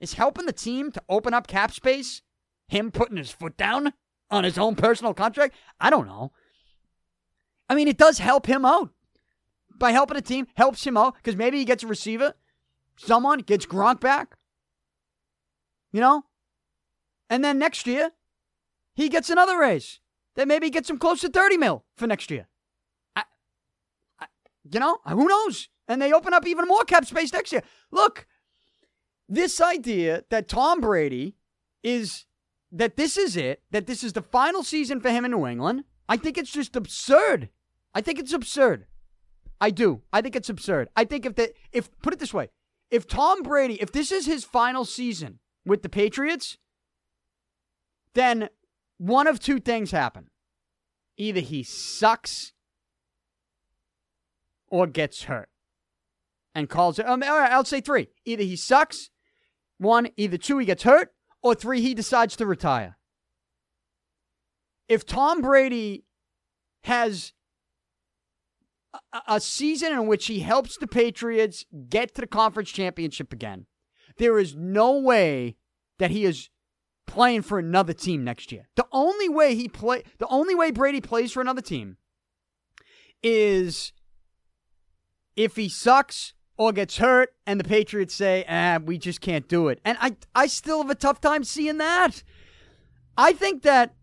Is 0.00 0.14
helping 0.14 0.46
the 0.46 0.52
team 0.52 0.90
to 0.92 1.02
open 1.08 1.32
up 1.32 1.46
cap 1.46 1.72
space 1.72 2.22
him 2.68 2.90
putting 2.90 3.16
his 3.16 3.30
foot 3.30 3.56
down 3.56 3.92
on 4.30 4.44
his 4.44 4.58
own 4.58 4.74
personal 4.74 5.14
contract? 5.14 5.54
I 5.80 5.90
don't 5.90 6.06
know. 6.06 6.32
I 7.68 7.74
mean, 7.74 7.88
it 7.88 7.98
does 7.98 8.18
help 8.18 8.46
him 8.46 8.64
out. 8.64 8.90
By 9.78 9.92
helping 9.92 10.16
the 10.16 10.22
team, 10.22 10.46
helps 10.54 10.86
him 10.86 10.96
out 10.96 11.14
because 11.16 11.36
maybe 11.36 11.58
he 11.58 11.64
gets 11.64 11.82
a 11.82 11.86
receiver. 11.86 12.34
Someone 12.96 13.40
gets 13.40 13.66
Gronk 13.66 14.00
back. 14.00 14.36
You 15.92 16.00
know? 16.00 16.24
And 17.30 17.42
then 17.42 17.58
next 17.58 17.86
year, 17.86 18.10
he 18.94 19.08
gets 19.08 19.30
another 19.30 19.58
raise. 19.58 20.00
Then 20.34 20.48
maybe 20.48 20.70
gets 20.70 20.90
him 20.90 20.98
close 20.98 21.20
to 21.22 21.28
30 21.28 21.56
mil 21.56 21.84
for 21.96 22.06
next 22.06 22.30
year. 22.30 22.48
I, 23.16 23.24
I, 24.20 24.26
you 24.70 24.80
know, 24.80 24.98
who 25.06 25.28
knows? 25.28 25.68
And 25.88 26.00
they 26.00 26.12
open 26.12 26.32
up 26.32 26.46
even 26.46 26.66
more 26.66 26.84
cap 26.84 27.04
space 27.04 27.32
next 27.32 27.52
year. 27.52 27.62
Look, 27.90 28.26
this 29.28 29.60
idea 29.60 30.24
that 30.30 30.48
Tom 30.48 30.80
Brady 30.80 31.36
is 31.82 32.26
that 32.70 32.96
this 32.96 33.16
is 33.16 33.36
it, 33.36 33.62
that 33.70 33.86
this 33.86 34.02
is 34.02 34.14
the 34.14 34.22
final 34.22 34.62
season 34.62 35.00
for 35.00 35.10
him 35.10 35.24
in 35.24 35.30
New 35.30 35.46
England, 35.46 35.84
I 36.08 36.16
think 36.16 36.38
it's 36.38 36.52
just 36.52 36.74
absurd. 36.74 37.50
I 37.94 38.00
think 38.00 38.18
it's 38.18 38.32
absurd. 38.32 38.86
I 39.60 39.70
do. 39.70 40.02
I 40.12 40.22
think 40.22 40.34
it's 40.34 40.48
absurd. 40.48 40.88
I 40.96 41.04
think 41.04 41.26
if 41.26 41.36
the 41.36 41.52
if 41.70 41.90
put 42.00 42.12
it 42.12 42.18
this 42.18 42.34
way, 42.34 42.48
if 42.90 43.06
Tom 43.06 43.42
Brady, 43.42 43.80
if 43.80 43.92
this 43.92 44.10
is 44.10 44.26
his 44.26 44.44
final 44.44 44.84
season 44.84 45.38
with 45.64 45.82
the 45.82 45.88
Patriots, 45.88 46.58
then 48.14 48.48
one 48.98 49.26
of 49.26 49.38
two 49.38 49.60
things 49.60 49.90
happen. 49.90 50.28
Either 51.16 51.40
he 51.40 51.62
sucks 51.62 52.52
or 54.68 54.86
gets 54.86 55.24
hurt 55.24 55.48
and 56.54 56.68
calls 56.68 56.98
it. 56.98 57.06
Um, 57.06 57.22
all 57.22 57.38
right, 57.38 57.52
I'll 57.52 57.64
say 57.64 57.80
three. 57.80 58.08
Either 58.24 58.42
he 58.42 58.56
sucks 58.56 59.10
one, 59.78 60.08
either 60.16 60.38
two, 60.38 60.58
he 60.58 60.66
gets 60.66 60.82
hurt, 60.84 61.12
or 61.42 61.54
three, 61.54 61.80
he 61.80 61.94
decides 61.94 62.36
to 62.36 62.46
retire. 62.46 62.96
If 64.88 65.06
Tom 65.06 65.40
Brady 65.40 66.04
has 66.84 67.32
a, 69.12 69.22
a 69.26 69.40
season 69.40 69.92
in 69.92 70.06
which 70.06 70.26
he 70.26 70.40
helps 70.40 70.76
the 70.76 70.86
Patriots 70.86 71.64
get 71.88 72.14
to 72.14 72.20
the 72.20 72.26
conference 72.26 72.70
championship 72.70 73.32
again, 73.32 73.66
there 74.18 74.38
is 74.38 74.54
no 74.54 74.98
way 74.98 75.56
that 75.98 76.10
he 76.10 76.24
is 76.24 76.50
playing 77.06 77.42
for 77.42 77.58
another 77.58 77.92
team 77.92 78.24
next 78.24 78.52
year. 78.52 78.68
The 78.76 78.86
only 78.92 79.28
way 79.28 79.54
he 79.54 79.68
play 79.68 80.02
the 80.18 80.26
only 80.28 80.54
way 80.54 80.70
Brady 80.70 81.00
plays 81.00 81.32
for 81.32 81.40
another 81.40 81.60
team 81.60 81.96
is 83.22 83.92
if 85.36 85.56
he 85.56 85.68
sucks 85.68 86.34
or 86.56 86.72
gets 86.72 86.98
hurt 86.98 87.34
and 87.46 87.58
the 87.58 87.64
Patriots 87.64 88.14
say, 88.14 88.44
ah, 88.48 88.78
we 88.84 88.98
just 88.98 89.20
can't 89.20 89.48
do 89.48 89.68
it. 89.68 89.80
And 89.84 89.96
I, 90.00 90.16
I 90.34 90.46
still 90.46 90.78
have 90.82 90.90
a 90.90 90.94
tough 90.94 91.20
time 91.20 91.44
seeing 91.44 91.78
that. 91.78 92.22
I 93.16 93.32
think 93.32 93.62
that 93.62 93.94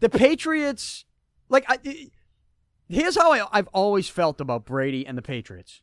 the 0.00 0.08
Patriots, 0.08 1.04
like, 1.48 1.64
I, 1.68 1.78
here's 2.88 3.16
how 3.16 3.32
I, 3.32 3.46
I've 3.52 3.68
always 3.68 4.08
felt 4.08 4.40
about 4.40 4.64
Brady 4.64 5.06
and 5.06 5.16
the 5.16 5.22
Patriots. 5.22 5.82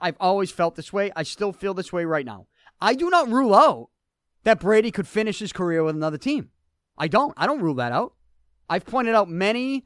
I've 0.00 0.16
always 0.20 0.50
felt 0.50 0.76
this 0.76 0.92
way. 0.92 1.10
I 1.16 1.22
still 1.24 1.52
feel 1.52 1.74
this 1.74 1.92
way 1.92 2.04
right 2.04 2.24
now. 2.24 2.46
I 2.80 2.94
do 2.94 3.10
not 3.10 3.28
rule 3.28 3.54
out 3.54 3.88
that 4.44 4.60
Brady 4.60 4.90
could 4.90 5.08
finish 5.08 5.38
his 5.40 5.52
career 5.52 5.82
with 5.82 5.96
another 5.96 6.18
team. 6.18 6.50
I 6.96 7.08
don't. 7.08 7.34
I 7.36 7.46
don't 7.46 7.60
rule 7.60 7.74
that 7.74 7.92
out. 7.92 8.14
I've 8.68 8.86
pointed 8.86 9.14
out 9.14 9.28
many 9.28 9.84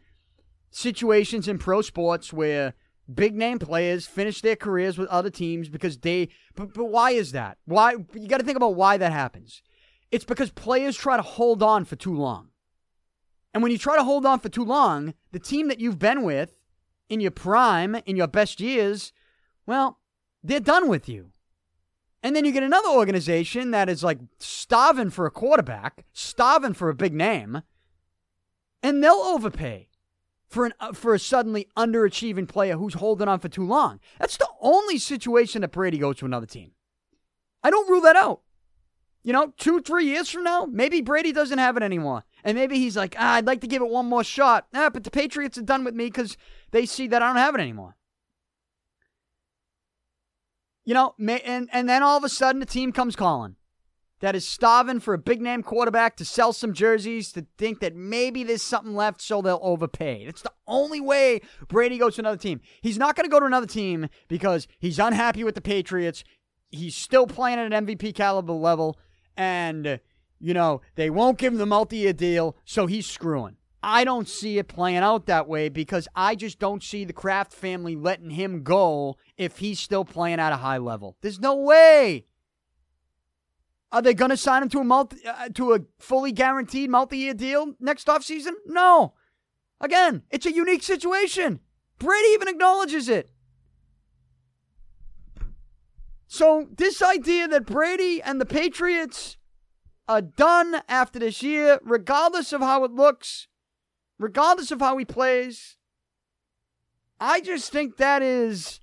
situations 0.70 1.48
in 1.48 1.58
pro 1.58 1.80
sports 1.80 2.32
where 2.32 2.74
big 3.12 3.34
name 3.34 3.58
players 3.58 4.06
finish 4.06 4.40
their 4.40 4.56
careers 4.56 4.96
with 4.96 5.08
other 5.08 5.30
teams 5.30 5.68
because 5.68 5.98
they 5.98 6.28
but, 6.54 6.72
but 6.72 6.86
why 6.86 7.10
is 7.10 7.32
that? 7.32 7.58
Why 7.64 7.96
you 8.14 8.28
got 8.28 8.38
to 8.38 8.44
think 8.44 8.56
about 8.56 8.76
why 8.76 8.96
that 8.96 9.12
happens. 9.12 9.62
It's 10.10 10.24
because 10.24 10.50
players 10.50 10.96
try 10.96 11.16
to 11.16 11.22
hold 11.22 11.62
on 11.62 11.84
for 11.84 11.96
too 11.96 12.14
long. 12.14 12.48
And 13.52 13.62
when 13.62 13.72
you 13.72 13.78
try 13.78 13.96
to 13.96 14.04
hold 14.04 14.26
on 14.26 14.40
for 14.40 14.48
too 14.48 14.64
long, 14.64 15.14
the 15.32 15.38
team 15.38 15.68
that 15.68 15.80
you've 15.80 15.98
been 15.98 16.22
with 16.22 16.54
in 17.08 17.20
your 17.20 17.30
prime, 17.30 17.96
in 18.06 18.16
your 18.16 18.26
best 18.26 18.60
years, 18.60 19.12
well, 19.66 19.98
they're 20.42 20.60
done 20.60 20.88
with 20.88 21.08
you. 21.08 21.30
And 22.22 22.34
then 22.34 22.44
you 22.44 22.52
get 22.52 22.62
another 22.62 22.88
organization 22.88 23.70
that 23.72 23.88
is 23.88 24.02
like 24.02 24.18
starving 24.38 25.10
for 25.10 25.26
a 25.26 25.30
quarterback, 25.30 26.04
starving 26.12 26.74
for 26.74 26.88
a 26.88 26.94
big 26.94 27.12
name, 27.12 27.62
and 28.82 29.02
they'll 29.02 29.12
overpay 29.12 29.88
for 30.54 30.64
an 30.66 30.72
uh, 30.80 30.92
for 30.92 31.12
a 31.14 31.18
suddenly 31.18 31.68
underachieving 31.76 32.48
player 32.48 32.76
who's 32.76 32.94
holding 32.94 33.28
on 33.28 33.40
for 33.40 33.48
too 33.48 33.66
long. 33.66 34.00
That's 34.18 34.36
the 34.36 34.48
only 34.60 34.98
situation 34.98 35.60
that 35.60 35.72
Brady 35.72 35.98
goes 35.98 36.16
to 36.18 36.24
another 36.24 36.46
team. 36.46 36.70
I 37.62 37.70
don't 37.70 37.90
rule 37.90 38.00
that 38.02 38.16
out. 38.16 38.40
You 39.24 39.32
know, 39.32 39.52
two, 39.56 39.80
three 39.80 40.04
years 40.04 40.30
from 40.30 40.44
now, 40.44 40.66
maybe 40.66 41.00
Brady 41.00 41.32
doesn't 41.32 41.58
have 41.58 41.78
it 41.78 41.82
anymore. 41.82 42.24
And 42.44 42.56
maybe 42.56 42.78
he's 42.78 42.96
like, 42.96 43.16
ah, 43.18 43.34
I'd 43.34 43.46
like 43.46 43.62
to 43.62 43.66
give 43.66 43.80
it 43.80 43.88
one 43.88 44.06
more 44.06 44.22
shot. 44.22 44.66
Ah, 44.74 44.90
but 44.90 45.02
the 45.02 45.10
Patriots 45.10 45.56
are 45.56 45.62
done 45.62 45.82
with 45.82 45.94
me 45.94 46.04
because 46.06 46.36
they 46.72 46.84
see 46.84 47.08
that 47.08 47.22
I 47.22 47.28
don't 47.28 47.36
have 47.36 47.54
it 47.54 47.60
anymore. 47.60 47.96
You 50.84 50.92
know, 50.92 51.14
and, 51.18 51.70
and 51.72 51.88
then 51.88 52.02
all 52.02 52.18
of 52.18 52.24
a 52.24 52.28
sudden 52.28 52.60
the 52.60 52.66
team 52.66 52.92
comes 52.92 53.16
calling 53.16 53.56
that 54.24 54.34
is 54.34 54.48
starving 54.48 55.00
for 55.00 55.12
a 55.12 55.18
big 55.18 55.42
name 55.42 55.62
quarterback 55.62 56.16
to 56.16 56.24
sell 56.24 56.54
some 56.54 56.72
jerseys 56.72 57.30
to 57.30 57.44
think 57.58 57.80
that 57.80 57.94
maybe 57.94 58.42
there's 58.42 58.62
something 58.62 58.94
left 58.94 59.20
so 59.20 59.42
they'll 59.42 59.60
overpay. 59.62 60.24
It's 60.26 60.40
the 60.40 60.52
only 60.66 60.98
way 60.98 61.42
Brady 61.68 61.98
goes 61.98 62.14
to 62.14 62.22
another 62.22 62.38
team. 62.38 62.62
He's 62.80 62.96
not 62.96 63.16
going 63.16 63.26
to 63.26 63.30
go 63.30 63.38
to 63.38 63.44
another 63.44 63.66
team 63.66 64.08
because 64.28 64.66
he's 64.78 64.98
unhappy 64.98 65.44
with 65.44 65.54
the 65.54 65.60
Patriots. 65.60 66.24
He's 66.70 66.96
still 66.96 67.26
playing 67.26 67.58
at 67.58 67.70
an 67.70 67.86
MVP 67.86 68.14
caliber 68.14 68.54
level 68.54 68.98
and 69.36 70.00
you 70.40 70.54
know, 70.54 70.80
they 70.94 71.10
won't 71.10 71.36
give 71.36 71.52
him 71.52 71.58
the 71.58 71.66
multi-year 71.66 72.14
deal, 72.14 72.56
so 72.64 72.86
he's 72.86 73.06
screwing. 73.06 73.56
I 73.82 74.04
don't 74.04 74.26
see 74.26 74.56
it 74.56 74.68
playing 74.68 74.98
out 74.98 75.26
that 75.26 75.46
way 75.46 75.68
because 75.68 76.08
I 76.16 76.34
just 76.34 76.58
don't 76.58 76.82
see 76.82 77.04
the 77.04 77.12
Kraft 77.12 77.52
family 77.52 77.94
letting 77.94 78.30
him 78.30 78.62
go 78.62 79.16
if 79.36 79.58
he's 79.58 79.80
still 79.80 80.06
playing 80.06 80.40
at 80.40 80.54
a 80.54 80.56
high 80.56 80.78
level. 80.78 81.18
There's 81.20 81.40
no 81.40 81.56
way. 81.56 82.24
Are 83.92 84.02
they 84.02 84.14
going 84.14 84.30
to 84.30 84.36
sign 84.36 84.62
him 84.62 84.68
to 84.70 84.80
a 84.80 84.84
multi, 84.84 85.18
uh, 85.26 85.48
to 85.54 85.74
a 85.74 85.80
fully 85.98 86.32
guaranteed 86.32 86.90
multi-year 86.90 87.34
deal 87.34 87.74
next 87.78 88.08
offseason? 88.08 88.52
No. 88.66 89.14
Again, 89.80 90.22
it's 90.30 90.46
a 90.46 90.52
unique 90.52 90.82
situation. 90.82 91.60
Brady 91.98 92.28
even 92.30 92.48
acknowledges 92.48 93.08
it. 93.08 93.30
So 96.26 96.66
this 96.76 97.00
idea 97.00 97.46
that 97.46 97.66
Brady 97.66 98.20
and 98.20 98.40
the 98.40 98.46
Patriots 98.46 99.36
are 100.08 100.22
done 100.22 100.82
after 100.88 101.18
this 101.18 101.42
year, 101.42 101.78
regardless 101.82 102.52
of 102.52 102.60
how 102.60 102.84
it 102.84 102.90
looks, 102.90 103.46
regardless 104.18 104.70
of 104.70 104.80
how 104.80 104.96
he 104.96 105.04
plays. 105.04 105.76
I 107.20 107.40
just 107.40 107.70
think 107.72 107.96
that 107.96 108.22
is 108.22 108.80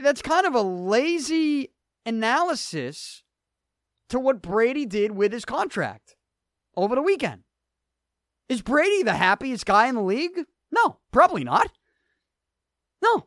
that's 0.00 0.22
kind 0.22 0.46
of 0.46 0.54
a 0.54 0.62
lazy 0.62 1.71
analysis 2.04 3.22
to 4.08 4.18
what 4.18 4.42
Brady 4.42 4.86
did 4.86 5.12
with 5.12 5.32
his 5.32 5.44
contract 5.44 6.16
over 6.76 6.94
the 6.94 7.02
weekend. 7.02 7.42
Is 8.48 8.62
Brady 8.62 9.02
the 9.02 9.14
happiest 9.14 9.64
guy 9.64 9.88
in 9.88 9.94
the 9.94 10.02
league? 10.02 10.44
No, 10.70 10.98
probably 11.12 11.44
not. 11.44 11.70
No. 13.02 13.26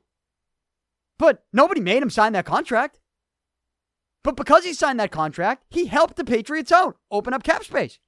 But 1.18 1.46
nobody 1.54 1.82
made 1.82 2.04
him 2.04 2.10
sign 2.10 2.34
that 2.34 2.46
contract. 2.46 3.00
But 4.24 4.36
because 4.36 4.66
he 4.66 4.74
signed 4.74 5.00
that 5.00 5.12
contract, 5.12 5.66
he 5.70 5.86
helped 5.86 6.16
the 6.16 6.26
Patriots 6.26 6.72
out, 6.72 6.98
open 7.12 7.34
up 7.34 7.44
cap 7.44 7.64
space, 7.64 8.00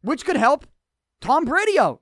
which 0.00 0.24
could 0.24 0.36
help 0.36 0.66
Tom 1.20 1.44
Brady 1.44 1.78
out. 1.78 2.00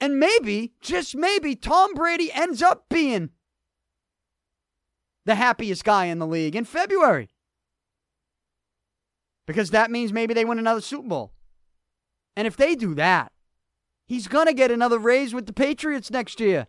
And 0.00 0.18
maybe, 0.18 0.72
just 0.80 1.14
maybe, 1.14 1.54
Tom 1.54 1.94
Brady 1.94 2.32
ends 2.32 2.62
up 2.62 2.86
being 2.88 3.30
the 5.24 5.34
happiest 5.34 5.84
guy 5.84 6.06
in 6.06 6.18
the 6.18 6.26
league 6.26 6.56
in 6.56 6.64
February. 6.64 7.30
Because 9.46 9.70
that 9.70 9.90
means 9.90 10.12
maybe 10.12 10.34
they 10.34 10.44
win 10.44 10.58
another 10.58 10.80
Super 10.80 11.08
Bowl. 11.08 11.32
And 12.36 12.46
if 12.46 12.56
they 12.56 12.74
do 12.74 12.94
that, 12.94 13.32
he's 14.06 14.28
going 14.28 14.46
to 14.46 14.54
get 14.54 14.70
another 14.70 14.98
raise 14.98 15.34
with 15.34 15.46
the 15.46 15.52
Patriots 15.52 16.10
next 16.10 16.40
year. 16.40 16.66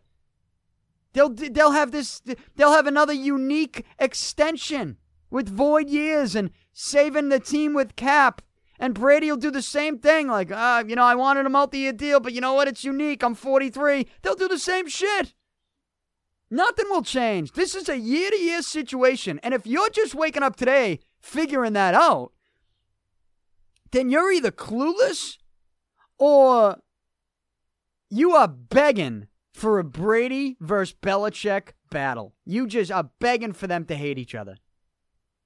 They'll 1.14 1.30
they'll 1.30 1.72
have 1.72 1.92
this 1.92 2.22
they'll 2.56 2.72
have 2.72 2.88
another 2.88 3.14
unique 3.14 3.86
extension 4.00 4.98
with 5.30 5.50
void 5.50 5.90
years 5.90 6.36
and 6.36 6.52
saving 6.72 7.30
the 7.30 7.40
team 7.40 7.74
with 7.74 7.98
cap 7.98 8.42
and 8.82 8.96
Brady 8.96 9.30
will 9.30 9.38
do 9.38 9.52
the 9.52 9.62
same 9.62 10.00
thing. 10.00 10.28
Like, 10.28 10.52
uh, 10.52 10.84
you 10.88 10.96
know, 10.96 11.04
I 11.04 11.14
wanted 11.14 11.46
a 11.46 11.50
multi 11.50 11.78
year 11.78 11.94
deal, 11.94 12.20
but 12.20 12.34
you 12.34 12.42
know 12.42 12.56
what? 12.56 12.68
It's 12.68 12.84
unique. 12.84 13.24
I'm 13.24 13.36
43. 13.36 14.08
They'll 14.24 14.36
do 14.36 14.48
the 14.48 14.58
same 14.58 14.88
shit. 14.88 15.36
Nothing 16.54 16.88
will 16.90 17.02
change. 17.02 17.54
This 17.54 17.74
is 17.76 17.88
a 17.88 17.98
year 17.98 18.30
to 18.30 18.36
year 18.36 18.62
situation. 18.62 19.40
And 19.42 19.54
if 19.54 19.66
you're 19.66 19.90
just 19.90 20.14
waking 20.14 20.44
up 20.44 20.58
today 20.58 21.00
figuring 21.22 21.74
that 21.74 21.94
out, 21.94 22.34
then 23.92 24.10
you're 24.10 24.32
either 24.32 24.52
clueless 24.52 25.38
or 26.20 26.78
you 28.10 28.32
are 28.32 28.50
begging 28.50 29.28
for 29.54 29.80
a 29.80 29.84
Brady 29.86 30.58
versus 30.60 30.94
Belichick 31.02 31.70
battle. 31.90 32.34
You 32.46 32.68
just 32.68 32.92
are 32.92 33.10
begging 33.20 33.54
for 33.54 33.68
them 33.68 33.86
to 33.86 33.96
hate 33.96 34.18
each 34.18 34.36
other. 34.36 34.58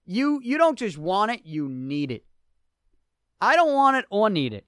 You 0.08 0.40
you 0.44 0.58
don't 0.58 0.78
just 0.78 0.98
want 0.98 1.32
it, 1.32 1.42
you 1.46 1.70
need 1.70 2.12
it. 2.12 2.26
I 3.40 3.56
don't 3.56 3.74
want 3.74 3.98
it 3.98 4.06
or 4.10 4.30
need 4.30 4.54
it. 4.54 4.66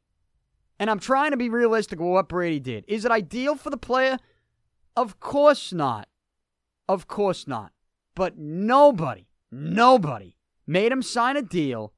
And 0.80 0.90
I'm 0.92 1.00
trying 1.00 1.32
to 1.32 1.38
be 1.38 1.50
realistic 1.50 2.00
with 2.00 2.10
what 2.10 2.30
Brady 2.30 2.60
did. 2.60 2.86
Is 2.88 3.06
it 3.06 3.12
ideal 3.12 3.56
for 3.56 3.72
the 3.72 3.78
player? 3.78 4.20
Of 4.96 5.20
course 5.20 5.74
not. 5.74 6.08
Of 6.88 7.08
course 7.08 7.48
not. 7.48 7.72
But 8.16 8.38
nobody, 8.38 9.28
nobody 9.52 10.38
made 10.66 10.92
him 10.92 11.02
sign 11.02 11.38
a 11.38 11.42
deal 11.42 11.94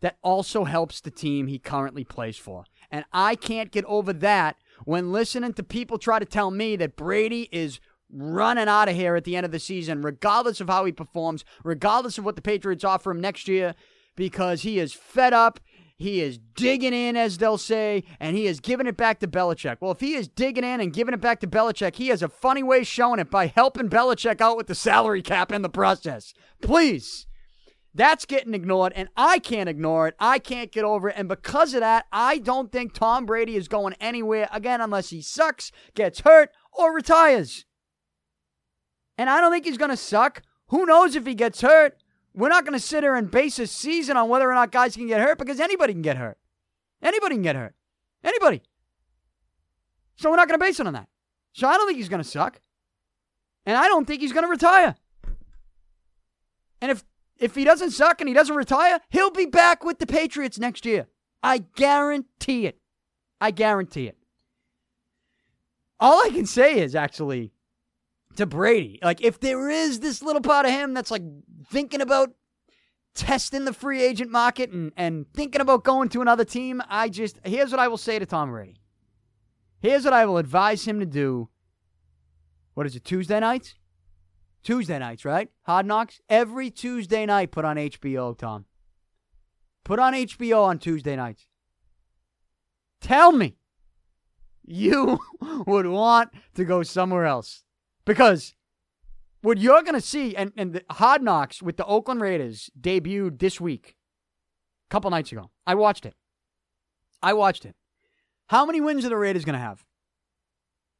that 0.00 0.18
also 0.22 0.64
helps 0.64 1.00
the 1.00 1.10
team 1.10 1.46
he 1.46 1.58
currently 1.58 2.04
plays 2.04 2.36
for. 2.36 2.64
And 2.90 3.04
I 3.12 3.36
can't 3.36 3.70
get 3.70 3.84
over 3.84 4.12
that 4.12 4.56
when 4.84 5.12
listening 5.12 5.54
to 5.54 5.62
people 5.62 5.96
try 5.96 6.18
to 6.18 6.24
tell 6.24 6.50
me 6.50 6.76
that 6.76 6.96
Brady 6.96 7.48
is 7.52 7.80
running 8.10 8.68
out 8.68 8.88
of 8.88 8.96
here 8.96 9.16
at 9.16 9.24
the 9.24 9.36
end 9.36 9.46
of 9.46 9.52
the 9.52 9.58
season, 9.58 10.02
regardless 10.02 10.60
of 10.60 10.68
how 10.68 10.84
he 10.84 10.92
performs, 10.92 11.44
regardless 11.64 12.18
of 12.18 12.24
what 12.24 12.36
the 12.36 12.42
Patriots 12.42 12.84
offer 12.84 13.12
him 13.12 13.20
next 13.20 13.48
year 13.48 13.74
because 14.16 14.62
he 14.62 14.78
is 14.78 14.92
fed 14.92 15.32
up. 15.32 15.60
He 16.02 16.20
is 16.20 16.40
digging 16.56 16.92
in, 16.92 17.16
as 17.16 17.38
they'll 17.38 17.56
say, 17.56 18.02
and 18.18 18.36
he 18.36 18.46
is 18.46 18.58
giving 18.58 18.88
it 18.88 18.96
back 18.96 19.20
to 19.20 19.28
Belichick. 19.28 19.76
Well, 19.80 19.92
if 19.92 20.00
he 20.00 20.14
is 20.14 20.26
digging 20.26 20.64
in 20.64 20.80
and 20.80 20.92
giving 20.92 21.14
it 21.14 21.20
back 21.20 21.38
to 21.40 21.46
Belichick, 21.46 21.94
he 21.94 22.08
has 22.08 22.24
a 22.24 22.28
funny 22.28 22.64
way 22.64 22.82
showing 22.82 23.20
it 23.20 23.30
by 23.30 23.46
helping 23.46 23.88
Belichick 23.88 24.40
out 24.40 24.56
with 24.56 24.66
the 24.66 24.74
salary 24.74 25.22
cap 25.22 25.52
in 25.52 25.62
the 25.62 25.68
process. 25.68 26.34
Please. 26.60 27.28
That's 27.94 28.24
getting 28.24 28.52
ignored, 28.52 28.92
and 28.96 29.10
I 29.16 29.38
can't 29.38 29.68
ignore 29.68 30.08
it. 30.08 30.16
I 30.18 30.40
can't 30.40 30.72
get 30.72 30.82
over 30.82 31.10
it. 31.10 31.14
And 31.16 31.28
because 31.28 31.72
of 31.72 31.80
that, 31.80 32.06
I 32.10 32.38
don't 32.38 32.72
think 32.72 32.94
Tom 32.94 33.24
Brady 33.24 33.54
is 33.54 33.68
going 33.68 33.94
anywhere 34.00 34.48
again 34.50 34.80
unless 34.80 35.10
he 35.10 35.22
sucks, 35.22 35.70
gets 35.94 36.20
hurt, 36.20 36.50
or 36.72 36.92
retires. 36.92 37.64
And 39.16 39.30
I 39.30 39.40
don't 39.40 39.52
think 39.52 39.66
he's 39.66 39.78
going 39.78 39.90
to 39.92 39.96
suck. 39.96 40.42
Who 40.68 40.84
knows 40.84 41.14
if 41.14 41.26
he 41.26 41.36
gets 41.36 41.60
hurt? 41.60 42.01
We're 42.34 42.48
not 42.48 42.64
going 42.64 42.78
to 42.78 42.84
sit 42.84 43.02
here 43.02 43.14
and 43.14 43.30
base 43.30 43.58
a 43.58 43.66
season 43.66 44.16
on 44.16 44.28
whether 44.28 44.50
or 44.50 44.54
not 44.54 44.72
guys 44.72 44.96
can 44.96 45.06
get 45.06 45.20
hurt 45.20 45.38
because 45.38 45.60
anybody 45.60 45.92
can 45.92 46.02
get 46.02 46.16
hurt. 46.16 46.38
Anybody 47.02 47.34
can 47.34 47.42
get 47.42 47.56
hurt. 47.56 47.74
Anybody. 48.24 48.62
So 50.16 50.30
we're 50.30 50.36
not 50.36 50.48
going 50.48 50.58
to 50.58 50.64
base 50.64 50.80
it 50.80 50.86
on 50.86 50.92
that. 50.94 51.08
So 51.52 51.68
I 51.68 51.76
don't 51.76 51.86
think 51.86 51.98
he's 51.98 52.08
going 52.08 52.22
to 52.22 52.28
suck. 52.28 52.60
And 53.66 53.76
I 53.76 53.88
don't 53.88 54.06
think 54.06 54.22
he's 54.22 54.32
going 54.32 54.44
to 54.44 54.50
retire. 54.50 54.94
And 56.80 56.90
if 56.90 57.04
if 57.38 57.54
he 57.54 57.64
doesn't 57.64 57.90
suck 57.90 58.20
and 58.20 58.28
he 58.28 58.34
doesn't 58.34 58.54
retire, 58.54 59.00
he'll 59.10 59.30
be 59.30 59.46
back 59.46 59.84
with 59.84 59.98
the 59.98 60.06
Patriots 60.06 60.58
next 60.58 60.86
year. 60.86 61.08
I 61.42 61.58
guarantee 61.58 62.66
it. 62.66 62.78
I 63.40 63.50
guarantee 63.50 64.06
it. 64.06 64.16
all 65.98 66.24
I 66.24 66.30
can 66.30 66.46
say 66.46 66.78
is 66.78 66.94
actually 66.94 67.52
to 68.36 68.46
Brady, 68.46 68.98
like 69.02 69.20
if 69.20 69.40
there 69.40 69.68
is 69.68 70.00
this 70.00 70.22
little 70.22 70.42
part 70.42 70.66
of 70.66 70.72
him 70.72 70.94
that's 70.94 71.10
like 71.10 71.22
thinking 71.70 72.00
about 72.00 72.30
testing 73.14 73.64
the 73.64 73.72
free 73.72 74.02
agent 74.02 74.30
market 74.30 74.70
and, 74.70 74.92
and 74.96 75.26
thinking 75.34 75.60
about 75.60 75.84
going 75.84 76.08
to 76.10 76.22
another 76.22 76.44
team, 76.44 76.82
I 76.88 77.08
just 77.08 77.38
here's 77.44 77.70
what 77.70 77.80
I 77.80 77.88
will 77.88 77.98
say 77.98 78.18
to 78.18 78.26
Tom 78.26 78.50
Brady. 78.50 78.76
Here's 79.80 80.04
what 80.04 80.14
I 80.14 80.24
will 80.26 80.38
advise 80.38 80.84
him 80.84 81.00
to 81.00 81.06
do. 81.06 81.48
What 82.74 82.86
is 82.86 82.96
it, 82.96 83.04
Tuesday 83.04 83.40
nights? 83.40 83.74
Tuesday 84.62 84.98
nights, 84.98 85.24
right? 85.24 85.48
Hard 85.62 85.86
Knocks? 85.86 86.20
Every 86.28 86.70
Tuesday 86.70 87.26
night, 87.26 87.50
put 87.50 87.64
on 87.64 87.76
HBO, 87.76 88.38
Tom. 88.38 88.64
Put 89.84 89.98
on 89.98 90.14
HBO 90.14 90.62
on 90.62 90.78
Tuesday 90.78 91.16
nights. 91.16 91.48
Tell 93.00 93.32
me 93.32 93.56
you 94.64 95.18
would 95.66 95.86
want 95.86 96.30
to 96.54 96.64
go 96.64 96.84
somewhere 96.84 97.26
else. 97.26 97.64
Because 98.04 98.54
what 99.42 99.58
you're 99.58 99.82
going 99.82 99.94
to 99.94 100.00
see, 100.00 100.34
and, 100.36 100.52
and 100.56 100.72
the 100.72 100.84
Hard 100.90 101.22
Knocks 101.22 101.62
with 101.62 101.76
the 101.76 101.84
Oakland 101.84 102.20
Raiders 102.20 102.70
debuted 102.80 103.38
this 103.38 103.60
week, 103.60 103.96
a 104.88 104.90
couple 104.90 105.10
nights 105.10 105.32
ago. 105.32 105.50
I 105.66 105.74
watched 105.74 106.06
it. 106.06 106.14
I 107.22 107.32
watched 107.34 107.64
it. 107.64 107.76
How 108.48 108.66
many 108.66 108.80
wins 108.80 109.04
are 109.04 109.08
the 109.08 109.16
Raiders 109.16 109.44
going 109.44 109.54
to 109.54 109.58
have? 109.58 109.84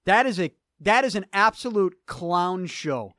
That 0.06 0.26
is 0.26 0.40
a 0.40 0.52
that 0.80 1.04
is 1.04 1.14
an 1.14 1.26
absolute 1.32 1.94
clown 2.06 2.66
show. 2.66 3.12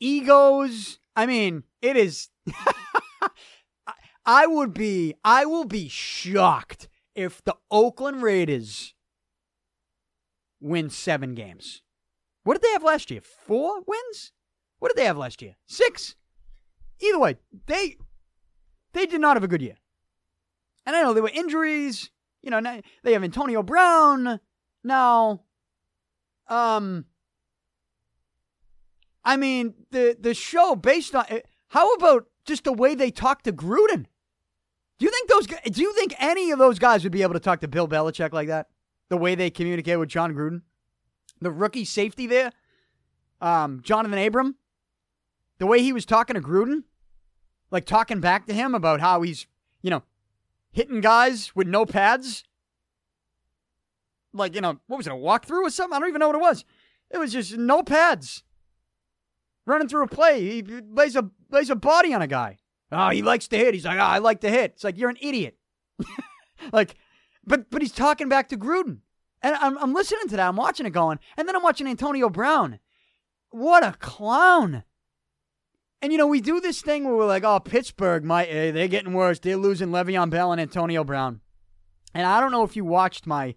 Egos. 0.00 0.98
I 1.14 1.24
mean, 1.24 1.64
it 1.80 1.96
is. 1.96 2.28
I 4.26 4.46
would 4.46 4.74
be. 4.74 5.14
I 5.24 5.46
will 5.46 5.64
be 5.64 5.88
shocked 5.88 6.88
if 7.14 7.42
the 7.42 7.56
Oakland 7.70 8.22
Raiders 8.22 8.94
win 10.60 10.90
seven 10.90 11.34
games. 11.34 11.82
What 12.46 12.54
did 12.54 12.62
they 12.62 12.72
have 12.74 12.84
last 12.84 13.10
year? 13.10 13.20
Four 13.22 13.82
wins? 13.88 14.30
What 14.78 14.90
did 14.90 15.02
they 15.02 15.06
have 15.06 15.18
last 15.18 15.42
year? 15.42 15.56
Six. 15.66 16.14
Either 17.00 17.18
way, 17.18 17.38
they 17.66 17.96
they 18.92 19.04
did 19.04 19.20
not 19.20 19.34
have 19.34 19.42
a 19.42 19.48
good 19.48 19.62
year. 19.62 19.74
And 20.86 20.94
I 20.94 21.02
know 21.02 21.12
there 21.12 21.24
were 21.24 21.28
injuries. 21.28 22.12
You 22.42 22.52
know, 22.52 22.60
they 23.02 23.12
have 23.14 23.24
Antonio 23.24 23.64
Brown 23.64 24.38
now. 24.84 25.42
Um, 26.46 27.06
I 29.24 29.36
mean, 29.36 29.74
the 29.90 30.16
the 30.16 30.32
show 30.32 30.76
based 30.76 31.16
on 31.16 31.24
how 31.70 31.94
about 31.94 32.28
just 32.44 32.62
the 32.62 32.72
way 32.72 32.94
they 32.94 33.10
talk 33.10 33.42
to 33.42 33.52
Gruden? 33.52 34.06
Do 35.00 35.04
you 35.04 35.10
think 35.10 35.28
those? 35.28 35.48
Do 35.48 35.82
you 35.82 35.92
think 35.94 36.14
any 36.20 36.52
of 36.52 36.60
those 36.60 36.78
guys 36.78 37.02
would 37.02 37.10
be 37.10 37.22
able 37.22 37.34
to 37.34 37.40
talk 37.40 37.60
to 37.62 37.68
Bill 37.68 37.88
Belichick 37.88 38.32
like 38.32 38.46
that? 38.46 38.68
The 39.08 39.16
way 39.16 39.34
they 39.34 39.50
communicate 39.50 39.98
with 39.98 40.10
Jon 40.10 40.32
Gruden, 40.32 40.62
the 41.40 41.50
rookie 41.50 41.84
safety 41.84 42.26
there, 42.26 42.52
um, 43.40 43.80
Johnathan 43.80 44.26
Abram, 44.26 44.56
the 45.58 45.66
way 45.66 45.82
he 45.82 45.92
was 45.92 46.04
talking 46.04 46.34
to 46.34 46.40
Gruden, 46.40 46.84
like 47.70 47.84
talking 47.84 48.20
back 48.20 48.46
to 48.46 48.54
him 48.54 48.74
about 48.74 49.00
how 49.00 49.22
he's, 49.22 49.46
you 49.82 49.90
know, 49.90 50.02
hitting 50.72 51.00
guys 51.00 51.54
with 51.54 51.66
no 51.66 51.86
pads. 51.86 52.44
Like, 54.32 54.54
you 54.54 54.60
know, 54.60 54.78
what 54.86 54.98
was 54.98 55.06
it, 55.06 55.12
a 55.12 55.16
walkthrough 55.16 55.62
or 55.62 55.70
something? 55.70 55.96
I 55.96 56.00
don't 56.00 56.08
even 56.08 56.20
know 56.20 56.28
what 56.28 56.36
it 56.36 56.42
was. 56.42 56.64
It 57.10 57.18
was 57.18 57.32
just 57.32 57.56
no 57.56 57.82
pads. 57.82 58.42
Running 59.64 59.88
through 59.88 60.04
a 60.04 60.08
play. 60.08 60.42
He 60.42 60.62
lays 60.62 61.16
a 61.16 61.30
lays 61.50 61.70
a 61.70 61.76
body 61.76 62.14
on 62.14 62.22
a 62.22 62.26
guy. 62.26 62.58
Oh, 62.92 63.08
he 63.08 63.22
likes 63.22 63.48
to 63.48 63.56
hit. 63.56 63.74
He's 63.74 63.84
like, 63.84 63.98
oh, 63.98 64.02
I 64.02 64.18
like 64.18 64.40
to 64.42 64.48
hit. 64.48 64.72
It's 64.72 64.84
like 64.84 64.96
you're 64.96 65.10
an 65.10 65.18
idiot. 65.20 65.56
like, 66.72 66.94
but 67.44 67.68
but 67.70 67.82
he's 67.82 67.92
talking 67.92 68.28
back 68.28 68.48
to 68.50 68.56
Gruden. 68.56 68.98
And 69.46 69.54
I'm 69.60 69.78
I'm 69.78 69.94
listening 69.94 70.26
to 70.30 70.36
that. 70.36 70.48
I'm 70.48 70.56
watching 70.56 70.86
it 70.86 70.92
going, 70.92 71.20
and 71.36 71.46
then 71.46 71.54
I'm 71.54 71.62
watching 71.62 71.86
Antonio 71.86 72.28
Brown. 72.28 72.80
What 73.50 73.84
a 73.84 73.92
clown. 73.92 74.82
And 76.02 76.10
you 76.10 76.18
know, 76.18 76.26
we 76.26 76.40
do 76.40 76.60
this 76.60 76.82
thing 76.82 77.04
where 77.04 77.14
we're 77.14 77.28
like, 77.28 77.44
oh, 77.44 77.60
Pittsburgh 77.60 78.24
might 78.24 78.48
eh, 78.48 78.72
they're 78.72 78.88
getting 78.88 79.12
worse. 79.12 79.38
They're 79.38 79.56
losing 79.56 79.90
Le'Veon 79.90 80.30
Bell 80.30 80.50
and 80.50 80.60
Antonio 80.60 81.04
Brown. 81.04 81.42
And 82.12 82.26
I 82.26 82.40
don't 82.40 82.50
know 82.50 82.64
if 82.64 82.74
you 82.74 82.84
watched 82.84 83.24
my 83.24 83.54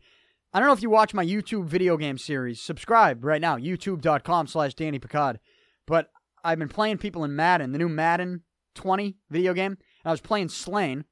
I 0.54 0.60
don't 0.60 0.67
know 0.67 0.73
if 0.73 0.84
you 0.84 0.91
watched 0.91 1.15
my 1.15 1.25
YouTube 1.25 1.65
video 1.65 1.97
game 1.97 2.19
series. 2.19 2.62
Subscribe 2.62 3.25
right 3.25 3.41
now, 3.41 3.58
youtube.com 3.58 4.45
slash 4.45 4.75
Danny 4.75 4.99
Picard. 4.99 5.39
But 5.88 6.12
I've 6.43 6.60
been 6.60 6.69
playing 6.69 6.99
people 6.99 7.23
in 7.23 7.36
Madden, 7.36 7.71
the 7.71 7.80
new 7.80 7.89
Madden 7.89 8.43
20 8.75 9.17
video 9.32 9.56
game. 9.56 9.71
And 9.71 10.06
I 10.06 10.12
was 10.12 10.21
playing 10.21 10.49
Slaine, 10.49 11.06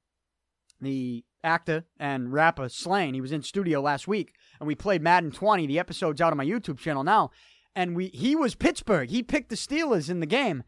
the 0.80 1.24
actor 1.44 1.86
and 2.00 2.32
rapper 2.32 2.70
Slaine. 2.70 3.16
He 3.16 3.22
was 3.22 3.32
in 3.32 3.42
studio 3.42 3.82
last 3.82 4.08
week, 4.08 4.34
and 4.60 4.68
we 4.68 4.76
played 4.76 5.02
Madden 5.02 5.32
20. 5.32 5.68
The 5.68 5.80
episode's 5.80 6.22
out 6.22 6.32
on 6.32 6.38
my 6.38 6.46
YouTube 6.46 6.78
channel 6.78 7.04
now. 7.04 7.32
And 7.76 7.96
we 7.96 8.08
he 8.08 8.36
was 8.36 8.56
Pittsburgh. 8.56 9.10
He 9.10 9.22
picked 9.24 9.50
the 9.50 9.56
Steelers 9.56 10.10
in 10.10 10.20
the 10.20 10.26
game. 10.26 10.64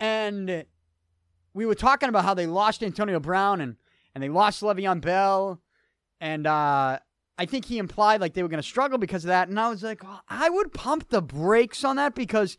And 0.00 0.64
we 1.52 1.66
were 1.66 1.74
talking 1.74 2.08
about 2.08 2.24
how 2.24 2.34
they 2.34 2.46
lost 2.46 2.82
Antonio 2.82 3.20
Brown 3.20 3.60
and, 3.60 3.76
and 4.14 4.22
they 4.22 4.28
lost 4.28 4.62
Le'Veon 4.62 5.00
Bell. 5.00 5.60
And 6.20 6.46
uh, 6.46 6.98
I 7.38 7.46
think 7.46 7.64
he 7.66 7.78
implied 7.78 8.20
like 8.20 8.34
they 8.34 8.42
were 8.42 8.48
going 8.48 8.62
to 8.62 8.68
struggle 8.68 8.98
because 8.98 9.24
of 9.24 9.28
that. 9.28 9.48
And 9.48 9.58
I 9.58 9.68
was 9.68 9.82
like, 9.82 10.02
oh, 10.04 10.20
I 10.28 10.50
would 10.50 10.72
pump 10.72 11.08
the 11.08 11.22
brakes 11.22 11.84
on 11.84 11.96
that 11.96 12.14
because 12.14 12.56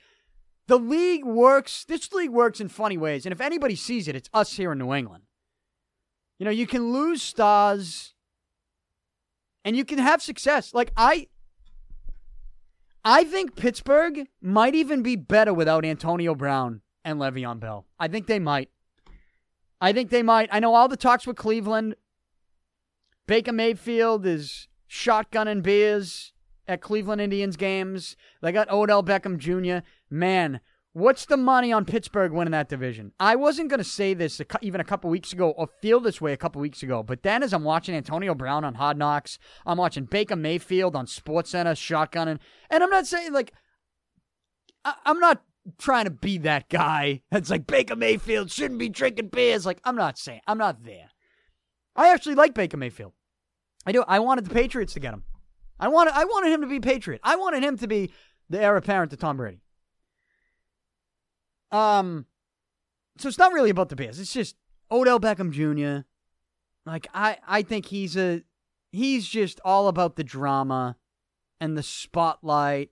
the 0.67 0.80
league 0.80 1.26
works, 1.26 1.86
this 1.86 2.12
league 2.12 2.32
works 2.32 2.60
in 2.60 2.69
funny 2.69 2.98
ways. 2.98 3.26
And 3.26 3.34
if 3.34 3.41
anybody 3.41 3.76
sees 3.76 4.08
it, 4.08 4.15
it's 4.15 4.30
us 4.34 4.54
here 4.54 4.71
in 4.71 4.80
New 4.80 4.93
England. 4.93 5.24
You 6.39 6.45
know, 6.45 6.52
you 6.52 6.67
can 6.67 6.91
lose 6.91 7.21
stars 7.21 8.14
and 9.65 9.75
you 9.75 9.84
can 9.84 9.97
have 9.97 10.21
success. 10.21 10.73
Like, 10.73 10.91
I. 10.95 11.28
I 13.04 13.23
think 13.23 13.56
Pittsburgh 13.56 14.28
might 14.41 14.73
even 14.73 15.04
be 15.04 15.15
better 15.15 15.54
without 15.54 15.84
Antonio 15.84 16.34
Brown 16.34 16.82
and 17.04 17.19
Le'Veon 17.19 17.60
Bell. 17.60 17.86
I 17.99 18.08
think 18.08 18.28
they 18.28 18.39
might. 18.39 18.69
I 19.82 19.91
think 19.93 20.10
they 20.10 20.23
might. 20.23 20.49
I 20.51 20.60
know 20.60 20.73
all 20.73 20.88
the 20.88 20.97
talks 20.97 21.28
with 21.28 21.36
Cleveland. 21.36 21.95
Baker 23.28 23.51
Mayfield 23.51 24.25
is 24.25 24.67
shotgunning 24.89 25.62
beers 25.62 26.34
at 26.67 26.82
Cleveland 26.82 27.21
Indians 27.21 27.58
games. 27.58 28.15
They 28.41 28.51
got 28.51 28.71
Odell 28.71 29.04
Beckham 29.04 29.38
Jr. 29.38 29.86
Man, 30.10 30.62
what's 30.95 31.25
the 31.25 31.36
money 31.36 31.73
on 31.73 31.84
Pittsburgh 31.84 32.31
winning 32.31 32.53
that 32.53 32.69
division? 32.69 33.12
I 33.19 33.36
wasn't 33.36 33.69
going 33.69 33.79
to 33.79 33.84
say 33.84 34.13
this 34.13 34.39
a, 34.39 34.45
even 34.62 34.79
a 34.79 34.86
couple 34.86 35.10
weeks 35.10 35.34
ago 35.34 35.49
or 35.49 35.67
feel 35.81 35.99
this 35.99 36.21
way 36.21 36.31
a 36.31 36.38
couple 36.38 36.62
weeks 36.62 36.84
ago, 36.84 37.03
but 37.03 37.21
then 37.21 37.43
as 37.43 37.53
I'm 37.53 37.65
watching 37.65 37.93
Antonio 37.93 38.34
Brown 38.34 38.63
on 38.63 38.75
Hard 38.75 38.97
Knocks, 38.97 39.38
I'm 39.65 39.77
watching 39.77 40.05
Baker 40.05 40.38
Mayfield 40.38 40.95
on 40.95 41.05
SportsCenter 41.05 41.75
shotgunning, 41.75 42.39
and 42.69 42.81
I'm 42.81 42.89
not 42.89 43.08
saying 43.08 43.34
like 43.34 43.51
I, 44.86 44.93
I'm 45.05 45.19
not 45.19 45.41
trying 45.77 46.05
to 46.05 46.12
be 46.12 46.38
that 46.39 46.69
guy 46.69 47.23
that's 47.29 47.49
like 47.49 47.67
Baker 47.67 47.97
Mayfield 47.97 48.49
shouldn't 48.49 48.79
be 48.79 48.88
drinking 48.88 49.27
beers. 49.27 49.65
Like 49.65 49.81
I'm 49.84 49.97
not 49.97 50.17
saying 50.17 50.41
I'm 50.47 50.58
not 50.58 50.86
there. 50.86 51.10
I 51.93 52.13
actually 52.13 52.36
like 52.36 52.53
Baker 52.53 52.77
Mayfield. 52.77 53.12
I 53.86 53.91
do. 53.91 54.05
I 54.08 54.19
wanted 54.19 54.45
the 54.45 54.53
Patriots 54.53 54.93
to 54.93 55.01
get 55.01 55.13
him. 55.13 55.23
I 55.77 55.89
wanted 55.89 56.13
I 56.13 56.23
wanted 56.23 56.53
him 56.53 56.62
to 56.62 56.67
be 56.67 56.79
Patriot. 56.79 57.19
I 57.21 57.36
wanted 57.36 57.63
him 57.63 57.77
to 57.79 57.88
be 57.88 58.13
the 58.49 58.62
heir 58.62 58.77
apparent 58.77 59.12
to 59.12 59.17
Tom 59.17 59.36
Brady. 59.36 59.60
Um, 61.71 62.25
so 63.17 63.28
it's 63.28 63.38
not 63.38 63.54
really 63.54 63.69
about 63.69 63.89
the 63.89 63.95
Bears. 63.95 64.19
It's 64.19 64.34
just 64.34 64.56
Odell 64.91 65.19
Beckham 65.19 65.51
Jr. 65.51 66.06
Like 66.86 67.08
I, 67.13 67.38
I 67.47 67.62
think 67.62 67.88
he's 67.88 68.15
a, 68.15 68.43
he's 68.91 69.28
just 69.28 69.60
all 69.65 69.88
about 69.88 70.15
the 70.15 70.23
drama, 70.23 70.97
and 71.60 71.78
the 71.78 71.84
spotlight. 71.84 72.91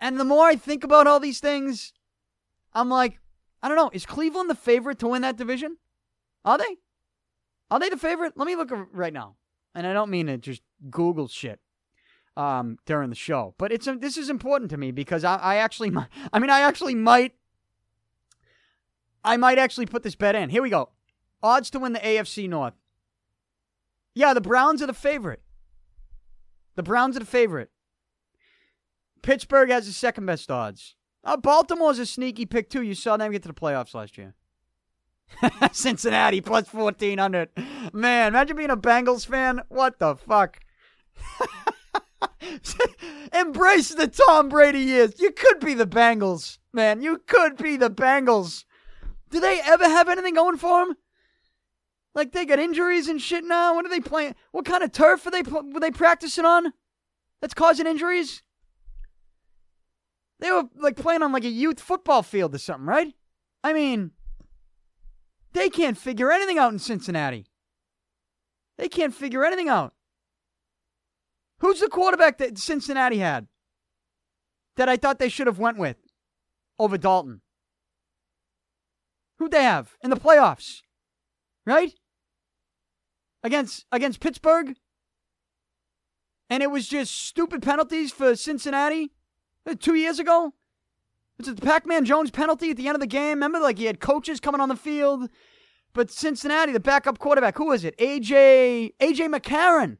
And 0.00 0.18
the 0.18 0.24
more 0.24 0.46
I 0.46 0.56
think 0.56 0.84
about 0.84 1.06
all 1.06 1.20
these 1.20 1.40
things, 1.40 1.92
I'm 2.72 2.88
like, 2.88 3.20
I 3.62 3.68
don't 3.68 3.76
know. 3.76 3.90
Is 3.92 4.04
Cleveland 4.04 4.50
the 4.50 4.54
favorite 4.54 4.98
to 4.98 5.08
win 5.08 5.22
that 5.22 5.36
division? 5.36 5.78
Are 6.44 6.58
they? 6.58 6.76
Are 7.70 7.80
they 7.80 7.88
the 7.88 7.96
favorite? 7.96 8.34
Let 8.36 8.46
me 8.46 8.56
look 8.56 8.70
right 8.92 9.12
now. 9.12 9.36
And 9.74 9.86
I 9.86 9.92
don't 9.92 10.10
mean 10.10 10.26
to 10.26 10.36
just 10.36 10.62
Google 10.90 11.28
shit 11.28 11.60
um, 12.36 12.78
during 12.86 13.10
the 13.10 13.16
show. 13.16 13.54
But 13.58 13.72
it's 13.72 13.88
this 13.98 14.16
is 14.16 14.30
important 14.30 14.70
to 14.70 14.76
me 14.76 14.90
because 14.90 15.24
I, 15.24 15.36
I 15.36 15.56
actually, 15.56 15.92
I 16.32 16.38
mean, 16.38 16.50
I 16.50 16.60
actually 16.60 16.94
might, 16.94 17.34
I 19.24 19.36
might 19.36 19.58
actually 19.58 19.86
put 19.86 20.02
this 20.02 20.14
bet 20.14 20.34
in. 20.34 20.50
Here 20.50 20.62
we 20.62 20.70
go. 20.70 20.90
Odds 21.42 21.70
to 21.70 21.78
win 21.78 21.92
the 21.92 22.00
AFC 22.00 22.48
North. 22.48 22.74
Yeah, 24.14 24.32
the 24.32 24.40
Browns 24.40 24.80
are 24.82 24.86
the 24.86 24.94
favorite. 24.94 25.42
The 26.76 26.82
Browns 26.82 27.16
are 27.16 27.20
the 27.20 27.26
favorite. 27.26 27.70
Pittsburgh 29.22 29.70
has 29.70 29.86
the 29.86 29.92
second 29.92 30.26
best 30.26 30.50
odds. 30.50 30.96
Uh, 31.24 31.36
Baltimore's 31.36 31.98
a 31.98 32.06
sneaky 32.06 32.44
pick 32.44 32.68
too. 32.68 32.82
You 32.82 32.94
saw 32.94 33.16
them 33.16 33.32
get 33.32 33.42
to 33.42 33.48
the 33.48 33.54
playoffs 33.54 33.94
last 33.94 34.18
year. 34.18 34.34
Cincinnati 35.72 36.40
plus 36.40 36.72
1400. 36.72 37.48
Man, 37.92 38.28
imagine 38.28 38.56
being 38.56 38.70
a 38.70 38.76
Bengals 38.76 39.26
fan. 39.26 39.62
What 39.68 39.98
the 39.98 40.16
fuck? 40.16 40.60
Embrace 43.32 43.90
the 43.94 44.08
Tom 44.08 44.48
Brady 44.48 44.80
years. 44.80 45.20
You 45.20 45.32
could 45.32 45.60
be 45.60 45.74
the 45.74 45.86
Bengals, 45.86 46.58
man. 46.72 47.02
You 47.02 47.18
could 47.26 47.56
be 47.56 47.76
the 47.76 47.90
Bengals. 47.90 48.64
Do 49.30 49.40
they 49.40 49.60
ever 49.62 49.84
have 49.84 50.08
anything 50.08 50.34
going 50.34 50.56
for 50.56 50.84
them? 50.86 50.96
Like 52.14 52.32
they 52.32 52.46
got 52.46 52.58
injuries 52.58 53.08
and 53.08 53.20
shit 53.20 53.44
now. 53.44 53.74
What 53.74 53.84
are 53.84 53.90
they 53.90 54.00
playing? 54.00 54.36
What 54.52 54.64
kind 54.64 54.84
of 54.84 54.92
turf 54.92 55.26
are 55.26 55.30
they 55.30 55.42
were 55.42 55.80
they 55.80 55.90
practicing 55.90 56.44
on? 56.44 56.72
that's 57.44 57.52
causing 57.52 57.86
injuries? 57.86 58.42
They 60.40 60.50
were 60.50 60.64
like 60.80 60.96
playing 60.96 61.22
on 61.22 61.30
like 61.30 61.44
a 61.44 61.50
youth 61.50 61.78
football 61.78 62.22
field 62.22 62.54
or 62.54 62.58
something, 62.58 62.86
right? 62.86 63.12
I 63.62 63.74
mean, 63.74 64.12
they 65.52 65.68
can't 65.68 65.98
figure 65.98 66.32
anything 66.32 66.56
out 66.56 66.72
in 66.72 66.78
Cincinnati. 66.78 67.44
They 68.78 68.88
can't 68.88 69.14
figure 69.14 69.44
anything 69.44 69.68
out. 69.68 69.92
Who's 71.64 71.80
the 71.80 71.88
quarterback 71.88 72.36
that 72.38 72.58
Cincinnati 72.58 73.16
had 73.16 73.46
that 74.76 74.86
I 74.86 74.98
thought 74.98 75.18
they 75.18 75.30
should 75.30 75.46
have 75.46 75.58
went 75.58 75.78
with 75.78 75.96
over 76.78 76.98
Dalton? 76.98 77.40
Who'd 79.38 79.50
they 79.50 79.62
have 79.62 79.96
in 80.02 80.10
the 80.10 80.18
playoffs? 80.18 80.82
Right? 81.64 81.94
Against 83.42 83.86
against 83.90 84.20
Pittsburgh? 84.20 84.76
And 86.50 86.62
it 86.62 86.70
was 86.70 86.86
just 86.86 87.18
stupid 87.18 87.62
penalties 87.62 88.12
for 88.12 88.36
Cincinnati 88.36 89.12
uh, 89.66 89.74
two 89.80 89.94
years 89.94 90.18
ago. 90.18 90.52
Was 91.38 91.48
it 91.48 91.56
the 91.56 91.62
Pac-Man 91.62 92.04
Jones 92.04 92.30
penalty 92.30 92.72
at 92.72 92.76
the 92.76 92.88
end 92.88 92.96
of 92.96 93.00
the 93.00 93.06
game? 93.06 93.38
Remember, 93.38 93.58
like 93.58 93.78
he 93.78 93.86
had 93.86 94.00
coaches 94.00 94.38
coming 94.38 94.60
on 94.60 94.68
the 94.68 94.76
field. 94.76 95.30
But 95.94 96.10
Cincinnati, 96.10 96.72
the 96.72 96.80
backup 96.80 97.18
quarterback, 97.18 97.56
who 97.56 97.68
was 97.68 97.84
it? 97.84 97.96
AJ 97.96 98.96
AJ 99.00 99.34
McCarron. 99.34 99.96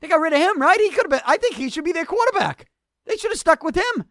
They 0.00 0.08
got 0.08 0.20
rid 0.20 0.32
of 0.32 0.38
him, 0.38 0.60
right? 0.60 0.80
He 0.80 0.90
could 0.90 1.04
have 1.04 1.10
been. 1.10 1.20
I 1.26 1.36
think 1.36 1.56
he 1.56 1.70
should 1.70 1.84
be 1.84 1.92
their 1.92 2.04
quarterback. 2.04 2.66
They 3.06 3.16
should 3.16 3.30
have 3.30 3.38
stuck 3.38 3.62
with 3.62 3.76
him. 3.76 4.06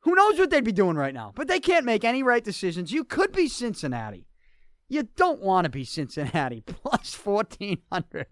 Who 0.00 0.14
knows 0.14 0.38
what 0.38 0.50
they'd 0.50 0.64
be 0.64 0.72
doing 0.72 0.96
right 0.96 1.12
now? 1.12 1.32
But 1.34 1.48
they 1.48 1.58
can't 1.58 1.84
make 1.84 2.04
any 2.04 2.22
right 2.22 2.44
decisions. 2.44 2.92
You 2.92 3.04
could 3.04 3.32
be 3.32 3.48
Cincinnati. 3.48 4.28
You 4.88 5.08
don't 5.16 5.42
want 5.42 5.64
to 5.64 5.68
be 5.68 5.84
Cincinnati. 5.84 6.60
Plus 6.66 7.14
1,400 7.14 8.26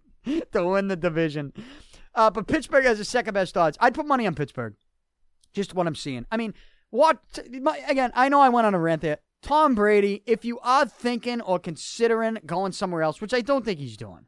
to 0.52 0.66
win 0.66 0.88
the 0.88 0.96
division. 0.96 1.52
Uh, 2.14 2.30
but 2.30 2.46
Pittsburgh 2.46 2.84
has 2.84 2.98
the 2.98 3.04
second 3.04 3.34
best 3.34 3.56
odds. 3.56 3.76
I'd 3.80 3.94
put 3.94 4.06
money 4.06 4.26
on 4.26 4.34
Pittsburgh. 4.34 4.74
Just 5.52 5.74
what 5.74 5.86
I'm 5.86 5.96
seeing. 5.96 6.26
I 6.30 6.36
mean, 6.36 6.54
what? 6.90 7.18
Again, 7.88 8.12
I 8.14 8.28
know 8.28 8.40
I 8.40 8.50
went 8.50 8.66
on 8.66 8.74
a 8.74 8.78
rant 8.78 9.02
there. 9.02 9.18
Tom 9.42 9.74
Brady, 9.74 10.22
if 10.26 10.44
you 10.44 10.58
are 10.60 10.86
thinking 10.86 11.40
or 11.40 11.58
considering 11.58 12.38
going 12.46 12.72
somewhere 12.72 13.02
else, 13.02 13.20
which 13.20 13.34
I 13.34 13.40
don't 13.40 13.64
think 13.64 13.78
he's 13.78 13.96
doing, 13.96 14.26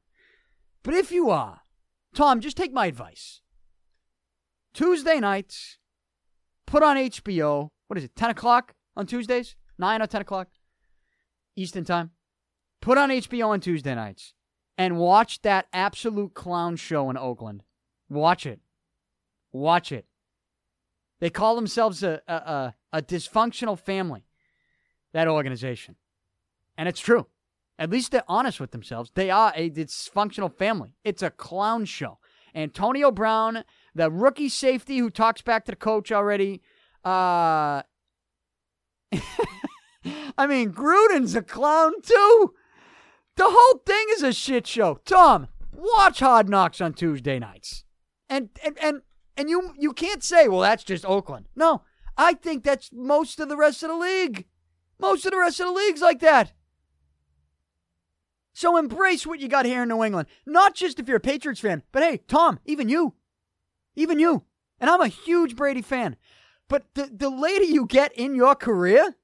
but 0.82 0.94
if 0.94 1.10
you 1.10 1.30
are, 1.30 1.60
Tom, 2.16 2.40
just 2.40 2.56
take 2.56 2.72
my 2.72 2.86
advice. 2.86 3.42
Tuesday 4.72 5.20
nights, 5.20 5.76
put 6.66 6.82
on 6.82 6.96
HBO. 6.96 7.68
What 7.88 7.98
is 7.98 8.04
it, 8.04 8.16
10 8.16 8.30
o'clock 8.30 8.74
on 8.96 9.06
Tuesdays? 9.06 9.54
9 9.78 10.00
or 10.00 10.06
10 10.06 10.22
o'clock 10.22 10.48
Eastern 11.56 11.84
Time? 11.84 12.12
Put 12.80 12.96
on 12.96 13.10
HBO 13.10 13.48
on 13.48 13.60
Tuesday 13.60 13.94
nights 13.94 14.32
and 14.78 14.96
watch 14.96 15.42
that 15.42 15.66
absolute 15.74 16.32
clown 16.32 16.76
show 16.76 17.10
in 17.10 17.18
Oakland. 17.18 17.62
Watch 18.08 18.46
it. 18.46 18.60
Watch 19.52 19.92
it. 19.92 20.06
They 21.20 21.28
call 21.28 21.54
themselves 21.54 22.02
a, 22.02 22.22
a, 22.26 22.34
a, 22.34 22.74
a 22.94 23.02
dysfunctional 23.02 23.78
family, 23.78 24.24
that 25.12 25.28
organization. 25.28 25.96
And 26.78 26.88
it's 26.88 27.00
true. 27.00 27.26
At 27.78 27.90
least 27.90 28.12
they're 28.12 28.24
honest 28.26 28.58
with 28.58 28.70
themselves. 28.70 29.10
They 29.14 29.30
are 29.30 29.52
a 29.54 29.70
dysfunctional 29.70 30.52
family. 30.52 30.96
It's 31.04 31.22
a 31.22 31.30
clown 31.30 31.84
show. 31.84 32.18
Antonio 32.54 33.10
Brown, 33.10 33.64
the 33.94 34.10
rookie 34.10 34.48
safety 34.48 34.98
who 34.98 35.10
talks 35.10 35.42
back 35.42 35.66
to 35.66 35.72
the 35.72 35.76
coach 35.76 36.10
already. 36.10 36.62
Uh, 37.04 37.82
I 40.38 40.46
mean, 40.48 40.72
Gruden's 40.72 41.34
a 41.34 41.42
clown 41.42 42.00
too. 42.02 42.54
The 43.36 43.44
whole 43.46 43.82
thing 43.84 44.06
is 44.12 44.22
a 44.22 44.32
shit 44.32 44.66
show. 44.66 45.00
Tom, 45.04 45.48
watch 45.72 46.20
Hard 46.20 46.48
Knocks 46.48 46.80
on 46.80 46.94
Tuesday 46.94 47.38
nights. 47.38 47.84
And 48.28 48.48
and 48.64 48.78
and 48.82 49.02
and 49.36 49.50
you 49.50 49.74
you 49.78 49.92
can't 49.92 50.24
say, 50.24 50.48
well, 50.48 50.60
that's 50.60 50.84
just 50.84 51.04
Oakland. 51.04 51.46
No, 51.54 51.82
I 52.16 52.32
think 52.32 52.64
that's 52.64 52.90
most 52.92 53.38
of 53.38 53.48
the 53.48 53.56
rest 53.56 53.82
of 53.82 53.90
the 53.90 53.96
league. 53.96 54.46
Most 54.98 55.26
of 55.26 55.32
the 55.32 55.38
rest 55.38 55.60
of 55.60 55.66
the 55.66 55.72
league's 55.72 56.00
like 56.00 56.20
that. 56.20 56.52
So 58.56 58.78
embrace 58.78 59.26
what 59.26 59.38
you 59.38 59.48
got 59.48 59.66
here 59.66 59.82
in 59.82 59.90
New 59.90 60.02
England. 60.02 60.28
Not 60.46 60.74
just 60.74 60.98
if 60.98 61.06
you're 61.06 61.18
a 61.18 61.20
Patriots 61.20 61.60
fan, 61.60 61.82
but 61.92 62.02
hey, 62.02 62.22
Tom, 62.26 62.58
even 62.64 62.88
you. 62.88 63.12
Even 63.94 64.18
you. 64.18 64.44
And 64.80 64.88
I'm 64.88 65.02
a 65.02 65.08
huge 65.08 65.56
Brady 65.56 65.82
fan. 65.82 66.16
But 66.66 66.86
the, 66.94 67.10
the 67.14 67.28
later 67.28 67.64
you 67.64 67.84
get 67.84 68.14
in 68.14 68.34
your 68.34 68.54
career, 68.54 69.14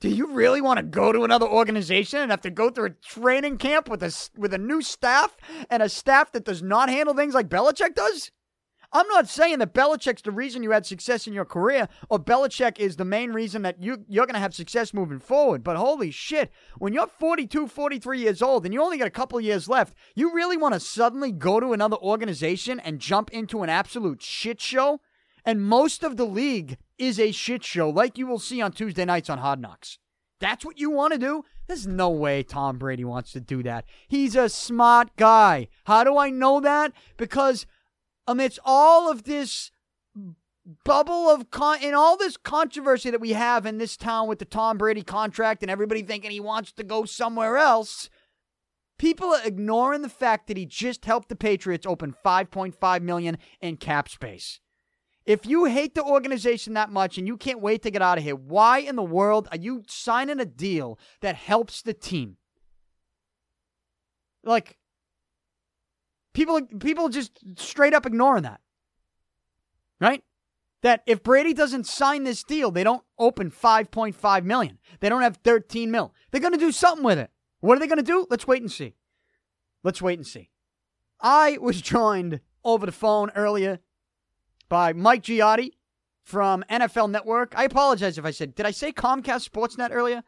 do 0.00 0.10
you 0.10 0.26
really 0.26 0.60
want 0.60 0.76
to 0.80 0.82
go 0.82 1.12
to 1.12 1.24
another 1.24 1.48
organization 1.48 2.18
and 2.20 2.30
have 2.30 2.42
to 2.42 2.50
go 2.50 2.68
through 2.68 2.88
a 2.88 2.90
training 2.90 3.56
camp 3.56 3.88
with 3.88 4.02
a, 4.02 4.14
with 4.36 4.52
a 4.52 4.58
new 4.58 4.82
staff 4.82 5.34
and 5.70 5.82
a 5.82 5.88
staff 5.88 6.32
that 6.32 6.44
does 6.44 6.62
not 6.62 6.90
handle 6.90 7.14
things 7.14 7.32
like 7.32 7.48
Belichick 7.48 7.94
does? 7.94 8.32
I'm 8.94 9.08
not 9.08 9.28
saying 9.28 9.58
that 9.58 9.74
Belichick's 9.74 10.22
the 10.22 10.30
reason 10.30 10.62
you 10.62 10.70
had 10.70 10.86
success 10.86 11.26
in 11.26 11.32
your 11.32 11.44
career 11.44 11.88
or 12.08 12.20
Belichick 12.20 12.78
is 12.78 12.94
the 12.94 13.04
main 13.04 13.32
reason 13.32 13.62
that 13.62 13.82
you, 13.82 14.04
you're 14.08 14.24
going 14.24 14.34
to 14.34 14.40
have 14.40 14.54
success 14.54 14.94
moving 14.94 15.18
forward. 15.18 15.64
But 15.64 15.76
holy 15.76 16.12
shit, 16.12 16.52
when 16.78 16.92
you're 16.92 17.08
42, 17.08 17.66
43 17.66 18.20
years 18.20 18.40
old 18.40 18.64
and 18.64 18.72
you 18.72 18.80
only 18.80 18.98
got 18.98 19.08
a 19.08 19.10
couple 19.10 19.40
years 19.40 19.68
left, 19.68 19.96
you 20.14 20.32
really 20.32 20.56
want 20.56 20.74
to 20.74 20.80
suddenly 20.80 21.32
go 21.32 21.58
to 21.58 21.72
another 21.72 21.96
organization 21.96 22.78
and 22.78 23.00
jump 23.00 23.30
into 23.30 23.64
an 23.64 23.68
absolute 23.68 24.22
shit 24.22 24.60
show? 24.60 25.00
And 25.44 25.60
most 25.60 26.04
of 26.04 26.16
the 26.16 26.24
league 26.24 26.78
is 26.96 27.18
a 27.18 27.32
shit 27.32 27.64
show, 27.64 27.90
like 27.90 28.16
you 28.16 28.28
will 28.28 28.38
see 28.38 28.62
on 28.62 28.70
Tuesday 28.70 29.04
nights 29.04 29.28
on 29.28 29.38
Hard 29.38 29.58
Knocks. 29.60 29.98
That's 30.38 30.64
what 30.64 30.78
you 30.78 30.90
want 30.90 31.12
to 31.12 31.18
do? 31.18 31.42
There's 31.66 31.86
no 31.86 32.10
way 32.10 32.42
Tom 32.42 32.78
Brady 32.78 33.04
wants 33.04 33.32
to 33.32 33.40
do 33.40 33.62
that. 33.62 33.86
He's 34.08 34.36
a 34.36 34.48
smart 34.48 35.16
guy. 35.16 35.68
How 35.84 36.04
do 36.04 36.18
I 36.18 36.30
know 36.30 36.60
that? 36.60 36.92
Because 37.16 37.66
amidst 38.26 38.58
all 38.64 39.10
of 39.10 39.24
this 39.24 39.70
bubble 40.84 41.28
of 41.28 41.50
con 41.50 41.78
and 41.82 41.94
all 41.94 42.16
this 42.16 42.36
controversy 42.36 43.10
that 43.10 43.20
we 43.20 43.32
have 43.32 43.66
in 43.66 43.78
this 43.78 43.96
town 43.96 44.28
with 44.28 44.38
the 44.38 44.44
Tom 44.44 44.78
Brady 44.78 45.02
contract 45.02 45.62
and 45.62 45.70
everybody 45.70 46.02
thinking 46.02 46.30
he 46.30 46.40
wants 46.40 46.72
to 46.72 46.84
go 46.84 47.04
somewhere 47.04 47.56
else, 47.56 48.08
people 48.98 49.28
are 49.28 49.44
ignoring 49.44 50.02
the 50.02 50.08
fact 50.08 50.46
that 50.46 50.56
he 50.56 50.64
just 50.64 51.04
helped 51.04 51.28
the 51.28 51.36
Patriots 51.36 51.86
open 51.86 52.14
5.5 52.24 53.02
million 53.02 53.38
in 53.60 53.76
cap 53.76 54.08
space. 54.08 54.60
If 55.26 55.46
you 55.46 55.64
hate 55.64 55.94
the 55.94 56.04
organization 56.04 56.74
that 56.74 56.90
much 56.90 57.16
and 57.16 57.26
you 57.26 57.36
can't 57.36 57.60
wait 57.60 57.82
to 57.82 57.90
get 57.90 58.02
out 58.02 58.18
of 58.18 58.24
here, 58.24 58.36
why 58.36 58.78
in 58.78 58.96
the 58.96 59.02
world 59.02 59.48
are 59.50 59.58
you 59.58 59.82
signing 59.86 60.38
a 60.38 60.44
deal 60.44 60.98
that 61.20 61.34
helps 61.34 61.80
the 61.80 61.94
team? 61.94 62.36
Like 64.42 64.76
People 66.34 66.62
people 66.80 67.08
just 67.08 67.38
straight 67.56 67.94
up 67.94 68.04
ignoring 68.04 68.42
that. 68.42 68.60
Right? 70.00 70.22
That 70.82 71.02
if 71.06 71.22
Brady 71.22 71.54
doesn't 71.54 71.86
sign 71.86 72.24
this 72.24 72.44
deal, 72.44 72.70
they 72.70 72.84
don't 72.84 73.02
open 73.18 73.50
5.5 73.50 74.44
million. 74.44 74.78
They 75.00 75.08
don't 75.08 75.22
have 75.22 75.38
13 75.38 75.90
mil. 75.90 76.12
They're 76.30 76.42
going 76.42 76.52
to 76.52 76.58
do 76.58 76.72
something 76.72 77.04
with 77.04 77.18
it. 77.18 77.30
What 77.60 77.76
are 77.76 77.80
they 77.80 77.86
going 77.86 77.96
to 77.96 78.02
do? 78.02 78.26
Let's 78.28 78.46
wait 78.46 78.60
and 78.60 78.70
see. 78.70 78.96
Let's 79.82 80.02
wait 80.02 80.18
and 80.18 80.26
see. 80.26 80.50
I 81.22 81.56
was 81.58 81.80
joined 81.94 82.40
over 82.64 82.84
the 82.84 82.92
phone 82.92 83.30
earlier 83.34 83.78
by 84.68 84.92
Mike 84.92 85.22
Giardi 85.22 85.70
from 86.22 86.64
NFL 86.70 87.10
Network. 87.10 87.54
I 87.56 87.64
apologize 87.64 88.18
if 88.18 88.24
I 88.24 88.30
said, 88.30 88.54
did 88.54 88.66
I 88.66 88.70
say 88.70 88.92
Comcast 88.92 89.48
Sportsnet 89.48 89.90
earlier? 89.92 90.22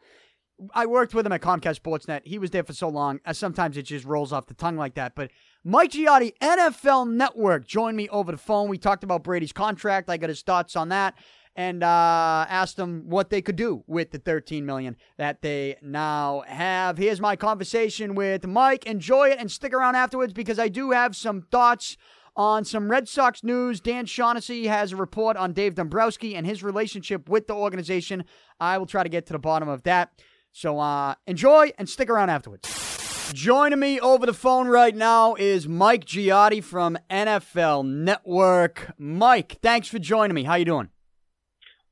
I 0.73 0.85
worked 0.85 1.13
with 1.13 1.25
him 1.25 1.31
at 1.31 1.41
Comcast 1.41 1.81
Sportsnet. 1.81 2.21
He 2.25 2.39
was 2.39 2.51
there 2.51 2.63
for 2.63 2.73
so 2.73 2.89
long. 2.89 3.19
Uh, 3.25 3.33
sometimes 3.33 3.77
it 3.77 3.83
just 3.83 4.05
rolls 4.05 4.33
off 4.33 4.47
the 4.47 4.53
tongue 4.53 4.77
like 4.77 4.95
that. 4.95 5.13
But 5.15 5.31
Mike 5.69 5.91
Giardi, 5.91 6.31
NFL 6.39 7.11
Network, 7.11 7.67
joined 7.67 7.97
me 7.97 8.07
over 8.07 8.31
the 8.31 8.37
phone. 8.37 8.69
We 8.69 8.77
talked 8.77 9.03
about 9.03 9.21
Brady's 9.21 9.51
contract. 9.51 10.09
I 10.09 10.15
got 10.15 10.29
his 10.29 10.41
thoughts 10.41 10.77
on 10.77 10.87
that 10.89 11.17
and 11.57 11.83
uh, 11.83 12.45
asked 12.47 12.79
him 12.79 13.09
what 13.09 13.29
they 13.29 13.41
could 13.41 13.57
do 13.57 13.83
with 13.85 14.11
the 14.11 14.17
13 14.17 14.65
million 14.65 14.95
that 15.17 15.41
they 15.41 15.75
now 15.81 16.45
have. 16.47 16.97
Here's 16.97 17.19
my 17.19 17.35
conversation 17.35 18.15
with 18.15 18.47
Mike. 18.47 18.85
Enjoy 18.85 19.27
it 19.27 19.39
and 19.39 19.51
stick 19.51 19.73
around 19.73 19.97
afterwards 19.97 20.31
because 20.31 20.57
I 20.57 20.69
do 20.69 20.91
have 20.91 21.17
some 21.17 21.41
thoughts 21.41 21.97
on 22.37 22.63
some 22.63 22.89
Red 22.89 23.09
Sox 23.09 23.43
news. 23.43 23.81
Dan 23.81 24.05
Shaughnessy 24.05 24.67
has 24.67 24.93
a 24.93 24.95
report 24.95 25.35
on 25.35 25.51
Dave 25.51 25.75
Dombrowski 25.75 26.33
and 26.33 26.47
his 26.47 26.63
relationship 26.63 27.27
with 27.27 27.47
the 27.47 27.55
organization. 27.55 28.23
I 28.61 28.77
will 28.77 28.85
try 28.85 29.03
to 29.03 29.09
get 29.09 29.25
to 29.25 29.33
the 29.33 29.39
bottom 29.39 29.67
of 29.67 29.83
that. 29.83 30.13
So 30.53 30.79
uh, 30.79 31.15
enjoy 31.25 31.73
and 31.77 31.89
stick 31.89 32.09
around 32.09 32.29
afterwards. 32.29 33.06
Joining 33.33 33.79
me 33.79 33.99
over 33.99 34.25
the 34.25 34.33
phone 34.33 34.67
right 34.67 34.95
now 34.95 35.35
is 35.35 35.67
Mike 35.67 36.05
Giardi 36.05 36.63
from 36.63 36.97
NFL 37.09 37.85
Network. 37.85 38.93
Mike, 38.97 39.59
thanks 39.61 39.87
for 39.87 39.99
joining 39.99 40.33
me. 40.33 40.43
How 40.43 40.55
you 40.55 40.65
doing? 40.65 40.89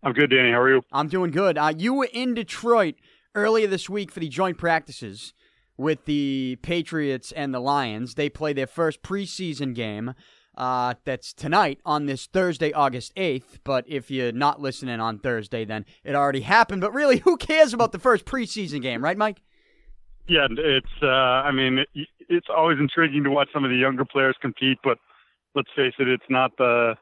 I'm 0.02 0.14
good, 0.14 0.30
Danny. 0.30 0.52
How 0.52 0.62
are 0.62 0.70
you? 0.70 0.82
I'm 0.92 1.08
doing 1.08 1.32
good. 1.32 1.58
Uh, 1.58 1.74
you 1.76 1.94
were 1.94 2.10
in 2.12 2.34
Detroit 2.34 2.96
earlier 3.36 3.68
this 3.68 3.90
week 3.90 4.12
for 4.12 4.20
the 4.20 4.30
joint 4.30 4.58
practices 4.58 5.34
with 5.78 6.06
the 6.06 6.58
Patriots 6.62 7.32
and 7.34 7.54
the 7.54 7.60
Lions. 7.60 8.16
They 8.16 8.30
play 8.30 8.54
their 8.54 8.68
first 8.68 9.02
preseason 9.02 9.76
game. 9.76 10.14
Uh, 10.58 10.94
that's 11.04 11.34
tonight 11.34 11.80
on 11.86 12.06
this 12.06 12.28
Thursday, 12.28 12.72
August 12.72 13.14
8th. 13.16 13.60
But 13.64 13.84
if 13.88 14.10
you're 14.10 14.32
not 14.32 14.62
listening 14.62 15.00
on 15.00 15.20
Thursday, 15.20 15.66
then 15.66 15.86
it 16.04 16.16
already 16.16 16.42
happened. 16.42 16.82
But 16.82 16.94
really, 16.94 17.18
who 17.26 17.38
cares 17.38 17.74
about 17.74 17.92
the 17.92 18.00
first 18.00 18.26
preseason 18.26 18.82
game, 18.82 19.04
right, 19.04 19.18
Mike? 19.18 19.42
Yeah, 20.28 20.48
it's. 20.50 20.88
Uh, 21.02 21.08
I 21.08 21.52
mean, 21.52 21.80
it, 21.80 22.08
it's 22.30 22.48
always 22.56 22.80
intriguing 22.80 23.24
to 23.24 23.30
watch 23.30 23.50
some 23.54 23.64
of 23.64 23.70
the 23.70 23.78
younger 23.78 24.06
players 24.06 24.36
compete, 24.42 24.80
but 24.84 24.98
let's 25.54 25.70
face 25.76 25.94
it, 26.00 26.08
it's 26.08 26.24
not 26.30 26.52
the 26.58 26.96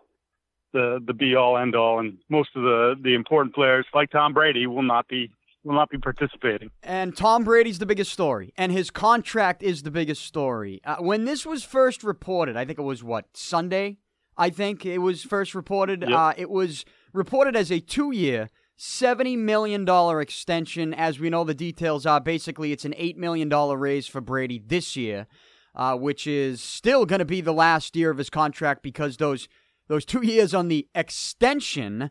the 0.74 1.00
the 1.06 1.14
be 1.14 1.36
all 1.36 1.58
end 1.58 1.76
all, 1.76 2.00
and 2.00 2.18
most 2.30 2.50
of 2.56 2.64
the 2.64 2.96
the 3.02 3.14
important 3.14 3.56
players 3.56 3.86
like 3.94 4.12
Tom 4.12 4.34
Brady 4.34 4.68
will 4.68 4.84
not 4.84 5.08
be 5.08 5.32
will 5.64 5.76
not 5.76 5.90
be 5.90 5.98
participating. 5.98 6.70
And 6.82 7.16
Tom 7.16 7.44
Brady's 7.44 7.80
the 7.80 7.86
biggest 7.86 8.12
story, 8.12 8.54
and 8.58 8.72
his 8.72 8.92
contract 8.92 9.64
is 9.64 9.84
the 9.84 9.92
biggest 9.92 10.24
story. 10.26 10.82
Uh, 10.84 10.98
when 10.98 11.26
this 11.26 11.46
was 11.46 11.64
first 11.64 12.04
reported, 12.04 12.58
I 12.58 12.66
think 12.66 12.80
it 12.80 12.84
was 12.84 13.04
what 13.04 13.26
Sunday. 13.34 13.98
I 14.36 14.50
think 14.50 14.86
it 14.86 14.98
was 14.98 15.24
first 15.24 15.54
reported. 15.54 16.02
Yep. 16.02 16.10
Uh, 16.12 16.34
it 16.36 16.50
was 16.50 16.86
reported 17.14 17.56
as 17.56 17.72
a 17.72 17.80
two-year, 17.80 18.50
$70 18.78 19.38
million 19.38 19.88
extension. 20.20 20.94
As 20.94 21.20
we 21.20 21.30
know, 21.30 21.44
the 21.44 21.54
details 21.54 22.06
are 22.06 22.20
basically 22.20 22.72
it's 22.72 22.86
an 22.86 22.94
$8 22.94 23.18
million 23.18 23.50
raise 23.50 24.08
for 24.08 24.22
Brady 24.22 24.62
this 24.66 24.96
year, 24.96 25.28
uh, 25.76 25.96
which 25.96 26.28
is 26.28 26.62
still 26.62 27.06
going 27.06 27.20
to 27.20 27.26
be 27.26 27.42
the 27.42 27.54
last 27.54 27.96
year 27.96 28.10
of 28.10 28.18
his 28.18 28.30
contract 28.30 28.84
because 28.84 29.18
those 29.18 29.48
those 29.88 30.06
two 30.06 30.22
years 30.26 30.54
on 30.54 30.68
the 30.68 30.88
extension, 30.96 32.10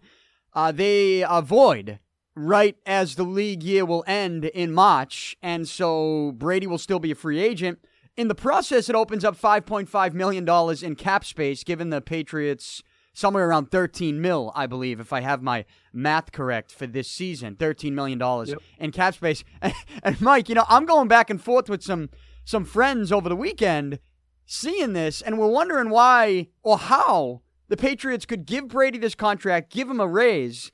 uh, 0.54 0.72
they 0.72 1.22
avoid 1.22 1.98
right 2.34 2.76
as 2.86 3.14
the 3.14 3.24
league 3.24 3.62
year 3.62 3.84
will 3.84 4.04
end 4.06 4.46
in 4.46 4.72
March. 4.72 5.36
And 5.42 5.68
so 5.68 6.32
Brady 6.32 6.66
will 6.66 6.78
still 6.78 6.98
be 6.98 7.10
a 7.10 7.16
free 7.16 7.40
agent. 7.40 7.78
In 8.16 8.28
the 8.28 8.34
process, 8.34 8.88
it 8.88 8.94
opens 8.94 9.24
up 9.24 9.38
$5.5 9.38 10.12
million 10.12 10.48
in 10.82 10.96
cap 10.96 11.24
space, 11.24 11.64
given 11.64 11.90
the 11.90 12.00
Patriots 12.00 12.82
somewhere 13.12 13.48
around 13.48 13.70
13 13.70 14.20
mil, 14.20 14.52
I 14.54 14.66
believe, 14.66 15.00
if 15.00 15.12
I 15.12 15.20
have 15.20 15.42
my 15.42 15.64
math 15.92 16.32
correct 16.32 16.72
for 16.72 16.86
this 16.86 17.08
season. 17.08 17.56
$13 17.56 17.92
million 17.92 18.18
Yep. 18.18 18.58
in 18.78 18.92
cap 18.92 19.14
space. 19.14 19.44
And 20.02 20.20
Mike, 20.20 20.48
you 20.48 20.54
know, 20.54 20.64
I'm 20.68 20.86
going 20.86 21.08
back 21.08 21.30
and 21.30 21.40
forth 21.42 21.68
with 21.68 21.82
some 21.82 22.10
some 22.44 22.64
friends 22.64 23.12
over 23.12 23.28
the 23.28 23.36
weekend 23.36 24.00
seeing 24.46 24.94
this, 24.94 25.22
and 25.22 25.38
we're 25.38 25.46
wondering 25.46 25.90
why 25.90 26.48
or 26.62 26.76
how 26.78 27.42
the 27.68 27.76
Patriots 27.76 28.26
could 28.26 28.44
give 28.46 28.66
Brady 28.68 28.98
this 28.98 29.14
contract, 29.14 29.72
give 29.72 29.88
him 29.88 30.00
a 30.00 30.06
raise, 30.08 30.72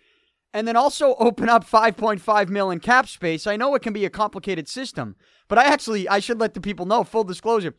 and 0.54 0.66
then 0.66 0.76
also 0.76 1.14
open 1.16 1.48
up 1.50 1.68
5.5 1.68 2.48
mil 2.48 2.70
in 2.70 2.80
cap 2.80 3.06
space. 3.06 3.46
I 3.46 3.56
know 3.56 3.74
it 3.74 3.82
can 3.82 3.92
be 3.92 4.06
a 4.06 4.10
complicated 4.10 4.66
system, 4.66 5.14
but 5.46 5.58
I 5.58 5.64
actually 5.64 6.08
I 6.08 6.20
should 6.20 6.40
let 6.40 6.54
the 6.54 6.60
people 6.60 6.86
know. 6.86 7.04
Full 7.04 7.24
disclosure. 7.24 7.74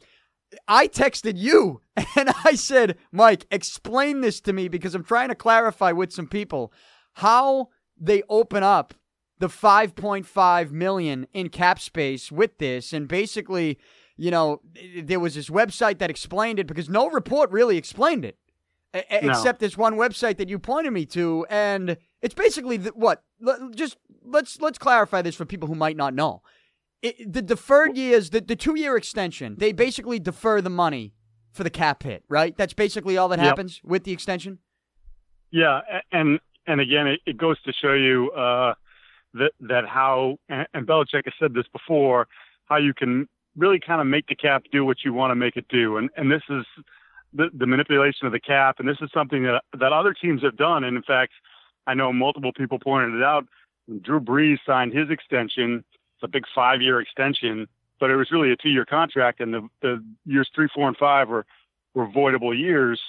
I 0.68 0.88
texted 0.88 1.38
you 1.38 1.82
and 2.16 2.30
I 2.45 2.56
said, 2.56 2.97
Mike, 3.12 3.45
explain 3.52 4.22
this 4.22 4.39
to 4.41 4.54
me 4.54 4.68
because 4.68 4.95
I'm 4.95 5.04
trying 5.04 5.30
to 5.30 5.36
clarify 5.36 5.91
with 5.91 6.12
some 6.12 6.28
people 6.28 6.72
how 7.14 7.70
they 8.00 8.24
open 8.30 8.64
up 8.64 8.93
the 9.39 9.47
5.5 9.47 10.72
million 10.72 11.28
in 11.34 11.50
cap 11.50 11.80
space 11.80 12.32
with 12.32 12.58
this. 12.58 12.93
And 12.93 13.08
basically 13.08 13.78
you 14.20 14.30
know 14.30 14.60
there 15.02 15.20
was 15.20 15.36
this 15.36 15.50
website 15.50 15.97
that 16.00 16.10
explained 16.10 16.60
it 16.60 16.68
because 16.68 16.89
no 16.89 17.10
report 17.10 17.50
really 17.52 17.78
explained 17.78 18.26
it 18.26 18.38
No. 18.93 19.30
except 19.30 19.60
this 19.60 19.78
one 19.78 19.95
website 19.95 20.38
that 20.38 20.50
you 20.50 20.60
pointed 20.60 20.91
me 20.91 21.06
to. 21.08 21.45
And 21.50 21.95
it's 22.22 22.34
basically 22.34 22.78
the, 22.78 22.89
what? 22.89 23.24
Just 23.74 23.97
let's 24.26 24.60
let's 24.60 24.78
clarify 24.78 25.22
this 25.22 25.36
for 25.36 25.45
people 25.45 25.68
who 25.70 25.76
might 25.76 25.95
not 25.95 26.14
know 26.14 26.41
it, 27.02 27.32
the 27.34 27.41
deferred 27.41 27.97
years 27.97 28.30
the, 28.32 28.41
the 28.41 28.56
two 28.56 28.76
year 28.78 28.95
extension 28.97 29.56
they 29.58 29.72
basically 29.72 30.20
defer 30.20 30.62
the 30.62 30.70
money 30.70 31.14
for 31.52 31.64
the 31.64 31.70
cap 31.70 32.04
hit 32.04 32.24
right 32.30 32.56
that's 32.58 32.74
basically 32.74 33.18
all 33.18 33.28
that 33.28 33.39
Yep. 33.39 33.47
happens 33.47 33.82
with 33.84 34.04
the 34.04 34.12
extension 34.12 34.60
Yeah, 35.52 35.82
and 36.12 36.39
and 36.68 36.80
again, 36.80 37.08
it, 37.08 37.20
it 37.26 37.38
goes 37.38 37.60
to 37.64 37.74
show 37.74 37.93
you 37.93 38.30
uh, 38.32 38.76
that 39.34 39.52
that 39.62 39.88
how 39.88 40.38
and 40.50 40.86
Belichick 40.86 41.26
has 41.26 41.34
said 41.39 41.54
this 41.54 41.66
before, 41.74 42.28
how 42.66 42.78
you 42.78 42.93
can 42.93 43.28
really 43.58 43.80
kind 43.80 44.00
of 44.00 44.06
make 44.06 44.28
the 44.28 44.36
cap 44.36 44.64
do 44.72 44.86
what 44.86 44.97
you 45.04 45.12
want 45.12 45.32
to 45.32 45.36
make 45.36 45.58
it 45.58 45.66
do, 45.70 45.97
and 45.97 46.10
and 46.16 46.32
this 46.32 46.43
is 46.50 46.66
the, 47.34 47.50
the 47.54 47.66
manipulation 47.66 48.28
of 48.28 48.32
the 48.32 48.39
cap, 48.39 48.76
and 48.80 48.88
this 48.88 48.97
is 49.02 49.10
something 49.12 49.43
that 49.43 49.64
that 49.80 49.91
other 49.91 50.14
teams 50.14 50.43
have 50.43 50.56
done, 50.58 50.84
and 50.84 50.95
in 50.95 51.04
fact, 51.04 51.34
I 51.88 51.95
know 51.95 52.14
multiple 52.14 52.54
people 52.54 52.78
pointed 52.78 53.16
it 53.16 53.24
out. 53.24 53.45
Drew 54.02 54.20
Brees 54.20 54.60
signed 54.68 54.93
his 54.93 55.10
extension. 55.10 55.84
It's 56.20 56.24
a 56.24 56.28
big 56.28 56.44
five-year 56.54 57.00
extension, 57.00 57.68
but 58.00 58.10
it 58.10 58.16
was 58.16 58.30
really 58.32 58.52
a 58.52 58.58
two-year 58.58 58.86
contract, 58.86 59.40
and 59.40 59.54
the 59.54 59.70
the 59.82 60.04
years 60.26 60.50
three, 60.54 60.68
four, 60.74 60.88
and 60.88 60.98
five 60.98 61.30
were 61.30 61.46
were 61.94 62.08
voidable 62.08 62.58
years 62.58 63.00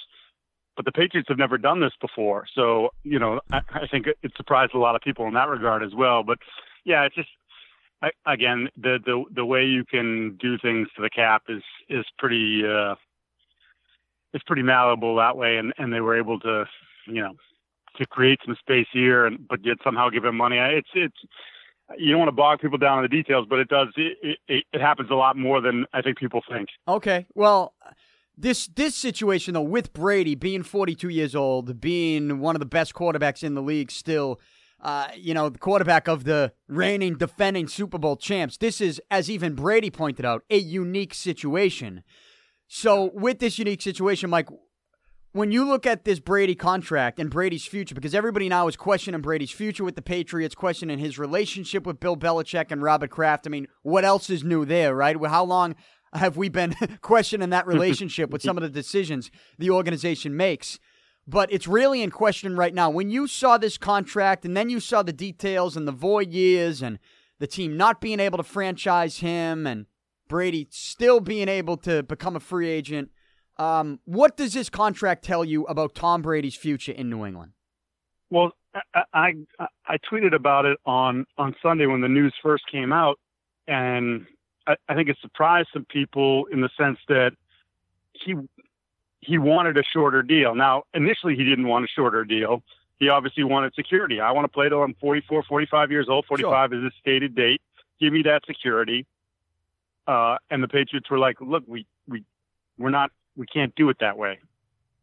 but 0.75 0.85
the 0.85 0.91
Patriots 0.91 1.29
have 1.29 1.37
never 1.37 1.57
done 1.57 1.79
this 1.79 1.93
before. 1.99 2.45
So, 2.55 2.89
you 3.03 3.19
know, 3.19 3.41
I, 3.51 3.61
I 3.73 3.87
think 3.87 4.07
it, 4.07 4.17
it 4.23 4.31
surprised 4.35 4.73
a 4.73 4.79
lot 4.79 4.95
of 4.95 5.01
people 5.01 5.27
in 5.27 5.33
that 5.33 5.49
regard 5.49 5.83
as 5.83 5.93
well. 5.93 6.23
But 6.23 6.39
yeah, 6.85 7.03
it's 7.03 7.15
just 7.15 7.29
I, 8.01 8.09
again 8.25 8.69
the 8.77 8.99
the 9.05 9.23
the 9.33 9.45
way 9.45 9.63
you 9.65 9.85
can 9.85 10.37
do 10.39 10.57
things 10.57 10.87
to 10.95 11.01
the 11.01 11.09
cap 11.09 11.43
is 11.49 11.63
is 11.89 12.05
pretty 12.17 12.63
uh, 12.65 12.95
it's 14.33 14.43
pretty 14.45 14.63
malleable 14.63 15.15
that 15.17 15.37
way, 15.37 15.57
and 15.57 15.73
and 15.77 15.93
they 15.93 16.01
were 16.01 16.17
able 16.17 16.39
to 16.39 16.65
you 17.05 17.21
know 17.21 17.33
to 17.97 18.05
create 18.07 18.39
some 18.45 18.55
space 18.59 18.87
here, 18.91 19.25
and 19.25 19.47
but 19.47 19.63
yet 19.63 19.77
somehow 19.83 20.09
give 20.09 20.25
him 20.25 20.37
money. 20.37 20.57
It's 20.57 20.89
it's 20.93 21.17
you 21.97 22.11
don't 22.11 22.19
want 22.19 22.29
to 22.29 22.35
bog 22.35 22.59
people 22.59 22.77
down 22.77 22.99
in 22.99 23.03
the 23.03 23.09
details, 23.09 23.45
but 23.49 23.59
it 23.59 23.67
does 23.67 23.87
it, 23.95 24.37
it, 24.47 24.63
it 24.71 24.81
happens 24.81 25.09
a 25.11 25.15
lot 25.15 25.37
more 25.37 25.61
than 25.61 25.85
I 25.93 26.01
think 26.01 26.17
people 26.17 26.41
think. 26.49 26.69
Okay. 26.87 27.25
Well, 27.33 27.73
this 28.37 28.67
this 28.67 28.95
situation 28.95 29.53
though 29.53 29.61
with 29.61 29.93
Brady 29.93 30.35
being 30.35 30.63
42 30.63 31.09
years 31.09 31.35
old, 31.35 31.79
being 31.79 32.39
one 32.39 32.55
of 32.55 32.59
the 32.59 32.65
best 32.65 32.93
quarterbacks 32.93 33.43
in 33.43 33.53
the 33.53 33.61
league 33.61 33.91
still, 33.91 34.39
uh, 34.81 35.09
you 35.15 35.33
know, 35.33 35.49
the 35.49 35.59
quarterback 35.59 36.07
of 36.07 36.23
the 36.23 36.53
reigning 36.67 37.17
defending 37.17 37.67
Super 37.67 37.97
Bowl 37.97 38.15
champs. 38.15 38.57
This 38.57 38.81
is 38.81 39.01
as 39.11 39.29
even 39.29 39.53
Brady 39.53 39.91
pointed 39.91 40.25
out, 40.25 40.43
a 40.49 40.57
unique 40.57 41.13
situation. 41.13 42.03
So, 42.67 43.11
with 43.13 43.39
this 43.39 43.59
unique 43.59 43.81
situation, 43.81 44.29
Mike, 44.29 44.47
when 45.33 45.51
you 45.51 45.65
look 45.65 45.85
at 45.85 46.03
this 46.03 46.19
Brady 46.19 46.55
contract 46.55 47.19
and 47.19 47.29
Brady's 47.29 47.65
future, 47.65 47.95
because 47.95 48.13
everybody 48.13 48.49
now 48.49 48.67
is 48.67 48.75
questioning 48.75 49.21
Brady's 49.21 49.51
future 49.51 49.83
with 49.83 49.95
the 49.95 50.01
Patriots, 50.01 50.55
questioning 50.55 50.99
his 50.99 51.17
relationship 51.17 51.85
with 51.85 51.99
Bill 51.99 52.17
Belichick 52.17 52.71
and 52.71 52.83
Robert 52.83 53.11
Kraft. 53.11 53.47
I 53.47 53.49
mean, 53.49 53.67
what 53.81 54.03
else 54.03 54.29
is 54.29 54.43
new 54.43 54.65
there, 54.65 54.93
right? 54.93 55.15
How 55.25 55.45
long 55.45 55.75
have 56.13 56.35
we 56.35 56.49
been 56.49 56.75
questioning 57.01 57.49
that 57.51 57.65
relationship 57.67 58.29
with 58.29 58.41
some 58.41 58.57
of 58.57 58.63
the 58.63 58.69
decisions 58.69 59.31
the 59.57 59.69
organization 59.69 60.35
makes? 60.35 60.79
But 61.27 61.51
it's 61.51 61.67
really 61.67 62.01
in 62.01 62.09
question 62.09 62.57
right 62.57 62.73
now. 62.73 62.89
When 62.89 63.09
you 63.09 63.27
saw 63.27 63.57
this 63.57 63.77
contract 63.77 64.43
and 64.43 64.57
then 64.57 64.69
you 64.69 64.79
saw 64.79 65.01
the 65.01 65.13
details 65.13 65.77
and 65.77 65.87
the 65.87 65.93
void 65.93 66.31
years 66.31 66.81
and 66.81 66.99
the 67.39 67.47
team 67.47 67.77
not 67.77 68.01
being 68.01 68.19
able 68.19 68.37
to 68.37 68.43
franchise 68.43 69.17
him 69.17 69.65
and 69.65 69.85
Brady 70.27 70.67
still 70.71 71.19
being 71.19 71.47
able 71.47 71.77
to 71.77 72.03
become 72.03 72.35
a 72.35 72.39
free 72.39 72.69
agent, 72.69 73.11
um, 73.61 73.99
what 74.05 74.37
does 74.37 74.53
this 74.53 74.69
contract 74.69 75.23
tell 75.23 75.45
you 75.45 75.65
about 75.65 75.93
Tom 75.93 76.23
Brady's 76.23 76.55
future 76.55 76.91
in 76.91 77.09
New 77.09 77.25
England? 77.25 77.51
Well, 78.31 78.53
I, 78.93 79.03
I 79.13 79.67
I 79.85 79.97
tweeted 80.11 80.33
about 80.33 80.65
it 80.65 80.79
on 80.85 81.25
on 81.37 81.55
Sunday 81.61 81.85
when 81.85 82.01
the 82.01 82.07
news 82.07 82.33
first 82.41 82.63
came 82.71 82.91
out, 82.91 83.19
and 83.67 84.25
I, 84.65 84.75
I 84.89 84.95
think 84.95 85.09
it 85.09 85.17
surprised 85.21 85.69
some 85.73 85.85
people 85.85 86.45
in 86.51 86.61
the 86.61 86.69
sense 86.75 86.97
that 87.07 87.33
he 88.13 88.33
he 89.19 89.37
wanted 89.37 89.77
a 89.77 89.83
shorter 89.83 90.23
deal. 90.23 90.55
Now, 90.55 90.83
initially, 90.95 91.35
he 91.35 91.43
didn't 91.43 91.67
want 91.67 91.85
a 91.85 91.87
shorter 91.87 92.25
deal. 92.25 92.63
He 92.99 93.09
obviously 93.09 93.43
wanted 93.43 93.75
security. 93.75 94.19
I 94.19 94.31
want 94.31 94.45
to 94.45 94.49
play 94.49 94.69
till 94.69 94.81
I'm 94.81 94.95
44, 95.01 95.43
45 95.43 95.91
years 95.91 96.07
old. 96.09 96.25
45 96.25 96.73
is 96.73 96.83
his 96.83 96.93
stated 96.99 97.35
date. 97.35 97.61
Give 97.99 98.13
me 98.13 98.23
that 98.23 98.43
security. 98.47 99.05
Uh, 100.07 100.37
and 100.49 100.63
the 100.63 100.67
Patriots 100.67 101.09
were 101.11 101.19
like, 101.19 101.39
"Look, 101.41 101.63
we 101.67 101.85
we 102.07 102.23
we're 102.79 102.89
not 102.89 103.11
we 103.41 103.47
can't 103.47 103.73
do 103.75 103.89
it 103.89 103.97
that 103.99 104.19
way. 104.19 104.37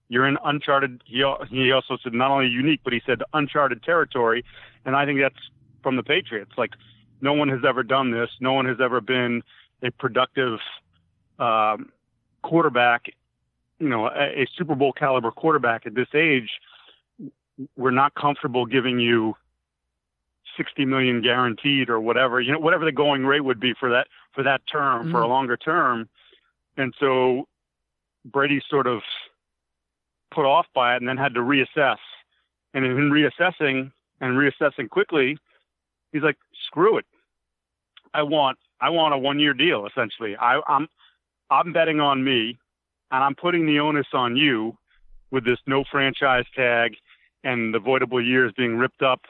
You're 0.09 0.26
in 0.28 0.39
uncharted. 0.45 1.03
He 1.05 1.24
he 1.51 1.72
also 1.72 1.99
said 2.03 2.14
not 2.14 2.30
only 2.30 2.47
unique, 2.47 2.80
but 2.84 2.93
he 2.93 3.03
said 3.05 3.20
uncharted 3.34 3.82
territory, 3.82 4.45
and 4.86 4.95
I 4.95 5.05
think 5.05 5.18
that's 5.20 5.51
from 5.82 5.97
the 5.97 6.05
Patriots. 6.05 6.53
Like 6.57 6.70
no 7.20 7.32
one 7.32 7.49
has 7.49 7.61
ever 7.66 7.82
done 7.82 8.12
this. 8.12 8.30
No 8.41 8.53
one 8.53 8.64
has 8.66 8.76
ever 8.80 9.01
been 9.01 9.43
a 9.82 9.91
productive 9.91 10.61
um, 11.41 11.91
quarterback. 12.43 13.07
You 13.80 13.89
know, 13.89 14.07
a, 14.07 14.43
a 14.43 14.47
Super 14.57 14.76
Bowl 14.76 14.93
caliber 14.93 15.32
quarterback 15.32 15.84
at 15.84 15.97
this 15.97 16.09
age. 16.14 16.49
We're 17.76 17.91
not 17.91 18.14
comfortable 18.14 18.66
giving 18.66 19.01
you 19.01 19.34
60 20.57 20.84
million 20.84 21.22
guaranteed 21.22 21.91
or 21.91 21.99
whatever, 21.99 22.41
you 22.41 22.53
know, 22.53 22.61
whatever 22.61 22.84
the 22.84 22.93
going 22.93 23.26
rate 23.26 23.45
would 23.45 23.59
be 23.59 23.74
for 23.80 23.91
that 23.91 24.07
for 24.32 24.45
that 24.45 24.61
term, 24.70 25.11
for 25.11 25.22
a 25.22 25.26
longer 25.26 25.57
term. 25.57 26.09
And 26.76 26.95
so 27.01 27.49
Brady 28.25 28.61
sort 28.69 28.87
of 28.87 29.03
put 30.35 30.45
off 30.45 30.66
by 30.75 30.95
it 30.95 30.99
and 30.99 31.09
then 31.09 31.16
had 31.16 31.35
to 31.35 31.41
reassess. 31.41 31.99
And 32.75 32.85
in 32.85 33.11
reassessing 33.11 33.93
and 34.21 34.37
reassessing 34.37 34.91
quickly, 34.91 35.39
he's 36.12 36.23
like, 36.23 36.37
screw 36.66 36.99
it. 36.99 37.07
I 38.14 38.23
want 38.23 38.59
I 38.81 38.91
want 38.91 39.14
a 39.14 39.19
one 39.19 39.39
year 39.39 39.55
deal 39.55 39.87
essentially. 39.87 40.37
I, 40.37 40.61
I'm 40.66 40.89
I'm 41.51 41.73
betting 41.73 42.01
on 42.01 42.23
me 42.25 42.59
and 43.11 43.25
I'm 43.25 43.35
putting 43.35 43.66
the 43.66 43.81
onus 43.81 44.07
on 44.12 44.37
you 44.37 44.77
with 45.31 45.45
this 45.45 45.59
no 45.66 45.85
franchise 45.91 46.45
tag 46.55 46.97
and 47.45 47.75
the 47.75 47.79
voidable 47.79 48.25
years 48.25 48.53
being 48.57 48.77
ripped 48.77 49.03
up 49.03 49.21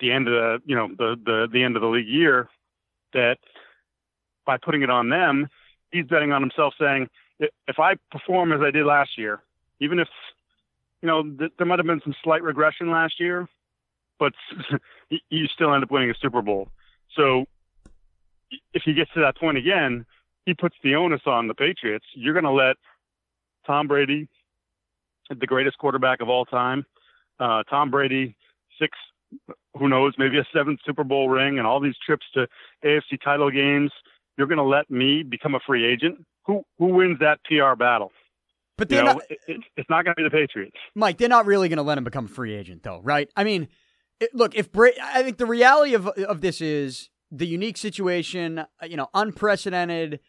the 0.00 0.12
end 0.12 0.28
of 0.28 0.34
the 0.34 0.62
you 0.64 0.76
know 0.76 0.88
the 0.88 1.16
the 1.24 1.48
the 1.52 1.62
end 1.62 1.76
of 1.76 1.82
the 1.82 1.88
league 1.88 2.08
year 2.08 2.48
that 3.12 3.38
by 4.46 4.56
putting 4.56 4.82
it 4.82 4.90
on 4.90 5.08
them 5.08 5.48
he's 5.90 6.06
betting 6.06 6.32
on 6.32 6.42
himself 6.42 6.74
saying 6.78 7.08
if 7.40 7.78
I 7.78 7.94
perform 8.10 8.52
as 8.52 8.60
I 8.60 8.70
did 8.70 8.84
last 8.84 9.18
year, 9.18 9.40
even 9.80 9.98
if 9.98 10.08
you 11.02 11.08
know 11.08 11.22
th- 11.22 11.52
there 11.58 11.66
might 11.66 11.78
have 11.78 11.86
been 11.86 12.00
some 12.02 12.14
slight 12.22 12.42
regression 12.42 12.90
last 12.90 13.20
year, 13.20 13.48
but 14.18 14.32
you 15.30 15.46
still 15.46 15.72
end 15.74 15.84
up 15.84 15.90
winning 15.90 16.10
a 16.10 16.14
Super 16.20 16.42
Bowl. 16.42 16.68
So 17.14 17.46
if 18.72 18.82
he 18.84 18.94
gets 18.94 19.12
to 19.14 19.20
that 19.20 19.36
point 19.36 19.58
again, 19.58 20.06
he 20.46 20.54
puts 20.54 20.76
the 20.82 20.94
onus 20.94 21.22
on 21.26 21.48
the 21.48 21.54
Patriots. 21.54 22.06
You're 22.14 22.34
going 22.34 22.44
to 22.44 22.50
let 22.50 22.76
Tom 23.66 23.86
Brady, 23.86 24.28
the 25.28 25.46
greatest 25.46 25.78
quarterback 25.78 26.20
of 26.20 26.28
all 26.28 26.44
time, 26.44 26.86
uh, 27.38 27.62
Tom 27.64 27.90
Brady, 27.90 28.34
six, 28.80 28.96
who 29.78 29.88
knows, 29.88 30.14
maybe 30.16 30.38
a 30.38 30.46
seventh 30.54 30.80
Super 30.86 31.04
Bowl 31.04 31.28
ring, 31.28 31.58
and 31.58 31.66
all 31.66 31.80
these 31.80 31.96
trips 32.04 32.24
to 32.34 32.48
AFC 32.84 33.22
title 33.22 33.50
games. 33.50 33.92
You're 34.36 34.46
going 34.46 34.58
to 34.58 34.64
let 34.64 34.90
me 34.90 35.22
become 35.22 35.54
a 35.54 35.60
free 35.66 35.84
agent. 35.84 36.24
Who 36.48 36.64
who 36.78 36.86
wins 36.86 37.18
that 37.20 37.38
PR 37.44 37.76
battle? 37.76 38.10
But 38.76 38.88
they're 38.88 39.00
you 39.00 39.06
know, 39.06 39.12
not, 39.14 39.22
it, 39.28 39.60
it's 39.76 39.90
not 39.90 40.04
going 40.04 40.14
to 40.16 40.22
be 40.22 40.24
the 40.24 40.30
Patriots. 40.30 40.76
Mike, 40.94 41.18
they're 41.18 41.28
not 41.28 41.46
really 41.46 41.68
going 41.68 41.78
to 41.78 41.82
let 41.82 41.98
him 41.98 42.04
become 42.04 42.26
a 42.26 42.28
free 42.28 42.54
agent, 42.54 42.84
though, 42.84 43.00
right? 43.02 43.28
I 43.36 43.42
mean, 43.42 43.68
it, 44.20 44.32
look, 44.34 44.54
if 44.56 44.72
Bra- 44.72 44.90
I 45.02 45.22
think 45.22 45.36
the 45.38 45.46
reality 45.46 45.94
of 45.94 46.06
of 46.08 46.40
this 46.40 46.60
is 46.60 47.10
the 47.30 47.46
unique 47.46 47.76
situation, 47.76 48.58
uh, 48.58 48.66
you 48.84 48.96
know, 48.96 49.08
unprecedented, 49.14 50.20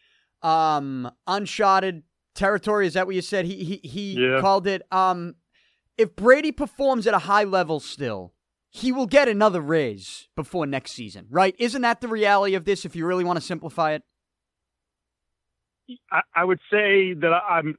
um, 0.42 1.10
unshotted 1.28 2.02
territory. 2.34 2.86
Is 2.86 2.94
that 2.94 3.06
what 3.06 3.14
you 3.14 3.22
said? 3.22 3.46
He 3.46 3.64
he 3.64 3.88
he 3.88 4.12
yeah. 4.14 4.40
called 4.40 4.66
it. 4.66 4.82
Um, 4.92 5.36
if 5.96 6.16
Brady 6.16 6.52
performs 6.52 7.06
at 7.06 7.14
a 7.14 7.20
high 7.20 7.44
level 7.44 7.80
still, 7.80 8.32
he 8.70 8.92
will 8.92 9.06
get 9.06 9.28
another 9.28 9.60
raise 9.60 10.28
before 10.36 10.66
next 10.66 10.92
season, 10.92 11.26
right? 11.30 11.54
Isn't 11.58 11.82
that 11.82 12.00
the 12.00 12.08
reality 12.08 12.54
of 12.54 12.64
this? 12.64 12.84
If 12.84 12.96
you 12.96 13.06
really 13.06 13.24
want 13.24 13.38
to 13.38 13.44
simplify 13.44 13.92
it, 13.92 14.02
I, 16.10 16.20
I 16.34 16.44
would 16.44 16.60
say 16.70 17.14
that 17.14 17.32
I'm 17.48 17.76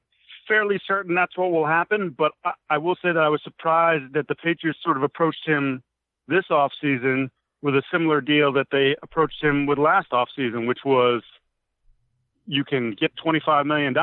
fairly 0.47 0.80
certain 0.88 1.16
that's 1.16 1.38
what 1.38 1.51
will 1.51 1.66
happen. 1.66 2.14
But 2.18 2.34
I, 2.43 2.51
I 2.70 2.78
will 2.78 2.95
say 2.95 3.12
that 3.14 3.18
I 3.18 3.30
was 3.30 3.41
surprised 3.43 4.14
that 4.14 4.28
the 4.28 4.36
Patriots 4.36 4.80
sort 4.84 4.97
of 4.97 5.03
approached 5.03 5.45
him 5.45 5.84
this 6.28 6.45
offseason 6.49 7.30
with 7.62 7.76
a 7.76 7.84
similar 7.91 8.22
deal 8.22 8.51
that 8.53 8.68
they 8.72 8.95
approached 9.03 9.41
him 9.41 9.66
with 9.66 9.78
last 9.78 10.09
offseason, 10.12 10.68
which 10.68 10.80
was 10.84 11.22
you 12.47 12.64
can 12.64 12.91
get 12.99 13.12
$25 13.24 13.66
million, 13.66 13.93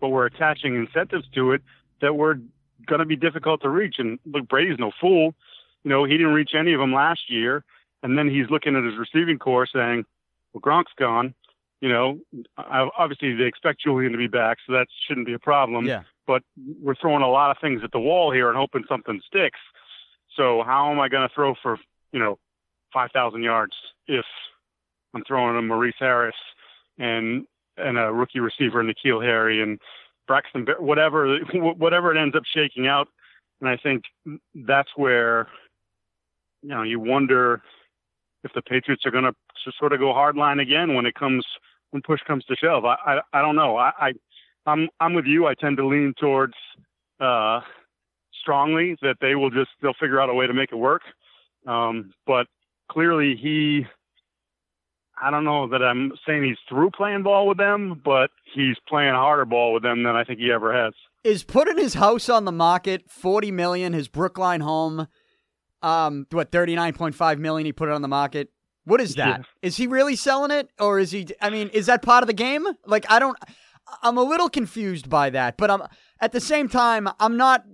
but 0.00 0.08
we're 0.08 0.26
attaching 0.26 0.76
incentives 0.76 1.26
to 1.34 1.52
it 1.52 1.62
that 2.00 2.14
were 2.14 2.38
going 2.86 3.00
to 3.00 3.04
be 3.04 3.16
difficult 3.16 3.62
to 3.62 3.68
reach. 3.68 3.96
And 3.98 4.18
look, 4.24 4.48
Brady's 4.48 4.78
no 4.78 4.92
fool. 5.00 5.34
You 5.82 5.90
know, 5.90 6.04
he 6.04 6.16
didn't 6.16 6.32
reach 6.32 6.52
any 6.58 6.72
of 6.72 6.80
them 6.80 6.92
last 6.92 7.28
year. 7.28 7.64
And 8.02 8.16
then 8.16 8.28
he's 8.28 8.48
looking 8.48 8.76
at 8.76 8.84
his 8.84 8.94
receiving 8.96 9.38
corps 9.38 9.66
saying, 9.66 10.04
well, 10.52 10.60
Gronk's 10.60 10.92
gone. 10.98 11.34
You 11.80 11.88
know, 11.88 12.18
obviously 12.58 13.34
they 13.34 13.44
expect 13.44 13.80
Julian 13.82 14.12
to 14.12 14.18
be 14.18 14.26
back, 14.26 14.58
so 14.66 14.74
that 14.74 14.86
shouldn't 15.06 15.26
be 15.26 15.32
a 15.32 15.38
problem. 15.38 15.86
Yeah. 15.86 16.02
But 16.26 16.42
we're 16.80 16.94
throwing 16.94 17.22
a 17.22 17.30
lot 17.30 17.50
of 17.50 17.56
things 17.60 17.80
at 17.82 17.90
the 17.92 17.98
wall 17.98 18.30
here 18.30 18.48
and 18.48 18.56
hoping 18.56 18.84
something 18.88 19.20
sticks. 19.26 19.58
So 20.36 20.62
how 20.64 20.92
am 20.92 21.00
I 21.00 21.08
going 21.08 21.26
to 21.26 21.34
throw 21.34 21.54
for, 21.62 21.78
you 22.12 22.20
know, 22.20 22.38
5,000 22.92 23.42
yards 23.42 23.72
if 24.06 24.26
I'm 25.14 25.24
throwing 25.24 25.56
a 25.56 25.62
Maurice 25.62 25.94
Harris 25.98 26.36
and 26.98 27.46
and 27.76 27.98
a 27.98 28.12
rookie 28.12 28.40
receiver 28.40 28.82
N'Keal 28.82 29.24
Harry 29.24 29.62
and 29.62 29.78
Braxton, 30.26 30.66
whatever 30.78 31.38
whatever 31.54 32.14
it 32.14 32.20
ends 32.20 32.36
up 32.36 32.42
shaking 32.54 32.86
out. 32.86 33.08
And 33.60 33.68
I 33.68 33.76
think 33.76 34.04
that's 34.54 34.90
where 34.96 35.48
you 36.62 36.68
know 36.68 36.82
you 36.82 37.00
wonder 37.00 37.62
if 38.44 38.52
the 38.54 38.62
Patriots 38.62 39.04
are 39.04 39.10
going 39.10 39.24
to 39.24 39.34
sort 39.78 39.92
of 39.92 39.98
go 39.98 40.12
hardline 40.12 40.60
again 40.60 40.94
when 40.94 41.06
it 41.06 41.14
comes 41.14 41.44
when 41.90 42.02
push 42.02 42.20
comes 42.26 42.44
to 42.46 42.56
shove. 42.56 42.84
I 42.84 42.96
I, 43.06 43.20
I 43.32 43.42
don't 43.42 43.56
know. 43.56 43.76
I, 43.76 43.92
I 43.98 44.12
I'm 44.66 44.88
I'm 45.00 45.14
with 45.14 45.26
you. 45.26 45.46
I 45.46 45.54
tend 45.54 45.76
to 45.78 45.86
lean 45.86 46.14
towards 46.18 46.54
uh, 47.20 47.60
strongly 48.40 48.96
that 49.02 49.16
they 49.20 49.34
will 49.34 49.50
just 49.50 49.70
they'll 49.82 49.94
figure 49.94 50.20
out 50.20 50.30
a 50.30 50.34
way 50.34 50.46
to 50.46 50.54
make 50.54 50.72
it 50.72 50.76
work. 50.76 51.02
Um, 51.66 52.12
but 52.26 52.46
clearly 52.90 53.36
he 53.40 53.86
I 55.22 55.30
don't 55.30 55.44
know 55.44 55.68
that 55.68 55.82
I'm 55.82 56.12
saying 56.26 56.44
he's 56.44 56.56
through 56.68 56.90
playing 56.92 57.22
ball 57.22 57.46
with 57.46 57.58
them, 57.58 58.00
but 58.02 58.30
he's 58.54 58.76
playing 58.88 59.14
harder 59.14 59.44
ball 59.44 59.74
with 59.74 59.82
them 59.82 60.02
than 60.02 60.16
I 60.16 60.24
think 60.24 60.38
he 60.38 60.50
ever 60.50 60.72
has. 60.72 60.94
Is 61.22 61.44
putting 61.44 61.76
his 61.76 61.94
house 61.94 62.30
on 62.30 62.46
the 62.46 62.52
market, 62.52 63.10
forty 63.10 63.50
million, 63.50 63.92
his 63.92 64.08
Brookline 64.08 64.60
home, 64.60 65.06
um, 65.82 66.26
what 66.30 66.50
thirty 66.50 66.74
nine 66.74 66.94
point 66.94 67.14
five 67.14 67.38
million 67.38 67.66
he 67.66 67.72
put 67.72 67.88
it 67.88 67.92
on 67.92 68.02
the 68.02 68.08
market. 68.08 68.48
What 68.84 69.00
is 69.00 69.14
that? 69.16 69.40
Yeah. 69.40 69.44
Is 69.62 69.76
he 69.76 69.86
really 69.86 70.16
selling 70.16 70.50
it, 70.50 70.70
or 70.78 70.98
is 70.98 71.10
he? 71.10 71.28
I 71.40 71.50
mean, 71.50 71.68
is 71.68 71.86
that 71.86 72.02
part 72.02 72.22
of 72.22 72.26
the 72.26 72.32
game? 72.32 72.66
Like, 72.86 73.04
I 73.10 73.18
don't. 73.18 73.36
I'm 74.02 74.16
a 74.16 74.22
little 74.22 74.48
confused 74.48 75.08
by 75.08 75.30
that, 75.30 75.56
but 75.56 75.70
I'm 75.70 75.82
at 76.20 76.32
the 76.32 76.40
same 76.40 76.68
time, 76.68 77.08
I'm 77.18 77.36
not. 77.36 77.64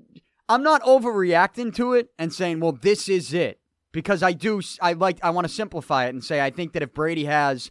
I'm 0.48 0.62
not 0.62 0.82
overreacting 0.82 1.74
to 1.76 1.94
it 1.94 2.10
and 2.18 2.32
saying, 2.32 2.60
"Well, 2.60 2.72
this 2.72 3.08
is 3.08 3.32
it." 3.32 3.60
because 3.96 4.22
I 4.22 4.34
do 4.34 4.60
I 4.82 4.92
like 4.92 5.18
I 5.22 5.30
want 5.30 5.46
to 5.46 5.52
simplify 5.52 6.04
it 6.04 6.10
and 6.10 6.22
say 6.22 6.42
I 6.42 6.50
think 6.50 6.74
that 6.74 6.82
if 6.82 6.92
Brady 6.92 7.24
has 7.24 7.70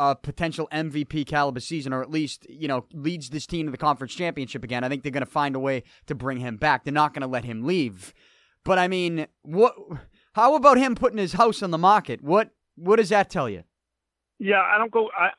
a 0.00 0.16
potential 0.16 0.68
MVP 0.72 1.28
caliber 1.28 1.60
season, 1.60 1.92
or 1.92 2.02
at 2.02 2.10
least 2.10 2.44
you 2.50 2.66
know 2.66 2.86
leads 2.92 3.30
this 3.30 3.46
team 3.46 3.66
to 3.66 3.70
the 3.70 3.78
conference 3.78 4.12
championship 4.12 4.64
again, 4.64 4.82
I 4.82 4.88
think 4.88 5.04
they're 5.04 5.12
going 5.12 5.24
to 5.24 5.30
find 5.30 5.54
a 5.54 5.60
way 5.60 5.84
to 6.08 6.16
bring 6.16 6.38
him 6.38 6.56
back. 6.56 6.82
They're 6.82 6.92
not 6.92 7.14
going 7.14 7.22
to 7.22 7.28
let 7.28 7.44
him 7.44 7.62
leave. 7.62 8.12
But 8.64 8.80
I 8.80 8.88
mean, 8.88 9.28
what? 9.42 9.76
How 10.32 10.56
about 10.56 10.76
him 10.76 10.96
putting 10.96 11.18
his 11.18 11.34
house 11.34 11.62
on 11.62 11.70
the 11.70 11.78
market? 11.78 12.20
What 12.20 12.50
What 12.80 12.96
does 12.96 13.10
that 13.10 13.28
tell 13.28 13.48
you? 13.48 13.62
Yeah, 14.38 14.60
I 14.60 14.78
don't 14.78 14.90
go. 14.90 15.10
I 15.16 15.30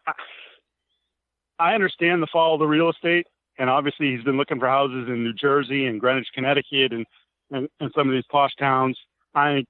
I, 1.58 1.74
understand 1.74 2.22
the 2.22 2.28
fall 2.32 2.54
of 2.54 2.60
the 2.60 2.68
real 2.68 2.90
estate, 2.90 3.26
and 3.58 3.70
obviously 3.70 4.16
he's 4.16 4.24
been 4.24 4.38
looking 4.38 4.60
for 4.60 4.68
houses 4.68 5.08
in 5.08 5.24
New 5.24 5.34
Jersey 5.34 5.88
and 5.88 6.00
Greenwich, 6.00 6.28
Connecticut, 6.34 6.94
and 6.94 7.06
and, 7.50 7.68
and 7.80 7.92
some 7.96 8.08
of 8.08 8.14
these 8.14 8.26
posh 8.30 8.56
towns. 8.60 8.98
I 9.34 9.54
think 9.56 9.68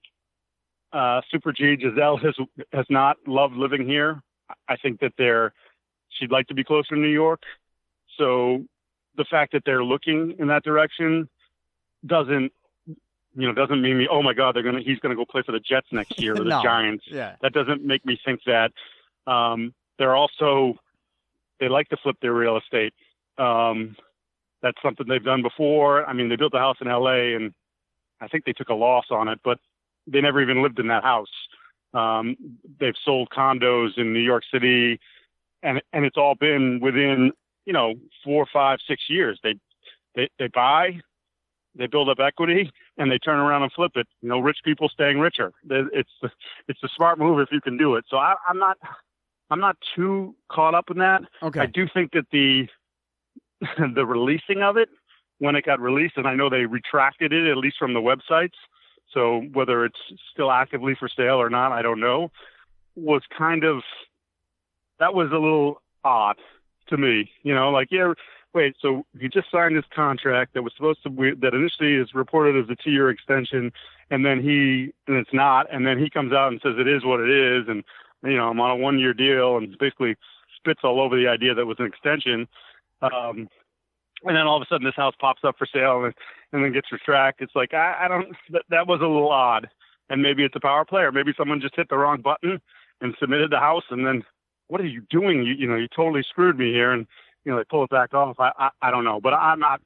uh, 0.92 1.22
Super 1.32 1.54
G 1.54 1.78
Giselle 1.80 2.18
has 2.18 2.36
has 2.74 2.86
not 2.90 3.18
loved 3.26 3.56
living 3.56 3.88
here. 3.88 4.22
I 4.68 4.76
think 4.76 5.00
that 5.00 5.14
they're 5.18 5.54
she'd 6.20 6.32
like 6.32 6.48
to 6.48 6.54
be 6.54 6.66
closer 6.66 6.96
to 6.96 7.00
New 7.00 7.08
York. 7.08 7.42
So 8.18 8.66
the 9.16 9.26
fact 9.32 9.54
that 9.54 9.64
they're 9.66 9.84
looking 9.84 10.36
in 10.40 10.48
that 10.48 10.64
direction 10.64 11.30
doesn't 12.06 12.52
you 13.36 13.48
know 13.48 13.54
doesn't 13.54 13.82
mean 13.82 13.98
me 13.98 14.08
oh 14.10 14.22
my 14.22 14.34
god 14.34 14.56
they're 14.56 14.64
gonna 14.64 14.82
he's 14.82 15.00
gonna 15.00 15.16
go 15.16 15.26
play 15.26 15.42
for 15.46 15.52
the 15.52 15.60
Jets 15.60 15.88
next 15.92 16.20
year 16.20 16.34
or 16.34 16.38
the 16.44 16.44
no. 16.46 16.62
Giants. 16.64 17.06
Yeah. 17.08 17.36
That 17.42 17.54
doesn't 17.54 17.84
make 17.84 18.06
me 18.06 18.20
think 18.24 18.42
that. 18.46 18.72
Um, 19.28 19.74
they're 19.98 20.16
also 20.16 20.76
they 21.60 21.70
like 21.70 21.90
to 21.90 21.98
flip 21.98 22.18
their 22.22 22.34
real 22.34 22.58
estate. 22.58 22.94
Um, 23.38 23.96
that's 24.62 24.78
something 24.84 25.06
they've 25.08 25.24
done 25.24 25.42
before. 25.42 26.06
I 26.06 26.14
mean, 26.14 26.30
they 26.30 26.36
built 26.36 26.54
a 26.54 26.60
house 26.60 26.78
in 26.82 26.88
L.A. 26.88 27.36
and 27.36 27.54
I 28.20 28.28
think 28.28 28.46
they 28.46 28.54
took 28.54 28.70
a 28.70 28.74
loss 28.74 29.06
on 29.12 29.28
it, 29.28 29.40
but 29.44 29.60
they 30.08 30.22
never 30.22 30.42
even 30.42 30.62
lived 30.62 30.80
in 30.80 30.88
that 30.88 31.04
house. 31.04 31.30
Um, 31.94 32.36
they've 32.80 32.96
sold 33.04 33.30
condos 33.30 33.98
in 33.98 34.14
New 34.14 34.20
York 34.20 34.44
City, 34.52 35.00
and 35.62 35.82
and 35.94 36.06
it's 36.06 36.18
all 36.18 36.36
been 36.36 36.80
within 36.82 37.32
you 37.66 37.74
know 37.74 37.96
four, 38.24 38.48
five, 38.52 38.80
six 38.88 39.04
years. 39.10 39.40
They 39.44 39.56
they 40.16 40.30
they 40.40 40.48
buy, 40.48 41.02
they 41.76 41.88
build 41.88 42.10
up 42.10 42.20
equity, 42.20 42.72
and 42.98 43.12
they 43.12 43.18
turn 43.18 43.40
around 43.40 43.64
and 43.64 43.72
flip 43.72 43.94
it. 43.96 44.08
You 44.22 44.30
know, 44.30 44.40
rich 44.40 44.58
people 44.64 44.90
staying 44.90 45.20
richer. 45.20 45.52
It's 45.70 46.10
it's 46.68 46.84
a 46.84 46.90
smart 46.96 47.20
move 47.20 47.40
if 47.40 47.50
you 47.52 47.62
can 47.62 47.78
do 47.78 47.96
it. 47.96 48.06
So 48.10 48.18
I, 48.18 48.36
I'm 48.48 48.58
not 48.58 48.78
I'm 49.50 49.60
not 49.60 49.78
too 49.96 50.36
caught 50.50 50.76
up 50.76 50.90
in 50.90 50.98
that. 51.00 51.22
Okay. 51.44 51.60
I 51.60 51.66
do 51.66 51.88
think 51.94 52.12
that 52.14 52.26
the 52.32 52.68
the 53.96 54.06
releasing 54.06 54.62
of 54.64 54.78
it 54.78 54.90
when 55.40 55.56
it 55.56 55.66
got 55.66 55.80
released, 55.80 56.18
and 56.18 56.28
I 56.28 56.36
know 56.36 56.50
they 56.50 56.66
retracted 56.66 57.34
it 57.34 57.50
at 57.50 57.58
least 57.58 57.78
from 57.78 57.94
the 57.94 58.00
websites. 58.00 58.58
So 59.14 59.42
whether 59.54 59.86
it's 59.86 60.00
still 60.32 60.52
actively 60.52 60.96
for 60.98 61.10
sale 61.10 61.42
or 61.42 61.50
not, 61.50 61.72
I 61.72 61.82
don't 61.82 62.00
know. 62.00 62.32
Was 62.96 63.24
kind 63.38 63.64
of 63.64 63.84
that 65.00 65.14
was 65.14 65.30
a 65.32 65.36
little 65.36 65.82
odd 66.04 66.38
to 66.88 66.98
me. 66.98 67.32
You 67.44 67.56
know, 67.56 67.72
like 67.72 67.90
yeah, 67.92 68.14
wait. 68.54 68.76
So 68.82 69.06
he 69.20 69.28
just 69.28 69.52
signed 69.52 69.76
this 69.76 69.86
contract 69.94 70.54
that 70.54 70.64
was 70.64 70.74
supposed 70.76 71.04
to 71.04 71.10
be 71.10 71.32
that 71.32 71.54
initially 71.54 71.96
is 71.96 72.14
reported 72.14 72.64
as 72.64 72.70
a 72.70 72.76
two-year 72.76 73.10
extension, 73.10 73.72
and 74.10 74.26
then 74.26 74.42
he 74.42 74.94
and 75.08 75.18
it's 75.18 75.34
not, 75.34 75.68
and 75.74 75.86
then 75.86 76.00
he 76.00 76.10
comes 76.10 76.34
out 76.34 76.52
and 76.52 76.62
says 76.62 76.76
it 76.78 76.88
is 76.88 77.06
what 77.06 77.20
it 77.20 77.30
is, 77.30 77.68
and 77.68 77.84
you 78.24 78.38
know 78.38 78.50
I'm 78.50 78.60
on 78.60 78.72
a 78.72 78.76
one-year 78.76 79.14
deal, 79.14 79.58
and 79.58 79.78
basically 79.78 80.16
spits 80.56 80.82
all 80.84 81.00
over 81.02 81.16
the 81.16 81.28
idea 81.28 81.54
that 81.54 81.66
was 81.66 81.80
an 81.80 81.86
extension. 81.86 82.48
Um, 83.02 83.50
and 84.24 84.36
then 84.36 84.46
all 84.46 84.58
of 84.58 84.62
a 84.62 84.66
sudden 84.68 84.86
this 84.86 84.96
house 84.96 85.16
pops 85.20 85.44
up 85.44 85.58
for 85.58 85.66
sale 85.66 86.06
and, 86.06 86.14
and 86.52 86.64
then 86.64 86.72
gets 86.72 86.92
retracted. 86.92 87.48
It's 87.48 87.56
like 87.56 87.74
I, 87.74 88.06
I 88.06 88.08
don't 88.08 88.36
that, 88.52 88.64
that 88.70 88.88
was 88.88 89.00
a 89.02 89.08
little 89.08 89.32
odd. 89.32 89.70
And 90.10 90.22
maybe 90.22 90.44
it's 90.44 90.58
a 90.58 90.60
power 90.60 90.84
play, 90.84 91.04
or 91.04 91.14
maybe 91.14 91.34
someone 91.38 91.62
just 91.62 91.78
hit 91.78 91.88
the 91.88 91.98
wrong 91.98 92.20
button 92.20 92.60
and 93.00 93.16
submitted 93.18 93.50
the 93.50 93.60
house, 93.60 93.86
and 93.90 94.06
then 94.06 94.24
what 94.68 94.82
are 94.82 94.86
you 94.86 95.02
doing? 95.10 95.44
You 95.44 95.54
you 95.54 95.68
know 95.68 95.78
you 95.78 95.88
totally 95.88 96.22
screwed 96.22 96.58
me 96.58 96.74
here, 96.74 96.92
and 96.92 97.08
you 97.44 97.52
know 97.52 97.58
they 97.58 97.64
pull 97.64 97.84
it 97.84 97.90
back 97.90 98.14
off. 98.14 98.40
I 98.40 98.52
I, 98.58 98.70
I 98.82 98.92
don't 98.92 99.04
know, 99.04 99.20
but 99.22 99.34
I'm 99.34 99.60
not 99.60 99.82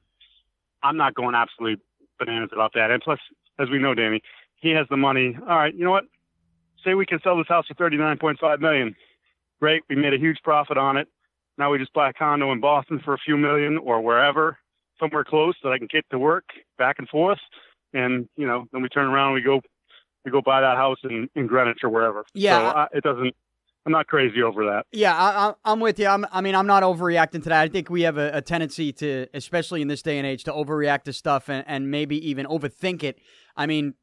I'm 0.82 0.96
not 0.96 1.14
going 1.14 1.34
absolutely 1.34 1.82
bananas 2.18 2.50
about 2.52 2.72
that. 2.74 2.90
And 2.90 3.02
plus, 3.02 3.18
as 3.58 3.70
we 3.70 3.78
know, 3.78 3.94
Danny, 3.94 4.22
he 4.56 4.70
has 4.70 4.86
the 4.88 4.96
money. 4.96 5.36
All 5.40 5.56
right, 5.56 5.74
you 5.74 5.84
know 5.84 5.90
what? 5.90 6.04
Say 6.84 6.94
we 6.94 7.06
can 7.06 7.20
sell 7.22 7.36
this 7.36 7.48
house 7.48 7.66
for 7.66 7.74
thirty 7.74 7.96
nine 7.96 8.18
point 8.18 8.38
five 8.38 8.60
million. 8.60 8.94
Great, 9.60 9.82
we 9.88 9.96
made 9.96 10.12
a 10.14 10.18
huge 10.18 10.38
profit 10.42 10.76
on 10.76 10.96
it 10.96 11.08
Now 11.58 11.72
we 11.72 11.78
just 11.78 11.92
buy 11.92 12.10
a 12.10 12.12
condo 12.12 12.52
in 12.52 12.60
Boston 12.60 13.00
for 13.04 13.14
a 13.14 13.18
few 13.18 13.36
million 13.36 13.78
or 13.78 14.00
wherever, 14.00 14.58
somewhere 15.00 15.24
close 15.24 15.54
that 15.62 15.70
I 15.70 15.78
can 15.78 15.88
get 15.90 16.04
to 16.10 16.18
work 16.18 16.44
back 16.78 16.96
and 16.98 17.08
forth. 17.08 17.38
And, 17.92 18.28
you 18.36 18.46
know, 18.46 18.66
then 18.72 18.82
we 18.82 18.88
turn 18.88 19.06
around 19.06 19.28
and 19.28 19.34
we 19.36 19.42
go, 19.42 19.60
we 20.24 20.30
go 20.30 20.42
buy 20.42 20.60
that 20.60 20.76
house 20.76 20.98
in, 21.04 21.28
in 21.34 21.46
Greenwich 21.46 21.78
or 21.82 21.88
wherever. 21.88 22.24
Yeah. 22.34 22.58
So 22.58 22.64
I, 22.64 22.82
uh, 22.82 22.88
it 22.92 23.04
doesn't, 23.04 23.34
I'm 23.86 23.92
not 23.92 24.08
crazy 24.08 24.42
over 24.42 24.64
that. 24.64 24.86
Yeah, 24.90 25.14
I, 25.64 25.72
am 25.72 25.78
with 25.78 26.00
you. 26.00 26.08
I'm, 26.08 26.26
i 26.32 26.40
mean, 26.40 26.56
I'm 26.56 26.66
not 26.66 26.82
overreacting 26.82 27.44
to 27.44 27.48
that. 27.50 27.62
I 27.62 27.68
think 27.68 27.88
we 27.88 28.02
have 28.02 28.18
a, 28.18 28.30
a, 28.34 28.42
tendency 28.42 28.92
to, 28.94 29.28
especially 29.32 29.80
in 29.80 29.86
this 29.86 30.02
day 30.02 30.18
and 30.18 30.26
age, 30.26 30.42
to 30.44 30.52
overreact 30.52 31.04
to 31.04 31.12
stuff 31.12 31.48
and, 31.48 31.64
and 31.68 31.88
maybe 31.88 32.28
even 32.28 32.46
overthink 32.46 33.04
it. 33.04 33.20
I 33.56 33.66
mean, 33.66 33.94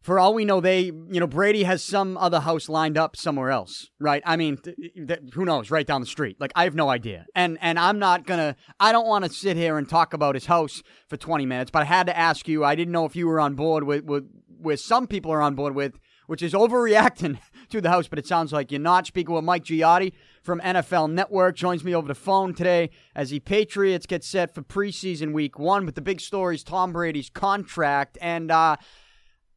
for 0.00 0.18
all 0.18 0.34
we 0.34 0.44
know, 0.44 0.60
they, 0.60 0.86
you 0.86 1.20
know, 1.20 1.28
Brady 1.28 1.62
has 1.62 1.84
some 1.84 2.16
other 2.16 2.40
house 2.40 2.68
lined 2.68 2.98
up 2.98 3.14
somewhere 3.14 3.50
else, 3.50 3.90
right? 4.00 4.22
I 4.26 4.36
mean, 4.36 4.56
th- 4.56 4.76
th- 4.76 5.20
who 5.32 5.44
knows? 5.44 5.70
Right 5.70 5.86
down 5.86 6.00
the 6.00 6.06
street. 6.06 6.36
Like, 6.40 6.52
I 6.56 6.64
have 6.64 6.74
no 6.74 6.88
idea. 6.88 7.26
And 7.34 7.58
and 7.60 7.78
I'm 7.78 7.98
not 7.98 8.26
gonna. 8.26 8.56
I 8.80 8.90
don't 8.90 9.06
want 9.06 9.24
to 9.24 9.30
sit 9.30 9.56
here 9.56 9.78
and 9.78 9.88
talk 9.88 10.14
about 10.14 10.34
his 10.34 10.46
house 10.46 10.82
for 11.08 11.16
20 11.16 11.46
minutes. 11.46 11.70
But 11.70 11.82
I 11.82 11.84
had 11.84 12.06
to 12.06 12.16
ask 12.16 12.48
you. 12.48 12.64
I 12.64 12.74
didn't 12.74 12.92
know 12.92 13.04
if 13.04 13.16
you 13.16 13.26
were 13.26 13.40
on 13.40 13.54
board 13.54 13.84
with 13.84 14.04
with 14.04 14.28
with 14.60 14.80
some 14.80 15.06
people 15.06 15.32
are 15.32 15.42
on 15.42 15.54
board 15.54 15.74
with, 15.74 15.98
which 16.28 16.42
is 16.42 16.52
overreacting 16.52 17.40
to 17.70 17.80
the 17.80 17.90
house. 17.90 18.06
But 18.06 18.20
it 18.20 18.26
sounds 18.26 18.52
like 18.52 18.70
you're 18.70 18.80
not. 18.80 19.08
Speaking 19.08 19.34
with 19.34 19.42
Mike 19.42 19.64
Giardi 19.64 20.12
from 20.42 20.60
NFL 20.60 21.10
Network 21.10 21.56
joins 21.56 21.82
me 21.82 21.92
over 21.94 22.06
the 22.06 22.14
phone 22.14 22.54
today 22.54 22.90
as 23.16 23.30
the 23.30 23.40
Patriots 23.40 24.06
get 24.06 24.22
set 24.22 24.54
for 24.54 24.62
preseason 24.62 25.32
week 25.32 25.58
one. 25.58 25.84
But 25.84 25.96
the 25.96 26.00
big 26.00 26.20
story 26.20 26.54
is 26.54 26.62
Tom 26.62 26.92
Brady's 26.92 27.30
contract 27.30 28.16
and. 28.22 28.52
uh 28.52 28.76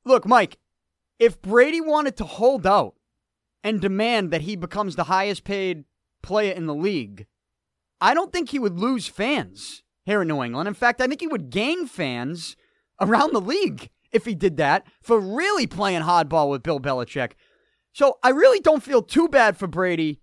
Look, 0.03 0.25
Mike, 0.25 0.57
if 1.19 1.41
Brady 1.41 1.79
wanted 1.79 2.17
to 2.17 2.23
hold 2.23 2.65
out 2.65 2.95
and 3.63 3.79
demand 3.79 4.31
that 4.31 4.41
he 4.41 4.55
becomes 4.55 4.95
the 4.95 5.05
highest 5.05 5.43
paid 5.43 5.85
player 6.23 6.53
in 6.53 6.65
the 6.65 6.73
league, 6.73 7.27
I 7.99 8.13
don't 8.13 8.33
think 8.33 8.49
he 8.49 8.59
would 8.59 8.79
lose 8.79 9.07
fans 9.07 9.83
here 10.05 10.23
in 10.23 10.27
New 10.27 10.41
England. 10.41 10.67
In 10.67 10.73
fact, 10.73 11.01
I 11.01 11.07
think 11.07 11.21
he 11.21 11.27
would 11.27 11.51
gain 11.51 11.85
fans 11.85 12.55
around 12.99 13.33
the 13.33 13.41
league 13.41 13.91
if 14.11 14.25
he 14.25 14.35
did 14.35 14.57
that 14.57 14.85
for 15.01 15.19
really 15.19 15.67
playing 15.67 16.01
hardball 16.01 16.49
with 16.49 16.63
Bill 16.63 16.79
Belichick. 16.79 17.31
So 17.93 18.17
I 18.23 18.29
really 18.29 18.59
don't 18.59 18.83
feel 18.83 19.01
too 19.01 19.27
bad 19.27 19.57
for 19.57 19.67
Brady 19.67 20.21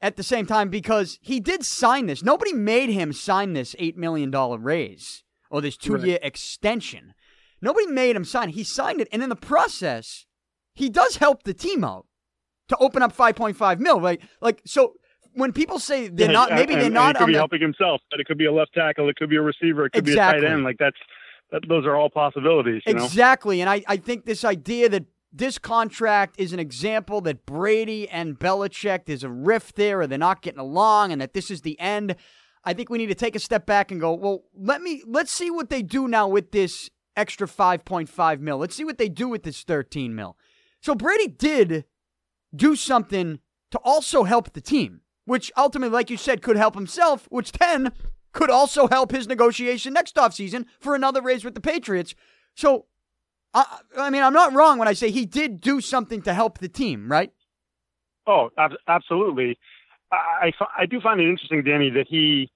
at 0.00 0.16
the 0.16 0.22
same 0.22 0.46
time 0.46 0.68
because 0.68 1.18
he 1.22 1.38
did 1.38 1.64
sign 1.64 2.06
this. 2.06 2.22
Nobody 2.22 2.52
made 2.52 2.90
him 2.90 3.12
sign 3.12 3.52
this 3.52 3.74
$8 3.78 3.96
million 3.96 4.30
raise 4.30 5.22
or 5.50 5.60
this 5.60 5.76
two 5.76 5.98
year 6.00 6.14
right. 6.14 6.24
extension. 6.24 7.14
Nobody 7.60 7.86
made 7.86 8.16
him 8.16 8.24
sign. 8.24 8.48
He 8.48 8.64
signed 8.64 9.00
it, 9.00 9.08
and 9.12 9.22
in 9.22 9.28
the 9.28 9.36
process, 9.36 10.26
he 10.74 10.88
does 10.88 11.16
help 11.16 11.44
the 11.44 11.54
team 11.54 11.84
out 11.84 12.06
to 12.68 12.76
open 12.78 13.02
up 13.02 13.16
5.5 13.16 13.78
mil. 13.78 14.00
Right? 14.00 14.20
Like 14.40 14.60
so. 14.66 14.94
When 15.34 15.54
people 15.54 15.78
say 15.78 16.08
they're 16.08 16.26
yeah, 16.26 16.32
not, 16.32 16.50
maybe 16.50 16.74
and, 16.74 16.82
they're 16.82 16.90
not. 16.90 17.16
He 17.16 17.20
could 17.20 17.26
be 17.28 17.32
the, 17.32 17.38
helping 17.38 17.62
himself, 17.62 18.02
but 18.10 18.20
it 18.20 18.26
could 18.26 18.36
be 18.36 18.44
a 18.44 18.52
left 18.52 18.74
tackle, 18.74 19.08
it 19.08 19.16
could 19.16 19.30
be 19.30 19.36
a 19.36 19.40
receiver, 19.40 19.86
it 19.86 19.92
could 19.92 20.06
exactly. 20.06 20.40
be 20.40 20.46
a 20.46 20.48
tight 20.50 20.54
end. 20.54 20.62
Like 20.64 20.76
that's 20.78 20.96
that, 21.52 21.62
those 21.68 21.86
are 21.86 21.94
all 21.94 22.10
possibilities. 22.10 22.82
exactly, 22.86 23.58
know? 23.58 23.62
and 23.62 23.70
I, 23.70 23.84
I 23.86 23.96
think 23.96 24.24
this 24.24 24.44
idea 24.44 24.88
that 24.88 25.04
this 25.32 25.58
contract 25.58 26.34
is 26.38 26.52
an 26.52 26.58
example 26.58 27.20
that 27.22 27.46
Brady 27.46 28.08
and 28.08 28.38
Belichick 28.38 29.06
there's 29.06 29.24
a 29.24 29.30
rift 29.30 29.76
there, 29.76 30.00
or 30.00 30.06
they're 30.06 30.18
not 30.18 30.42
getting 30.42 30.60
along, 30.60 31.12
and 31.12 31.20
that 31.20 31.34
this 31.34 31.50
is 31.50 31.62
the 31.62 31.78
end. 31.78 32.16
I 32.64 32.74
think 32.74 32.90
we 32.90 32.98
need 32.98 33.08
to 33.08 33.14
take 33.14 33.34
a 33.36 33.40
step 33.40 33.66
back 33.66 33.90
and 33.90 34.00
go, 34.00 34.12
well, 34.14 34.44
let 34.54 34.82
me 34.82 35.02
let's 35.06 35.32
see 35.32 35.50
what 35.50 35.70
they 35.70 35.82
do 35.82 36.08
now 36.08 36.28
with 36.28 36.52
this 36.52 36.90
extra 37.16 37.46
5.5 37.46 38.40
mil. 38.40 38.58
Let's 38.58 38.74
see 38.74 38.84
what 38.84 38.98
they 38.98 39.08
do 39.08 39.28
with 39.28 39.42
this 39.42 39.62
13 39.62 40.14
mil. 40.14 40.36
So 40.80 40.94
Brady 40.94 41.28
did 41.28 41.84
do 42.54 42.76
something 42.76 43.38
to 43.70 43.78
also 43.78 44.24
help 44.24 44.52
the 44.52 44.60
team, 44.60 45.00
which 45.24 45.50
ultimately, 45.56 45.92
like 45.92 46.10
you 46.10 46.16
said, 46.16 46.42
could 46.42 46.56
help 46.56 46.74
himself, 46.74 47.26
which 47.30 47.52
then 47.52 47.92
could 48.32 48.50
also 48.50 48.88
help 48.88 49.12
his 49.12 49.26
negotiation 49.26 49.92
next 49.92 50.16
offseason 50.16 50.66
for 50.80 50.94
another 50.94 51.22
raise 51.22 51.44
with 51.44 51.54
the 51.54 51.60
Patriots. 51.60 52.14
So, 52.54 52.86
I, 53.54 53.80
I 53.98 54.10
mean, 54.10 54.22
I'm 54.22 54.32
not 54.32 54.52
wrong 54.52 54.78
when 54.78 54.88
I 54.88 54.92
say 54.92 55.10
he 55.10 55.26
did 55.26 55.60
do 55.60 55.80
something 55.80 56.22
to 56.22 56.34
help 56.34 56.58
the 56.58 56.68
team, 56.68 57.10
right? 57.10 57.32
Oh, 58.26 58.50
absolutely. 58.88 59.58
I, 60.10 60.52
I, 60.60 60.66
I 60.78 60.86
do 60.86 61.00
find 61.00 61.20
it 61.20 61.28
interesting, 61.28 61.62
Danny, 61.64 61.90
that 61.90 62.06
he 62.08 62.50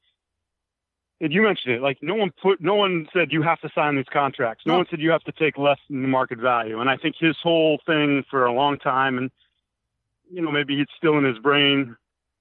and 1.21 1.33
you 1.33 1.43
mentioned 1.43 1.75
it, 1.75 1.81
like 1.81 1.99
no 2.03 2.15
one 2.15 2.31
put, 2.43 2.61
no 2.61 2.75
one 2.75 3.09
said 3.13 3.33
you 3.33 3.43
have 3.43 3.61
to 3.61 3.71
sign 3.75 3.97
these 3.97 4.05
contracts. 4.13 4.65
No, 4.67 4.75
no, 4.75 4.79
one 4.79 4.87
said 4.91 5.01
you 5.01 5.11
have 5.11 5.23
to 5.25 5.33
take 5.33 5.57
less 5.57 5.79
than 5.89 6.03
the 6.03 6.09
market 6.09 6.39
value. 6.39 6.81
And 6.81 6.91
I 6.91 6.97
think 6.97 7.17
his 7.19 7.37
whole 7.43 7.81
thing 7.87 8.23
for 8.31 8.45
a 8.45 8.53
long 8.53 8.79
time, 8.79 9.17
and 9.17 9.31
you 10.31 10.43
know, 10.43 10.51
maybe 10.51 10.79
it's 10.81 10.93
still 10.97 11.17
in 11.17 11.25
his 11.25 11.39
brain, 11.39 11.97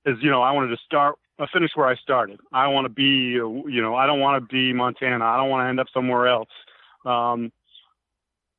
is 0.05 0.17
you 0.21 0.29
know, 0.29 0.41
I 0.41 0.51
wanted 0.51 0.75
to 0.75 0.77
start, 0.85 1.15
uh, 1.39 1.45
finish 1.51 1.71
where 1.75 1.87
I 1.87 1.95
started. 1.95 2.39
I 2.53 2.67
want 2.67 2.85
to 2.85 2.89
be, 2.89 3.03
you 3.03 3.81
know, 3.81 3.95
I 3.95 4.05
don't 4.07 4.19
want 4.19 4.41
to 4.41 4.53
be 4.53 4.73
Montana. 4.73 5.23
I 5.23 5.37
don't 5.37 5.49
want 5.49 5.65
to 5.65 5.69
end 5.69 5.79
up 5.79 5.87
somewhere 5.93 6.27
else. 6.27 6.49
Um, 7.05 7.51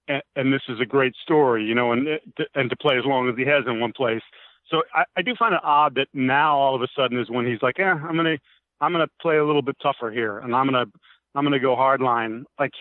and, 0.09 0.23
and 0.37 0.53
this 0.53 0.63
is 0.69 0.81
a 0.81 0.87
great 0.87 1.15
story, 1.23 1.65
you 1.65 1.75
know, 1.75 1.93
and 1.93 2.09
and 2.55 2.71
to 2.71 2.77
play 2.77 2.99
as 2.99 3.05
long 3.05 3.29
as 3.29 3.37
he 3.37 3.45
has 3.45 3.65
in 3.67 3.81
one 3.81 3.93
place. 3.93 4.23
So 4.71 4.83
I, 4.95 5.05
I 5.17 5.23
do 5.23 5.35
find 5.39 5.55
it 5.55 5.61
odd 5.63 5.95
that 5.97 6.09
now 6.13 6.57
all 6.57 6.75
of 6.75 6.83
a 6.83 6.89
sudden 6.97 7.19
is 7.19 7.31
when 7.31 7.47
he's 7.47 7.63
like, 7.63 7.79
yeah, 7.79 7.95
I'm 7.95 8.17
gonna 8.17 8.37
I'm 8.81 8.93
to 8.93 9.09
play 9.21 9.39
a 9.39 9.45
little 9.45 9.63
bit 9.63 9.77
tougher 9.83 10.11
here, 10.11 10.39
and 10.39 10.55
I'm 10.55 10.69
to 10.73 10.87
I'm 11.35 11.51
to 11.51 11.59
go 11.59 11.77
hard 11.77 12.01
line. 12.01 12.47
Like 12.59 12.73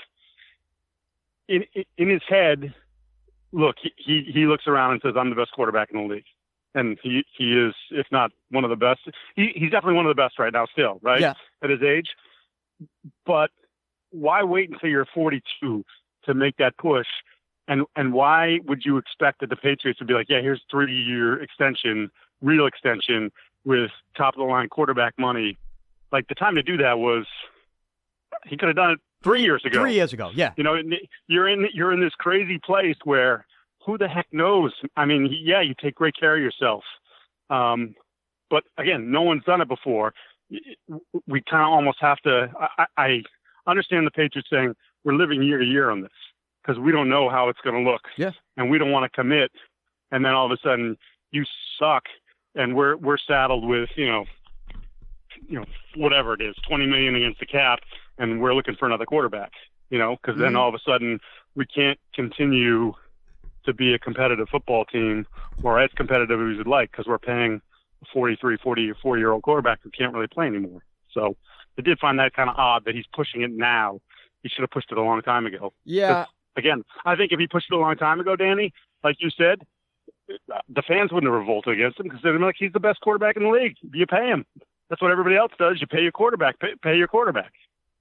in 1.48 1.64
in 1.98 2.10
his 2.10 2.22
head, 2.28 2.74
look, 3.52 3.76
he 3.98 4.30
he 4.34 4.46
looks 4.46 4.68
around 4.68 4.94
and 4.94 5.02
says, 5.02 5.14
"I'm 5.18 5.30
the 5.30 5.36
best 5.36 5.52
quarterback 5.52 5.90
in 5.92 5.98
the 5.98 6.14
league," 6.14 6.26
and 6.76 7.00
he 7.02 7.24
he 7.36 7.54
is, 7.54 7.74
if 7.90 8.06
not 8.12 8.32
one 8.52 8.64
of 8.64 8.70
the 8.70 8.76
best. 8.76 9.02
He 9.36 9.52
he's 9.56 9.72
definitely 9.72 9.96
one 9.96 10.06
of 10.06 10.16
the 10.16 10.22
best 10.22 10.38
right 10.38 10.54
now, 10.54 10.68
still, 10.72 11.00
right? 11.02 11.22
Yeah. 11.22 11.34
At 11.64 11.72
his 11.72 11.82
age, 11.82 12.10
but 13.26 13.50
why 14.12 14.44
wait 14.44 14.70
until 14.70 14.90
you're 14.90 15.08
42 15.14 15.84
to 16.26 16.34
make 16.34 16.58
that 16.58 16.78
push? 16.78 17.08
And 17.68 17.86
and 17.96 18.14
why 18.14 18.60
would 18.68 18.84
you 18.86 18.98
expect 18.98 19.40
that 19.40 19.50
the 19.50 19.56
Patriots 19.56 20.00
would 20.00 20.08
be 20.08 20.14
like, 20.14 20.28
yeah, 20.30 20.42
here's 20.42 20.62
three 20.70 20.96
year 20.96 21.42
extension, 21.42 22.12
real 22.42 22.68
extension 22.68 23.32
with 23.64 23.90
top 24.16 24.36
of 24.36 24.38
the 24.38 24.44
line 24.44 24.70
quarterback 24.70 25.16
money 25.18 25.58
like 26.16 26.28
the 26.28 26.36
time 26.36 26.56
to 26.56 26.64
do 26.64 26.78
that 26.78 26.98
was 26.98 27.26
he 28.46 28.58
could 28.58 28.68
have 28.68 28.76
done 28.76 28.92
it 28.92 29.00
three 29.24 29.42
years 29.42 29.64
ago. 29.66 29.82
Three 29.82 29.94
years 29.94 30.14
ago, 30.14 30.32
yeah. 30.34 30.52
You 30.56 30.64
know, 30.64 30.80
you're 31.28 31.48
in 31.48 31.68
you're 31.74 31.92
in 31.92 32.00
this 32.00 32.14
crazy 32.18 32.58
place 32.58 32.96
where 33.04 33.46
who 33.86 33.98
the 33.98 34.08
heck 34.08 34.28
knows? 34.32 34.74
I 34.96 35.06
mean, 35.06 35.30
yeah, 35.32 35.62
you 35.62 35.74
take 35.80 35.96
great 35.96 36.16
care 36.20 36.36
of 36.36 36.42
yourself, 36.42 36.84
um, 37.50 37.96
but 38.50 38.64
again, 38.78 39.12
no 39.12 39.22
one's 39.22 39.44
done 39.44 39.62
it 39.62 39.68
before. 39.68 40.14
We 41.28 41.42
kind 41.50 41.64
of 41.64 41.70
almost 41.70 41.98
have 42.02 42.18
to. 42.20 42.52
I, 42.78 42.86
I 42.98 43.22
understand 43.68 44.06
the 44.06 44.12
Patriots 44.12 44.50
saying 44.52 44.76
we're 45.04 45.14
living 45.14 45.42
year 45.42 45.58
to 45.58 45.66
year 45.66 45.90
on 45.90 46.02
this 46.02 46.12
because 46.62 46.80
we 46.80 46.92
don't 46.92 47.10
know 47.10 47.30
how 47.30 47.50
it's 47.50 47.60
going 47.62 47.84
to 47.84 47.90
look. 47.90 48.02
Yeah. 48.18 48.32
And 48.58 48.70
we 48.70 48.78
don't 48.78 48.92
want 48.92 49.12
to 49.12 49.16
commit, 49.16 49.52
and 50.12 50.24
then 50.24 50.34
all 50.34 50.46
of 50.46 50.52
a 50.52 50.58
sudden 50.64 50.98
you 51.32 51.44
suck, 51.80 52.04
and 52.56 52.76
we're 52.76 52.98
we're 52.98 53.18
saddled 53.18 53.68
with 53.68 53.90
you 53.96 54.08
know 54.08 54.26
you 55.48 55.60
know 55.60 55.66
whatever 55.96 56.34
it 56.34 56.42
is, 56.42 56.56
20 56.68 56.86
million 56.86 57.16
against 57.16 57.40
the 57.40 57.46
cap, 57.46 57.80
and 58.18 58.42
we're 58.42 58.54
looking 58.54 58.76
for 58.76 58.86
another 58.86 59.06
quarterback. 59.06 59.52
You 59.90 60.00
know, 60.00 60.16
because 60.16 60.40
then 60.40 60.50
mm-hmm. 60.50 60.58
all 60.58 60.70
of 60.70 60.76
a 60.76 60.80
sudden 60.86 61.20
we 61.56 61.66
can't 61.68 62.00
continue 62.14 62.94
to 63.66 63.74
be 63.74 63.94
a 63.94 64.00
competitive 64.00 64.48
football 64.50 64.86
team 64.86 65.26
or 65.64 65.80
as 65.80 65.90
competitive 65.96 66.40
as 66.40 66.58
we'd 66.58 66.68
like 66.68 66.92
because 66.92 67.06
we're 67.08 67.18
paying 67.18 67.62
a 68.02 68.06
43, 68.14 68.58
44 68.58 69.18
year 69.18 69.32
old 69.32 69.44
quarterback 69.44 69.80
who 69.84 69.90
can't 69.90 70.14
really 70.14 70.28
play 70.28 70.48
anymore. 70.48 70.84
So 71.12 71.36
I 71.78 71.82
did 71.82 72.00
find 72.00 72.20
that 72.20 72.34
kind 72.34 72.50
of 72.50 72.56
odd 72.58 72.86
that 72.86 72.96
he's 72.96 73.06
pushing 73.14 73.42
it 73.42 73.52
now. 73.52 74.00
He 74.44 74.50
should 74.50 74.62
have 74.62 74.72
pushed 74.72 74.92
it 74.92 74.98
a 74.98 75.02
long 75.02 75.22
time 75.22 75.46
ago. 75.46 75.74
Yeah. 75.86 76.26
Again, 76.58 76.84
I 77.06 77.16
think 77.16 77.32
if 77.32 77.40
he 77.40 77.48
pushed 77.48 77.68
it 77.72 77.76
a 77.76 77.80
long 77.80 77.96
time 77.98 78.20
ago, 78.20 78.36
Danny, 78.36 78.74
like 79.04 79.18
you 79.20 79.30
said, 79.30 79.62
the 80.28 80.82
fans 80.88 81.12
wouldn't 81.12 81.32
have 81.32 81.40
revolted 81.40 81.74
against 81.74 82.00
him 82.00 82.06
because 82.06 82.22
they'd 82.24 82.32
be 82.32 82.38
like, 82.38 82.56
he's 82.58 82.74
the 82.74 82.80
best 82.80 83.02
quarterback 83.02 83.36
in 83.36 83.44
the 83.44 83.50
league. 83.50 83.76
You 83.94 84.06
pay 84.06 84.28
him. 84.28 84.46
That's 84.90 85.02
what 85.02 85.12
everybody 85.12 85.36
else 85.36 85.52
does. 85.58 85.82
You 85.82 85.88
pay 85.88 86.02
your 86.02 86.12
quarterback. 86.12 86.60
Pay, 86.60 86.74
pay 86.82 86.96
your 86.96 87.08
quarterback. 87.08 87.52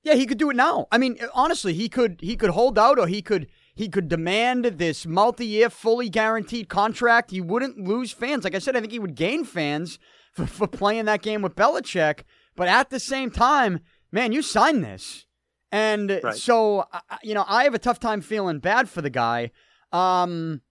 Yeah, 0.03 0.15
he 0.15 0.27
could 0.27 0.39
do 0.39 0.51
it 0.51 0.57
now. 0.57 0.87
I 0.93 0.99
mean, 0.99 1.19
honestly, 1.33 1.73
he 1.73 1.89
could 1.89 2.19
he 2.21 2.37
could 2.37 2.51
hold 2.51 2.79
out, 2.79 2.99
or 2.99 3.07
he 3.07 3.23
could 3.23 3.49
he 3.75 3.89
could 3.89 4.09
demand 4.09 4.65
this 4.65 5.05
multi-year, 5.05 5.69
fully 5.69 6.09
guaranteed 6.09 6.69
contract. 6.69 7.33
He 7.33 7.41
wouldn't 7.41 7.79
lose 7.79 8.13
fans. 8.13 8.45
Like 8.45 8.55
I 8.55 8.61
said, 8.61 8.77
I 8.77 8.81
think 8.81 8.93
he 8.93 9.01
would 9.01 9.17
gain 9.17 9.45
fans 9.45 9.99
for, 10.33 10.47
for 10.47 10.67
playing 10.67 11.07
that 11.07 11.23
game 11.23 11.43
with 11.43 11.57
Belichick. 11.57 12.21
But 12.57 12.69
at 12.69 12.91
the 12.91 13.01
same 13.01 13.31
time, 13.31 13.81
man, 14.13 14.33
you 14.33 14.43
signed 14.43 14.85
this, 14.85 15.27
and 15.73 16.21
right. 16.23 16.37
so 16.37 16.85
you 17.23 17.35
know 17.35 17.45
I 17.49 17.65
have 17.65 17.75
a 17.75 17.81
tough 17.81 17.99
time 17.99 18.21
feeling 18.21 18.61
bad 18.61 18.89
for 18.89 19.03
the 19.03 19.11
guy. 19.11 19.51
Um, 19.93 20.63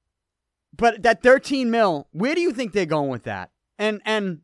but 0.76 1.04
that 1.04 1.22
13 1.22 1.70
mil, 1.70 2.08
where 2.12 2.36
do 2.36 2.42
you 2.42 2.52
think 2.52 2.72
they're 2.72 2.86
going 2.86 3.10
with 3.10 3.24
that? 3.24 3.52
And 3.78 4.02
and 4.06 4.40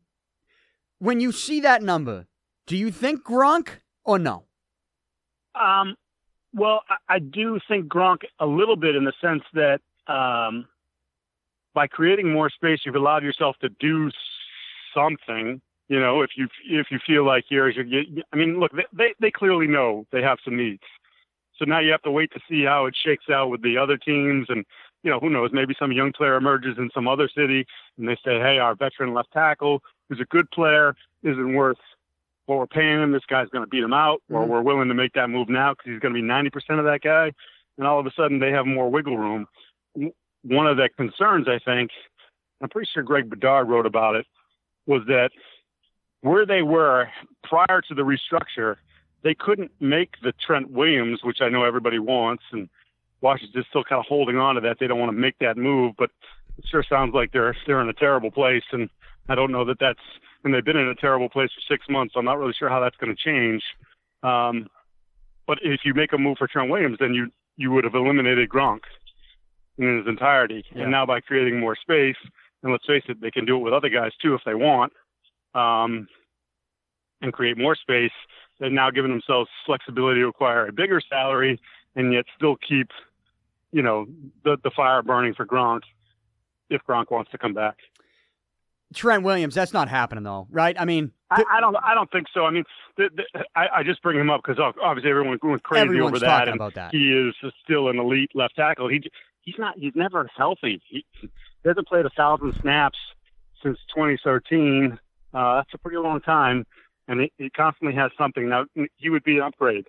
when 0.98 1.20
you 1.20 1.32
see 1.32 1.60
that 1.60 1.82
number, 1.82 2.26
do 2.66 2.76
you 2.76 2.90
think 2.90 3.24
Gronk 3.24 3.68
or 4.04 4.18
no? 4.18 4.44
Um, 5.54 5.96
well, 6.54 6.82
I, 6.88 7.16
I 7.16 7.18
do 7.18 7.58
think 7.68 7.86
Gronk 7.86 8.22
a 8.38 8.46
little 8.46 8.76
bit 8.76 8.96
in 8.96 9.04
the 9.04 9.12
sense 9.20 9.42
that 9.54 9.80
um, 10.06 10.66
by 11.74 11.86
creating 11.86 12.32
more 12.32 12.50
space, 12.50 12.80
you've 12.84 12.96
allowed 12.96 13.22
yourself 13.22 13.56
to 13.60 13.68
do 13.80 14.10
something. 14.94 15.60
You 15.88 16.00
know, 16.00 16.22
if 16.22 16.30
you 16.36 16.48
if 16.68 16.86
you 16.90 16.98
feel 17.04 17.24
like 17.24 17.44
you're, 17.48 17.68
you're 17.70 18.04
I 18.32 18.36
mean, 18.36 18.60
look, 18.60 18.72
they 18.92 19.14
they 19.20 19.30
clearly 19.30 19.66
know 19.66 20.06
they 20.12 20.22
have 20.22 20.38
some 20.44 20.56
needs. 20.56 20.82
So 21.56 21.64
now 21.64 21.80
you 21.80 21.90
have 21.90 22.02
to 22.02 22.10
wait 22.10 22.32
to 22.32 22.40
see 22.48 22.64
how 22.64 22.86
it 22.86 22.96
shakes 22.96 23.26
out 23.30 23.50
with 23.50 23.62
the 23.62 23.76
other 23.76 23.96
teams, 23.96 24.46
and 24.48 24.64
you 25.02 25.10
know, 25.10 25.18
who 25.18 25.30
knows? 25.30 25.50
Maybe 25.52 25.74
some 25.78 25.92
young 25.92 26.12
player 26.12 26.36
emerges 26.36 26.76
in 26.78 26.90
some 26.94 27.08
other 27.08 27.28
city, 27.28 27.66
and 27.98 28.08
they 28.08 28.16
say, 28.24 28.38
"Hey, 28.38 28.58
our 28.58 28.74
veteran 28.74 29.14
left 29.14 29.32
tackle, 29.32 29.82
who's 30.08 30.20
a 30.20 30.24
good 30.24 30.50
player, 30.50 30.94
isn't 31.22 31.54
worth 31.54 31.78
what 32.50 32.58
we're 32.58 32.66
paying 32.66 33.00
him. 33.00 33.12
This 33.12 33.22
guy's 33.28 33.48
going 33.48 33.64
to 33.64 33.70
beat 33.70 33.84
him 33.84 33.92
out, 33.92 34.22
or 34.28 34.40
mm-hmm. 34.40 34.50
we're 34.50 34.62
willing 34.62 34.88
to 34.88 34.94
make 34.94 35.12
that 35.12 35.30
move 35.30 35.48
now 35.48 35.72
because 35.72 35.92
he's 35.92 36.00
going 36.00 36.12
to 36.12 36.20
be 36.20 36.26
90% 36.26 36.80
of 36.80 36.84
that 36.84 37.00
guy." 37.00 37.32
And 37.78 37.86
all 37.86 38.00
of 38.00 38.06
a 38.06 38.10
sudden, 38.16 38.40
they 38.40 38.50
have 38.50 38.66
more 38.66 38.90
wiggle 38.90 39.16
room. 39.16 39.46
One 40.42 40.66
of 40.66 40.76
the 40.76 40.88
concerns, 40.96 41.46
I 41.48 41.60
think, 41.64 41.90
I'm 42.60 42.68
pretty 42.68 42.88
sure 42.92 43.04
Greg 43.04 43.30
Bedard 43.30 43.68
wrote 43.68 43.86
about 43.86 44.16
it, 44.16 44.26
was 44.86 45.02
that 45.06 45.30
where 46.22 46.44
they 46.44 46.62
were 46.62 47.08
prior 47.44 47.80
to 47.88 47.94
the 47.94 48.02
restructure, 48.02 48.76
they 49.22 49.34
couldn't 49.34 49.70
make 49.78 50.14
the 50.22 50.32
Trent 50.44 50.72
Williams, 50.72 51.20
which 51.22 51.40
I 51.40 51.48
know 51.48 51.64
everybody 51.64 52.00
wants, 52.00 52.42
and 52.50 52.68
Washington's 53.20 53.66
still 53.68 53.84
kind 53.84 54.00
of 54.00 54.06
holding 54.06 54.38
on 54.38 54.56
to 54.56 54.60
that. 54.62 54.78
They 54.80 54.88
don't 54.88 54.98
want 54.98 55.12
to 55.12 55.18
make 55.18 55.38
that 55.38 55.56
move, 55.56 55.94
but 55.96 56.10
it 56.58 56.64
sure 56.68 56.82
sounds 56.82 57.14
like 57.14 57.30
they're 57.30 57.56
they're 57.66 57.80
in 57.80 57.88
a 57.88 57.94
terrible 57.94 58.32
place, 58.32 58.64
and 58.72 58.90
I 59.28 59.36
don't 59.36 59.52
know 59.52 59.64
that 59.66 59.78
that's 59.78 60.00
and 60.44 60.54
they've 60.54 60.64
been 60.64 60.76
in 60.76 60.88
a 60.88 60.94
terrible 60.94 61.28
place 61.28 61.50
for 61.54 61.74
six 61.74 61.86
months. 61.88 62.14
So 62.14 62.20
I'm 62.20 62.26
not 62.26 62.38
really 62.38 62.54
sure 62.58 62.68
how 62.68 62.80
that's 62.80 62.96
going 62.96 63.14
to 63.14 63.22
change. 63.22 63.62
Um, 64.22 64.68
but 65.46 65.58
if 65.62 65.80
you 65.84 65.94
make 65.94 66.12
a 66.12 66.18
move 66.18 66.38
for 66.38 66.46
Trent 66.46 66.70
Williams, 66.70 66.98
then 67.00 67.14
you 67.14 67.30
you 67.56 67.70
would 67.72 67.84
have 67.84 67.94
eliminated 67.94 68.48
Gronk 68.48 68.80
in 69.76 69.98
his 69.98 70.06
entirety, 70.06 70.64
yeah. 70.74 70.82
and 70.82 70.90
now 70.90 71.04
by 71.04 71.20
creating 71.20 71.58
more 71.58 71.76
space, 71.76 72.16
and 72.62 72.72
let's 72.72 72.86
face 72.86 73.02
it, 73.08 73.20
they 73.20 73.30
can 73.30 73.44
do 73.44 73.56
it 73.56 73.60
with 73.60 73.72
other 73.72 73.88
guys 73.88 74.12
too 74.22 74.34
if 74.34 74.40
they 74.44 74.54
want 74.54 74.92
um, 75.54 76.06
and 77.20 77.32
create 77.32 77.58
more 77.58 77.74
space. 77.74 78.12
They're 78.58 78.70
now 78.70 78.90
giving 78.90 79.10
themselves 79.10 79.48
flexibility 79.66 80.20
to 80.20 80.28
acquire 80.28 80.66
a 80.66 80.72
bigger 80.72 81.00
salary 81.08 81.60
and 81.96 82.12
yet 82.12 82.26
still 82.36 82.56
keep, 82.56 82.88
you 83.72 83.82
know, 83.82 84.06
the 84.44 84.56
the 84.62 84.70
fire 84.76 85.02
burning 85.02 85.34
for 85.34 85.46
Gronk 85.46 85.80
if 86.68 86.82
Gronk 86.88 87.10
wants 87.10 87.30
to 87.32 87.38
come 87.38 87.54
back. 87.54 87.76
Trent 88.94 89.22
Williams, 89.22 89.54
that's 89.54 89.72
not 89.72 89.88
happening 89.88 90.24
though, 90.24 90.48
right? 90.50 90.76
I 90.78 90.84
mean, 90.84 91.12
th- 91.34 91.46
I, 91.48 91.58
I, 91.58 91.60
don't, 91.60 91.76
I 91.76 91.94
don't 91.94 92.10
think 92.10 92.26
so. 92.34 92.44
I 92.44 92.50
mean, 92.50 92.64
the, 92.96 93.08
the, 93.14 93.44
I, 93.54 93.66
I, 93.78 93.82
just 93.84 94.02
bring 94.02 94.18
him 94.18 94.30
up 94.30 94.42
because 94.44 94.60
obviously 94.82 95.10
everyone 95.10 95.38
went 95.42 95.62
crazy 95.62 96.00
over 96.00 96.18
that, 96.18 96.46
Talking 96.46 96.60
and 96.60 96.72
that. 96.74 96.90
he 96.92 97.12
is 97.12 97.34
still 97.62 97.88
an 97.88 97.98
elite 97.98 98.30
left 98.34 98.56
tackle. 98.56 98.88
He, 98.88 99.02
he's 99.42 99.54
not, 99.58 99.78
he's 99.78 99.94
never 99.94 100.28
healthy. 100.36 100.82
He, 100.88 101.04
he 101.20 101.28
hasn't 101.64 101.86
played 101.86 102.06
a 102.06 102.10
thousand 102.10 102.54
snaps 102.60 102.98
since 103.62 103.78
2013. 103.94 104.98
Uh, 105.32 105.56
that's 105.56 105.74
a 105.74 105.78
pretty 105.78 105.98
long 105.98 106.20
time, 106.20 106.66
and 107.06 107.20
he, 107.20 107.32
he 107.38 107.50
constantly 107.50 107.94
has 107.94 108.10
something. 108.18 108.48
Now 108.48 108.64
he 108.96 109.08
would 109.08 109.22
be 109.22 109.36
an 109.36 109.42
upgrade, 109.44 109.86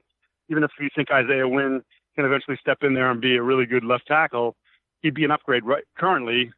even 0.49 0.63
if 0.63 0.71
you 0.79 0.89
think 0.95 1.09
Isaiah 1.11 1.47
Wynn 1.47 1.81
can 2.15 2.25
eventually 2.25 2.57
step 2.59 2.79
in 2.81 2.93
there 2.93 3.09
and 3.09 3.19
be 3.19 3.35
a 3.35 3.41
really 3.41 3.65
good 3.65 3.83
left 3.83 4.05
tackle. 4.07 4.55
He'd 5.01 5.15
be 5.15 5.23
an 5.23 5.31
upgrade 5.31 5.65
right 5.65 5.83
currently, 5.97 6.51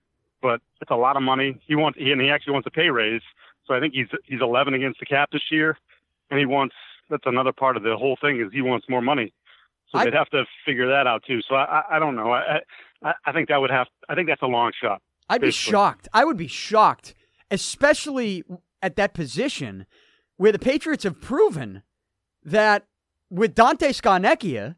but 0.43 0.61
it's 0.81 0.91
a 0.91 0.95
lot 0.95 1.15
of 1.15 1.23
money. 1.23 1.59
He 1.65 1.73
wants, 1.73 1.97
he, 1.97 2.11
and 2.11 2.21
he 2.21 2.29
actually 2.29 2.53
wants 2.53 2.67
a 2.67 2.71
pay 2.71 2.89
raise. 2.89 3.21
So 3.65 3.73
I 3.73 3.79
think 3.79 3.93
he's 3.93 4.07
he's 4.25 4.41
11 4.41 4.75
against 4.75 4.99
the 4.99 5.05
cap 5.05 5.29
this 5.31 5.41
year, 5.49 5.77
and 6.29 6.39
he 6.39 6.45
wants. 6.45 6.75
That's 7.09 7.23
another 7.25 7.51
part 7.51 7.77
of 7.77 7.83
the 7.83 7.95
whole 7.97 8.17
thing 8.21 8.39
is 8.39 8.51
he 8.51 8.61
wants 8.61 8.87
more 8.89 9.01
money. 9.01 9.33
So 9.91 9.99
I, 9.99 10.05
they'd 10.05 10.13
have 10.13 10.29
to 10.29 10.43
figure 10.65 10.87
that 10.87 11.07
out 11.07 11.23
too. 11.25 11.39
So 11.47 11.55
I, 11.55 11.63
I, 11.63 11.95
I 11.95 11.99
don't 11.99 12.15
know. 12.15 12.31
I, 12.31 12.59
I 13.03 13.13
I 13.25 13.31
think 13.31 13.47
that 13.49 13.57
would 13.57 13.71
have. 13.71 13.87
I 14.09 14.15
think 14.15 14.27
that's 14.27 14.41
a 14.41 14.47
long 14.47 14.71
shot. 14.79 15.01
I'd 15.29 15.41
basically. 15.41 15.71
be 15.71 15.71
shocked. 15.71 16.07
I 16.13 16.25
would 16.25 16.37
be 16.37 16.47
shocked, 16.47 17.13
especially 17.49 18.43
at 18.81 18.97
that 18.97 19.13
position 19.13 19.85
where 20.35 20.51
the 20.51 20.59
Patriots 20.59 21.05
have 21.05 21.21
proven 21.21 21.83
that 22.43 22.85
with 23.29 23.55
Dante 23.55 23.93
Scarnecchia 23.93 24.75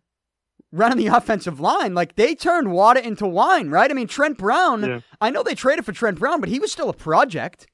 running 0.76 0.98
the 0.98 1.08
offensive 1.08 1.60
line, 1.60 1.94
like 1.94 2.16
they 2.16 2.36
turned 2.36 2.72
water 2.72 3.00
into 3.00 3.28
wine, 3.28 3.70
right? 3.70 3.90
I 3.90 3.94
mean, 3.94 4.08
Trent 4.08 4.38
Brown, 4.38 4.84
yeah. 4.84 5.00
I 5.22 5.30
know 5.30 5.44
they 5.44 5.56
traded 5.56 5.86
for 5.86 5.92
Trent 5.92 6.20
Brown, 6.20 6.40
but 6.40 6.50
he 6.50 6.60
was 6.60 6.72
still 6.72 6.90
a 6.90 6.94
project. 6.94 7.68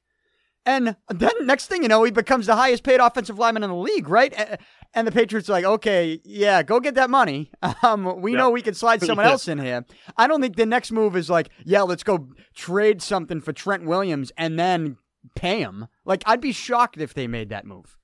And 0.66 0.96
then 1.10 1.32
next 1.42 1.68
thing 1.68 1.82
you 1.82 1.90
know, 1.90 2.04
he 2.04 2.12
becomes 2.12 2.46
the 2.46 2.56
highest 2.56 2.84
paid 2.84 3.00
offensive 3.00 3.40
lineman 3.40 3.64
in 3.64 3.72
the 3.72 3.76
league, 3.76 4.08
right? 4.08 4.60
And 4.94 5.08
the 5.08 5.12
Patriots 5.12 5.50
are 5.50 5.54
like, 5.54 5.66
okay, 5.66 6.20
yeah, 6.24 6.62
go 6.62 6.80
get 6.80 6.96
that 6.96 7.10
money. 7.10 7.52
Um, 7.84 8.22
we 8.22 8.34
yeah. 8.34 8.38
know 8.38 8.50
we 8.52 8.62
can 8.62 8.76
slide 8.76 9.02
someone 9.06 9.26
else 9.26 9.48
in 9.48 9.58
here. 9.58 9.86
I 10.18 10.28
don't 10.28 10.40
think 10.40 10.56
the 10.56 10.68
next 10.68 10.92
move 10.92 11.16
is 11.16 11.30
like, 11.30 11.50
yeah, 11.66 11.82
let's 11.82 12.04
go 12.04 12.28
trade 12.54 13.02
something 13.02 13.42
for 13.42 13.54
Trent 13.54 13.86
Williams 13.86 14.32
and 14.38 14.60
then 14.60 14.98
pay 15.36 15.62
him. 15.62 15.88
Like, 16.06 16.22
I'd 16.28 16.42
be 16.42 16.52
shocked 16.52 17.00
if 17.00 17.14
they 17.16 17.28
made 17.28 17.50
that 17.50 17.66
move. 17.66 17.98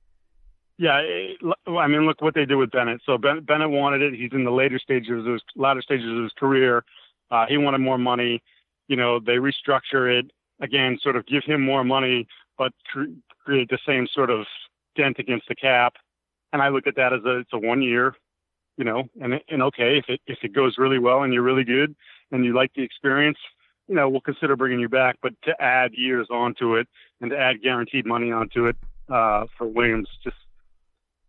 Yeah, 0.80 1.02
I 1.68 1.88
mean, 1.88 2.06
look 2.06 2.22
what 2.22 2.36
they 2.36 2.46
did 2.46 2.56
with 2.56 2.70
Bennett. 2.72 3.02
So 3.04 3.18
Bennett 3.18 3.70
wanted 3.70 4.02
it. 4.02 4.14
He's 4.14 4.32
in 4.32 4.44
the 4.44 4.52
later 4.52 4.78
stages 4.78 5.26
of 5.26 5.34
his 5.34 5.42
latter 5.56 5.82
stages 5.82 6.10
of 6.10 6.24
his 6.24 6.32
career. 6.38 6.84
Uh, 7.32 7.46
he 7.50 7.58
wanted 7.58 7.80
more 7.80 7.98
money. 7.98 8.44
You 8.88 8.96
know, 8.96 9.20
they 9.20 9.34
restructure 9.38 10.20
it 10.20 10.32
again, 10.62 11.00
sort 11.02 11.16
of 11.16 11.26
give 11.26 11.44
him 11.44 11.62
more 11.62 11.84
money, 11.84 12.28
but 12.58 12.74
cre- 12.92 13.14
create 13.44 13.70
the 13.70 13.80
same 13.88 14.08
sort 14.14 14.30
of 14.30 14.46
dent 14.96 15.18
against 15.20 15.48
the 15.48 15.56
cap. 15.56 15.94
And 16.54 16.62
I 16.62 16.70
look 16.70 16.86
at 16.86 16.96
that 16.96 17.12
as 17.12 17.22
a 17.26 17.40
it's 17.40 17.54
a 17.54 17.60
one 17.60 17.82
year, 17.82 18.16
you 18.78 18.86
know, 18.86 19.04
and 19.20 19.42
and 19.50 19.64
okay, 19.64 19.98
if 19.98 20.06
it 20.08 20.22
if 20.28 20.40
it 20.44 20.54
goes 20.54 20.78
really 20.78 21.00
well 21.00 21.24
and 21.24 21.34
you're 21.34 21.44
really 21.44 21.64
good 21.64 21.96
and 22.32 22.46
you 22.46 22.54
like 22.54 22.72
the 22.76 22.84
experience, 22.84 23.40
you 23.88 23.96
know, 23.96 24.08
we'll 24.08 24.22
consider 24.22 24.56
bringing 24.56 24.80
you 24.80 24.90
back. 24.90 25.18
But 25.24 25.34
to 25.44 25.60
add 25.60 25.94
years 25.94 26.28
onto 26.30 26.76
it 26.76 26.88
and 27.20 27.32
to 27.32 27.38
add 27.38 27.64
guaranteed 27.64 28.06
money 28.06 28.32
onto 28.32 28.68
it 28.68 28.76
uh, 29.10 29.46
for 29.58 29.68
Williams, 29.68 30.08
just 30.24 30.38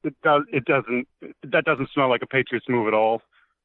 it 0.04 0.14
does 0.22 0.42
it 0.52 0.64
doesn't 0.64 1.08
that 1.44 1.64
doesn't 1.64 1.90
smell 1.92 2.08
like 2.08 2.22
a 2.22 2.26
Patriots 2.26 2.66
move 2.68 2.88
at 2.88 2.94
all, 2.94 3.22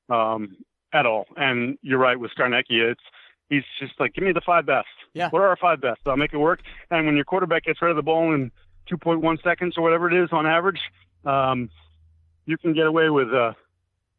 um, 0.10 0.58
at 0.94 1.06
all. 1.06 1.26
And 1.36 1.78
you're 1.82 2.00
right 2.00 2.20
with 2.20 2.32
Scarnecchia, 2.38 2.92
it's 2.92 3.02
he's 3.50 3.64
just 3.80 4.00
like, 4.00 4.14
give 4.14 4.24
me 4.24 4.32
the 4.32 4.42
five 4.42 4.66
best. 4.66 4.88
Yeah. 5.14 5.30
What 5.30 5.42
are 5.42 5.50
our 5.50 5.58
five 5.58 5.82
best? 5.82 6.02
I'll 6.06 6.18
make 6.18 6.34
it 6.34 6.38
work. 6.38 6.62
And 6.90 7.06
when 7.06 7.16
your 7.16 7.26
quarterback 7.26 7.66
gets 7.66 7.82
rid 7.82 7.92
of 7.92 7.98
the 7.98 8.04
ball 8.04 8.34
in 8.34 8.52
2.1 8.92 9.44
seconds 9.44 9.76
or 9.78 9.84
whatever 9.84 10.10
it 10.10 10.24
is 10.24 10.30
on 10.32 10.46
average, 10.46 10.80
um, 11.26 11.70
you 12.46 12.58
can 12.58 12.74
get 12.74 12.86
away 12.86 13.10
with 13.10 13.34
uh, 13.34 13.54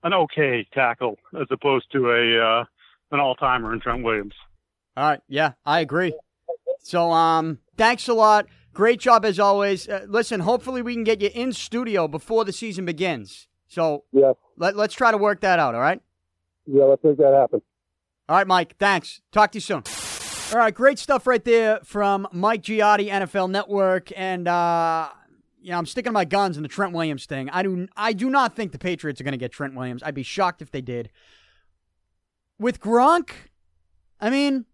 an 0.02 0.14
okay 0.14 0.66
tackle 0.72 1.18
as 1.38 1.46
opposed 1.50 1.90
to 1.92 2.10
a 2.10 2.60
uh, 2.60 2.64
an 3.10 3.20
all 3.20 3.34
timer 3.34 3.72
in 3.72 3.80
Trent 3.80 4.02
Williams. 4.02 4.34
All 4.96 5.04
right. 5.04 5.20
Yeah, 5.28 5.52
I 5.66 5.80
agree. 5.80 6.14
So, 6.80 7.10
um, 7.10 7.58
thanks 7.76 8.08
a 8.08 8.14
lot. 8.14 8.46
Great 8.74 9.00
job 9.00 9.24
as 9.24 9.38
always. 9.38 9.88
Uh, 9.88 10.04
listen, 10.08 10.40
hopefully 10.40 10.82
we 10.82 10.94
can 10.94 11.04
get 11.04 11.22
you 11.22 11.30
in 11.32 11.52
studio 11.52 12.08
before 12.08 12.44
the 12.44 12.52
season 12.52 12.84
begins. 12.84 13.48
So, 13.68 14.04
yeah. 14.12 14.32
let, 14.58 14.76
let's 14.76 14.94
try 14.94 15.10
to 15.10 15.18
work 15.18 15.40
that 15.40 15.58
out. 15.58 15.74
All 15.74 15.80
right. 15.80 16.00
Yeah, 16.66 16.84
let's 16.84 17.02
make 17.04 17.16
that 17.18 17.32
happen. 17.32 17.62
All 18.28 18.36
right, 18.36 18.46
Mike. 18.46 18.76
Thanks. 18.78 19.20
Talk 19.32 19.52
to 19.52 19.56
you 19.56 19.60
soon. 19.60 19.82
All 20.52 20.58
right, 20.58 20.74
great 20.74 20.98
stuff 20.98 21.26
right 21.26 21.44
there 21.44 21.80
from 21.84 22.28
Mike 22.32 22.62
Giardi, 22.62 23.08
NFL 23.08 23.50
Network, 23.50 24.12
and 24.16 24.46
uh, 24.46 25.08
you 25.60 25.70
know 25.70 25.78
I'm 25.78 25.86
sticking 25.86 26.12
my 26.12 26.24
guns 26.24 26.56
in 26.56 26.62
the 26.62 26.68
Trent 26.68 26.92
Williams 26.92 27.26
thing. 27.26 27.50
I 27.50 27.62
do 27.62 27.88
I 27.96 28.12
do 28.12 28.30
not 28.30 28.54
think 28.54 28.72
the 28.72 28.78
Patriots 28.78 29.20
are 29.20 29.24
going 29.24 29.32
to 29.32 29.38
get 29.38 29.52
Trent 29.52 29.74
Williams. 29.74 30.02
I'd 30.02 30.14
be 30.14 30.22
shocked 30.22 30.62
if 30.62 30.70
they 30.70 30.82
did. 30.82 31.10
With 32.58 32.78
Gronk, 32.78 33.30
I 34.20 34.30
mean, 34.30 34.66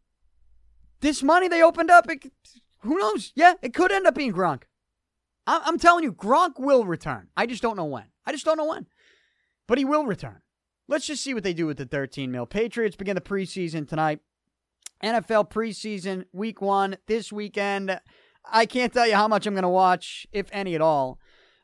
this 1.01 1.22
money 1.22 1.48
they 1.48 1.62
opened 1.62 1.90
up, 1.90 2.11
it, 2.11 2.30
who 2.81 2.99
knows? 2.99 3.33
Yeah, 3.35 3.55
it 3.62 3.74
could 3.74 3.93
end 3.93 4.07
up 4.07 4.14
being 4.14 4.33
Gronk. 4.33 4.62
I'm 5.47 5.78
telling 5.78 6.05
you, 6.05 6.12
Gronk 6.12 6.59
will 6.59 6.85
return. 6.85 7.28
I 7.37 7.47
just 7.47 7.62
don't 7.62 7.76
know 7.76 7.85
when. 7.85 8.05
I 8.24 8.33
just 8.33 8.45
don't 8.45 8.57
know 8.57 8.66
when, 8.66 8.87
but 9.66 9.78
he 9.78 9.85
will 9.85 10.05
return. 10.05 10.43
Let's 10.87 11.07
just 11.07 11.22
see 11.22 11.35
what 11.35 11.43
they 11.43 11.55
do 11.55 11.66
with 11.66 11.78
the 11.78 11.87
13 11.87 12.31
mil. 12.31 12.47
Patriots 12.47 12.97
begin 12.97 13.14
the 13.14 13.20
preseason 13.20 13.89
tonight. 13.89 14.20
NFL 15.03 15.51
preseason 15.51 16.24
week 16.33 16.61
one 16.61 16.97
this 17.07 17.33
weekend. 17.33 18.01
I 18.51 18.66
can't 18.66 18.93
tell 18.93 19.07
you 19.07 19.14
how 19.14 19.28
much 19.28 19.47
I'm 19.47 19.55
going 19.55 19.62
to 19.62 19.68
watch, 19.68 20.26
if 20.33 20.49
any 20.53 20.74
at 20.74 20.81
all. 20.81 21.18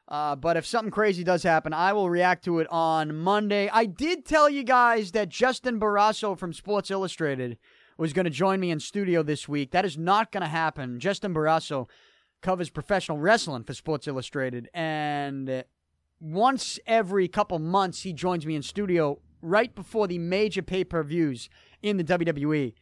Uh, 0.09 0.37
but 0.37 0.57
if 0.57 0.65
something 0.65 0.93
crazy 0.93 1.25
does 1.25 1.43
happen, 1.43 1.73
I 1.73 1.93
will 1.93 2.09
react 2.09 2.45
to 2.45 2.61
it 2.61 2.69
on 2.71 3.17
Monday. 3.17 3.69
I 3.73 3.87
did 3.87 4.25
tell 4.25 4.49
you 4.49 4.63
guys 4.63 5.13
that 5.13 5.29
Justin 5.29 5.81
Barrasso 5.81 6.39
from 6.39 6.53
Sports 6.53 6.91
Illustrated 6.91 7.59
was 7.99 8.13
going 8.13 8.25
to 8.25 8.31
join 8.31 8.61
me 8.61 8.71
in 8.71 8.81
studio 8.81 9.23
this 9.23 9.49
week. 9.49 9.71
That 9.71 9.85
is 9.85 9.97
not 9.97 10.33
going 10.33 10.43
to 10.43 10.49
happen. 10.49 11.01
Justin 11.01 11.35
Barrasso 11.35 11.89
covers 12.43 12.71
professional 12.71 13.19
wrestling 13.19 13.65
for 13.65 13.75
Sports 13.75 14.07
Illustrated, 14.07 14.69
and 14.75 15.65
once 16.21 16.79
every 16.87 17.29
couple 17.29 17.59
months, 17.59 18.03
he 18.03 18.13
joins 18.13 18.47
me 18.47 18.55
in 18.57 18.63
studio 18.63 19.21
right 19.43 19.75
before 19.75 20.07
the 20.07 20.19
major 20.19 20.63
pay 20.63 20.85
per 20.85 21.03
views 21.03 21.49
in 21.83 21.97
the 21.97 22.05
WWE. 22.05 22.75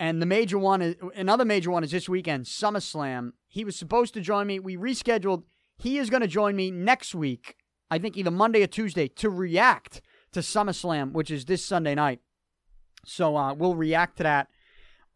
And 0.00 0.22
the 0.22 0.26
major 0.26 0.58
one 0.58 0.80
is 0.80 0.94
another 1.16 1.44
major 1.44 1.70
one 1.70 1.82
is 1.82 1.90
this 1.90 2.08
weekend, 2.08 2.44
SummerSlam. 2.44 3.32
He 3.48 3.64
was 3.64 3.76
supposed 3.76 4.14
to 4.14 4.20
join 4.20 4.46
me. 4.46 4.60
We 4.60 4.76
rescheduled. 4.76 5.42
He 5.76 5.98
is 5.98 6.10
going 6.10 6.20
to 6.20 6.28
join 6.28 6.56
me 6.56 6.70
next 6.70 7.14
week, 7.14 7.56
I 7.90 7.98
think 7.98 8.16
either 8.16 8.30
Monday 8.30 8.62
or 8.62 8.66
Tuesday, 8.68 9.08
to 9.08 9.28
react 9.28 10.00
to 10.32 10.40
SummerSlam, 10.40 11.12
which 11.12 11.30
is 11.30 11.44
this 11.44 11.64
Sunday 11.64 11.94
night. 11.94 12.20
So 13.04 13.36
uh, 13.36 13.54
we'll 13.54 13.74
react 13.74 14.18
to 14.18 14.22
that 14.24 14.48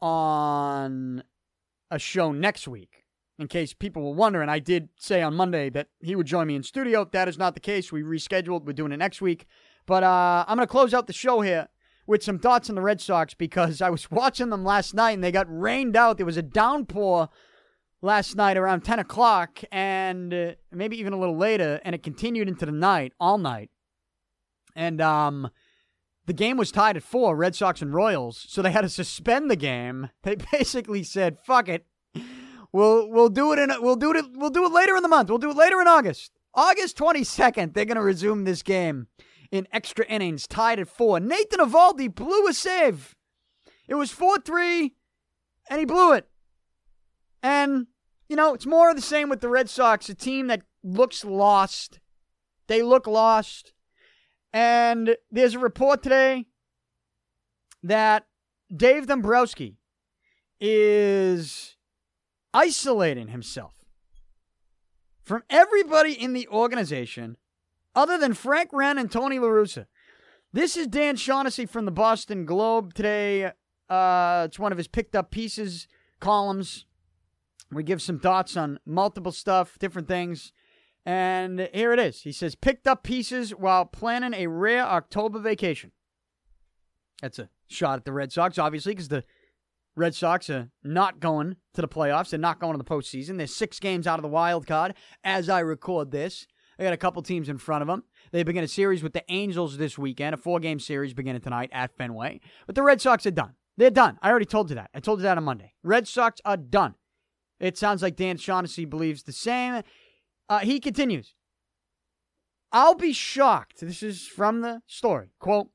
on 0.02 1.22
a 1.90 1.98
show 1.98 2.32
next 2.32 2.68
week. 2.68 3.04
In 3.38 3.48
case 3.48 3.72
people 3.72 4.02
were 4.02 4.14
wondering, 4.14 4.48
I 4.48 4.58
did 4.58 4.90
say 4.98 5.22
on 5.22 5.34
Monday 5.34 5.70
that 5.70 5.88
he 6.00 6.14
would 6.14 6.26
join 6.26 6.46
me 6.46 6.54
in 6.54 6.62
studio. 6.62 7.08
That 7.10 7.28
is 7.28 7.38
not 7.38 7.54
the 7.54 7.60
case. 7.60 7.90
We 7.90 8.02
rescheduled. 8.02 8.64
We're 8.64 8.74
doing 8.74 8.92
it 8.92 8.98
next 8.98 9.22
week. 9.22 9.46
But 9.86 10.02
uh, 10.02 10.44
I'm 10.46 10.56
going 10.56 10.66
to 10.66 10.70
close 10.70 10.92
out 10.92 11.06
the 11.06 11.12
show 11.12 11.40
here 11.40 11.68
with 12.06 12.22
some 12.22 12.38
thoughts 12.38 12.68
on 12.68 12.76
the 12.76 12.82
Red 12.82 13.00
Sox 13.00 13.34
because 13.34 13.80
I 13.80 13.90
was 13.90 14.10
watching 14.10 14.50
them 14.50 14.64
last 14.64 14.92
night 14.94 15.12
and 15.12 15.24
they 15.24 15.32
got 15.32 15.46
rained 15.48 15.96
out. 15.96 16.18
There 16.18 16.26
was 16.26 16.36
a 16.36 16.42
downpour 16.42 17.30
last 18.02 18.36
night 18.36 18.56
around 18.56 18.82
10 18.82 18.98
o'clock 18.98 19.60
and 19.70 20.34
uh, 20.34 20.52
maybe 20.70 20.98
even 20.98 21.12
a 21.12 21.18
little 21.18 21.36
later, 21.36 21.80
and 21.84 21.94
it 21.94 22.02
continued 22.02 22.48
into 22.48 22.66
the 22.66 22.72
night, 22.72 23.12
all 23.18 23.38
night. 23.38 23.70
And 24.74 25.00
um, 25.00 25.50
the 26.26 26.32
game 26.32 26.56
was 26.56 26.70
tied 26.70 26.96
at 26.96 27.02
four, 27.02 27.36
Red 27.36 27.54
Sox 27.54 27.82
and 27.82 27.94
Royals, 27.94 28.46
so 28.48 28.62
they 28.62 28.70
had 28.70 28.82
to 28.82 28.88
suspend 28.88 29.50
the 29.50 29.56
game. 29.56 30.10
They 30.22 30.36
basically 30.52 31.02
said, 31.02 31.38
"Fuck 31.44 31.68
it, 31.68 31.86
we'll 32.72 33.10
we'll 33.10 33.28
do 33.28 33.52
it 33.52 33.58
in 33.58 33.70
we'll 33.80 33.96
do 33.96 34.14
it 34.14 34.26
we'll 34.34 34.50
do 34.50 34.64
it 34.64 34.72
later 34.72 34.96
in 34.96 35.02
the 35.02 35.08
month. 35.08 35.28
We'll 35.28 35.38
do 35.38 35.50
it 35.50 35.56
later 35.56 35.80
in 35.80 35.88
August, 35.88 36.32
August 36.54 36.96
22nd. 36.96 37.74
They're 37.74 37.84
gonna 37.84 38.02
resume 38.02 38.44
this 38.44 38.62
game 38.62 39.08
in 39.50 39.66
extra 39.72 40.06
innings, 40.06 40.46
tied 40.46 40.78
at 40.78 40.88
four. 40.88 41.20
Nathan 41.20 41.60
Eovaldi 41.60 42.14
blew 42.14 42.46
a 42.46 42.52
save. 42.52 43.14
It 43.88 43.96
was 43.96 44.10
four 44.10 44.38
three, 44.38 44.94
and 45.68 45.80
he 45.80 45.84
blew 45.84 46.12
it. 46.12 46.28
And 47.42 47.88
you 48.28 48.36
know, 48.36 48.54
it's 48.54 48.66
more 48.66 48.90
of 48.90 48.96
the 48.96 49.02
same 49.02 49.28
with 49.28 49.40
the 49.40 49.48
Red 49.48 49.68
Sox, 49.68 50.08
a 50.08 50.14
team 50.14 50.46
that 50.46 50.62
looks 50.82 51.24
lost. 51.24 52.00
They 52.66 52.82
look 52.82 53.06
lost. 53.06 53.72
And 54.52 55.16
there's 55.30 55.54
a 55.54 55.58
report 55.58 56.02
today 56.02 56.46
that 57.82 58.26
Dave 58.74 59.06
Dombrowski 59.06 59.78
is 60.60 61.76
isolating 62.54 63.28
himself 63.28 63.72
from 65.22 65.42
everybody 65.48 66.12
in 66.12 66.34
the 66.34 66.46
organization 66.48 67.36
other 67.94 68.18
than 68.18 68.34
Frank 68.34 68.70
Wren 68.72 68.98
and 68.98 69.10
Tony 69.10 69.38
LaRussa. 69.38 69.86
This 70.52 70.76
is 70.76 70.86
Dan 70.86 71.16
Shaughnessy 71.16 71.64
from 71.64 71.86
the 71.86 71.90
Boston 71.90 72.44
Globe 72.44 72.92
today. 72.92 73.52
Uh, 73.88 74.42
it's 74.46 74.58
one 74.58 74.72
of 74.72 74.78
his 74.78 74.88
picked 74.88 75.16
up 75.16 75.30
pieces, 75.30 75.88
columns. 76.20 76.86
We 77.70 77.82
give 77.82 78.02
some 78.02 78.18
thoughts 78.18 78.56
on 78.56 78.78
multiple 78.84 79.32
stuff, 79.32 79.78
different 79.78 80.08
things. 80.08 80.52
And 81.04 81.68
here 81.74 81.92
it 81.92 81.98
is. 81.98 82.22
He 82.22 82.32
says, 82.32 82.54
picked 82.54 82.86
up 82.86 83.02
pieces 83.02 83.50
while 83.50 83.84
planning 83.84 84.34
a 84.34 84.46
rare 84.46 84.84
October 84.84 85.40
vacation. 85.40 85.90
That's 87.20 87.38
a 87.38 87.48
shot 87.68 87.98
at 87.98 88.04
the 88.04 88.12
Red 88.12 88.32
Sox, 88.32 88.58
obviously, 88.58 88.92
because 88.92 89.08
the 89.08 89.24
Red 89.96 90.14
Sox 90.14 90.48
are 90.48 90.70
not 90.82 91.20
going 91.20 91.56
to 91.74 91.80
the 91.80 91.88
playoffs. 91.88 92.30
They're 92.30 92.38
not 92.38 92.60
going 92.60 92.72
to 92.72 92.78
the 92.78 92.84
postseason. 92.84 93.36
They're 93.36 93.46
six 93.46 93.78
games 93.80 94.06
out 94.06 94.18
of 94.18 94.22
the 94.22 94.28
wild 94.28 94.66
card 94.66 94.94
as 95.24 95.48
I 95.48 95.60
record 95.60 96.10
this. 96.10 96.46
They 96.78 96.84
got 96.84 96.94
a 96.94 96.98
couple 96.98 97.22
teams 97.22 97.48
in 97.48 97.58
front 97.58 97.82
of 97.82 97.88
them. 97.88 98.04
They 98.30 98.42
begin 98.42 98.64
a 98.64 98.68
series 98.68 99.02
with 99.02 99.12
the 99.12 99.24
Angels 99.28 99.76
this 99.76 99.98
weekend, 99.98 100.34
a 100.34 100.38
four 100.38 100.58
game 100.58 100.80
series 100.80 101.14
beginning 101.14 101.42
tonight 101.42 101.70
at 101.72 101.96
Fenway. 101.96 102.40
But 102.66 102.74
the 102.74 102.82
Red 102.82 103.00
Sox 103.00 103.26
are 103.26 103.30
done. 103.30 103.54
They're 103.76 103.90
done. 103.90 104.18
I 104.22 104.30
already 104.30 104.46
told 104.46 104.70
you 104.70 104.76
that. 104.76 104.90
I 104.94 105.00
told 105.00 105.18
you 105.18 105.24
that 105.24 105.36
on 105.36 105.44
Monday. 105.44 105.74
Red 105.82 106.08
Sox 106.08 106.40
are 106.44 106.56
done. 106.56 106.94
It 107.60 107.78
sounds 107.78 108.02
like 108.02 108.16
Dan 108.16 108.38
Shaughnessy 108.38 108.84
believes 108.84 109.22
the 109.22 109.32
same. 109.32 109.82
Uh, 110.48 110.60
he 110.60 110.80
continues. 110.80 111.34
I'll 112.72 112.94
be 112.94 113.12
shocked. 113.12 113.80
This 113.80 114.02
is 114.02 114.26
from 114.26 114.62
the 114.62 114.82
story. 114.86 115.28
Quote, 115.38 115.68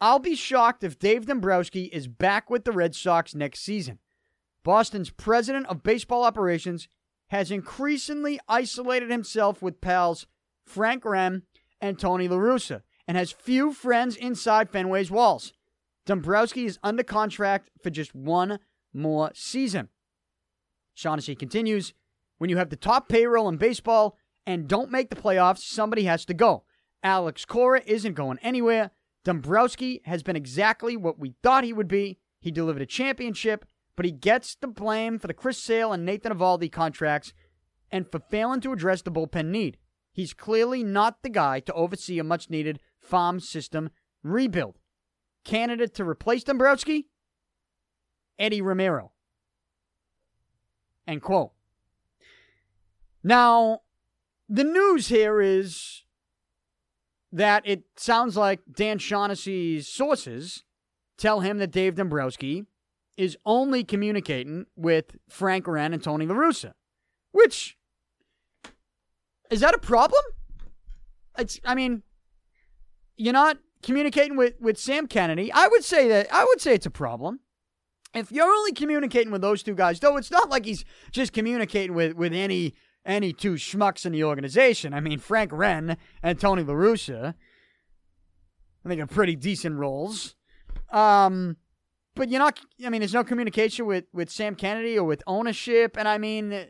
I'll 0.00 0.18
be 0.18 0.34
shocked 0.34 0.84
if 0.84 0.98
Dave 0.98 1.26
Dombrowski 1.26 1.84
is 1.84 2.08
back 2.08 2.50
with 2.50 2.64
the 2.64 2.72
Red 2.72 2.94
Sox 2.94 3.34
next 3.34 3.60
season. 3.60 3.98
Boston's 4.62 5.10
president 5.10 5.66
of 5.66 5.82
baseball 5.82 6.24
operations 6.24 6.88
has 7.28 7.50
increasingly 7.50 8.38
isolated 8.48 9.10
himself 9.10 9.62
with 9.62 9.80
pals 9.80 10.26
Frank 10.64 11.04
Wren 11.04 11.42
and 11.80 11.98
Tony 11.98 12.28
LaRussa 12.28 12.82
and 13.06 13.16
has 13.16 13.30
few 13.30 13.72
friends 13.72 14.16
inside 14.16 14.70
Fenway's 14.70 15.10
walls. 15.10 15.52
Dombrowski 16.04 16.66
is 16.66 16.78
under 16.82 17.02
contract 17.02 17.70
for 17.82 17.90
just 17.90 18.14
one 18.14 18.58
more 18.92 19.30
season. 19.34 19.88
Shaughnessy 20.94 21.34
continues 21.34 21.92
When 22.38 22.50
you 22.50 22.56
have 22.58 22.70
the 22.70 22.76
top 22.76 23.08
payroll 23.08 23.48
in 23.48 23.56
baseball 23.56 24.16
and 24.46 24.68
don't 24.68 24.90
make 24.90 25.10
the 25.10 25.16
playoffs, 25.16 25.60
somebody 25.60 26.04
has 26.04 26.24
to 26.26 26.34
go. 26.34 26.64
Alex 27.02 27.44
Cora 27.44 27.82
isn't 27.86 28.14
going 28.14 28.38
anywhere. 28.42 28.90
Dombrowski 29.24 30.02
has 30.04 30.22
been 30.22 30.36
exactly 30.36 30.96
what 30.96 31.18
we 31.18 31.34
thought 31.42 31.64
he 31.64 31.72
would 31.72 31.88
be. 31.88 32.18
He 32.40 32.50
delivered 32.50 32.82
a 32.82 32.86
championship, 32.86 33.64
but 33.96 34.04
he 34.04 34.12
gets 34.12 34.54
the 34.54 34.68
blame 34.68 35.18
for 35.18 35.26
the 35.26 35.34
Chris 35.34 35.62
Sale 35.62 35.92
and 35.92 36.04
Nathan 36.04 36.32
Eovaldi 36.32 36.70
contracts 36.70 37.32
and 37.90 38.10
for 38.10 38.20
failing 38.20 38.60
to 38.60 38.72
address 38.72 39.02
the 39.02 39.10
bullpen 39.10 39.46
need. 39.46 39.78
He's 40.12 40.32
clearly 40.32 40.82
not 40.82 41.22
the 41.22 41.28
guy 41.28 41.60
to 41.60 41.72
oversee 41.72 42.18
a 42.18 42.24
much 42.24 42.50
needed 42.50 42.80
farm 43.00 43.40
system 43.40 43.90
rebuild. 44.22 44.78
Candidate 45.44 45.94
to 45.94 46.04
replace 46.04 46.44
Dombrowski? 46.44 47.08
Eddie 48.38 48.62
Romero. 48.62 49.12
End 51.06 51.22
quote. 51.22 51.52
Now, 53.26 53.80
the 54.48 54.62
news 54.62 55.08
here 55.08 55.40
is 55.40 56.04
that 57.32 57.66
it 57.66 57.82
sounds 57.96 58.36
like 58.36 58.60
Dan 58.72 58.98
Shaughnessy's 58.98 59.88
sources 59.88 60.62
tell 61.18 61.40
him 61.40 61.58
that 61.58 61.72
Dave 61.72 61.96
Dombrowski 61.96 62.66
is 63.16 63.36
only 63.44 63.82
communicating 63.82 64.66
with 64.76 65.16
Frank 65.28 65.66
Wren 65.66 65.92
and 65.92 66.00
Tony 66.00 66.24
LaRussa, 66.24 66.74
which 67.32 67.76
is 69.50 69.58
that 69.58 69.74
a 69.74 69.78
problem? 69.78 70.22
It's, 71.36 71.58
I 71.64 71.74
mean, 71.74 72.04
you're 73.16 73.32
not 73.32 73.58
communicating 73.82 74.36
with, 74.36 74.54
with 74.60 74.78
Sam 74.78 75.08
Kennedy. 75.08 75.50
I 75.52 75.66
would 75.66 75.82
say 75.82 76.06
that, 76.06 76.32
I 76.32 76.44
would 76.44 76.60
say 76.60 76.74
it's 76.74 76.86
a 76.86 76.90
problem. 76.90 77.40
If 78.14 78.30
you're 78.30 78.46
only 78.46 78.72
communicating 78.72 79.32
with 79.32 79.42
those 79.42 79.64
two 79.64 79.74
guys, 79.74 79.98
though, 79.98 80.16
it's 80.16 80.30
not 80.30 80.48
like 80.48 80.64
he's 80.64 80.84
just 81.10 81.32
communicating 81.32 81.92
with, 81.92 82.14
with 82.14 82.32
any 82.32 82.74
any 83.06 83.32
two 83.32 83.54
schmucks 83.54 84.04
in 84.04 84.12
the 84.12 84.24
organization. 84.24 84.92
I 84.92 85.00
mean, 85.00 85.18
Frank 85.18 85.52
Wren 85.52 85.96
and 86.22 86.38
Tony 86.38 86.64
LaRussa, 86.64 87.34
I 88.84 88.88
think 88.88 89.00
are 89.00 89.06
pretty 89.06 89.36
decent 89.36 89.76
roles. 89.76 90.34
Um, 90.92 91.56
but 92.14 92.28
you're 92.28 92.40
not, 92.40 92.58
I 92.84 92.90
mean, 92.90 93.00
there's 93.00 93.14
no 93.14 93.24
communication 93.24 93.86
with, 93.86 94.04
with 94.12 94.30
Sam 94.30 94.54
Kennedy 94.54 94.98
or 94.98 95.04
with 95.04 95.22
ownership. 95.26 95.96
And 95.98 96.08
I 96.08 96.18
mean, 96.18 96.66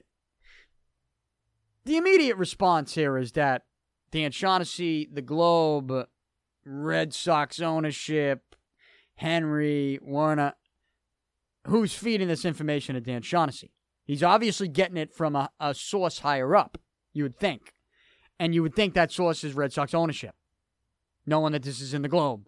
the 1.85 1.97
immediate 1.97 2.37
response 2.37 2.95
here 2.95 3.17
is 3.17 3.33
that 3.33 3.63
Dan 4.11 4.31
Shaughnessy, 4.31 5.09
the 5.13 5.23
Globe, 5.23 5.93
Red 6.65 7.15
Sox 7.15 7.61
ownership, 7.61 8.57
Henry, 9.15 9.99
Werner, 10.03 10.55
who's 11.67 11.95
feeding 11.95 12.29
this 12.29 12.45
information 12.45 12.95
to 12.95 13.01
Dan 13.01 13.23
Shaughnessy? 13.23 13.73
He's 14.07 14.23
obviously 14.23 14.69
getting 14.69 14.97
it 14.97 15.13
from 15.13 15.35
a, 15.35 15.51
a 15.59 15.75
source 15.75 16.21
higher 16.21 16.55
up, 16.55 16.79
you 17.13 17.25
would 17.25 17.39
think. 17.39 17.73
And 18.39 18.55
you 18.55 18.63
would 18.63 18.75
think 18.75 18.95
that 18.95 19.11
source 19.11 19.43
is 19.43 19.55
Red 19.55 19.73
Sox 19.73 19.95
ownership, 19.95 20.35
knowing 21.27 21.53
that 21.53 21.63
this 21.63 21.81
is 21.81 21.93
in 21.93 22.03
the 22.03 22.09
Globe. 22.09 22.47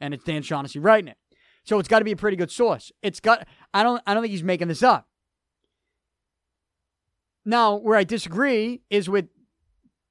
And 0.00 0.14
it's 0.14 0.24
Dan 0.24 0.42
Shaughnessy 0.42 0.78
writing 0.78 1.08
it. 1.08 1.18
So 1.64 1.78
it's 1.78 1.88
got 1.88 1.98
to 1.98 2.04
be 2.04 2.12
a 2.12 2.16
pretty 2.16 2.36
good 2.36 2.50
source. 2.50 2.90
It's 3.02 3.20
got 3.20 3.46
I 3.74 3.82
don't 3.82 4.00
I 4.06 4.14
don't 4.14 4.22
think 4.22 4.30
he's 4.30 4.42
making 4.42 4.68
this 4.68 4.82
up. 4.82 5.06
Now, 7.44 7.76
where 7.76 7.96
I 7.96 8.04
disagree 8.04 8.82
is 8.88 9.08
with 9.08 9.26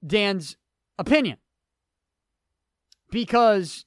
Dan's 0.05 0.57
opinion. 0.99 1.38
Because 3.09 3.86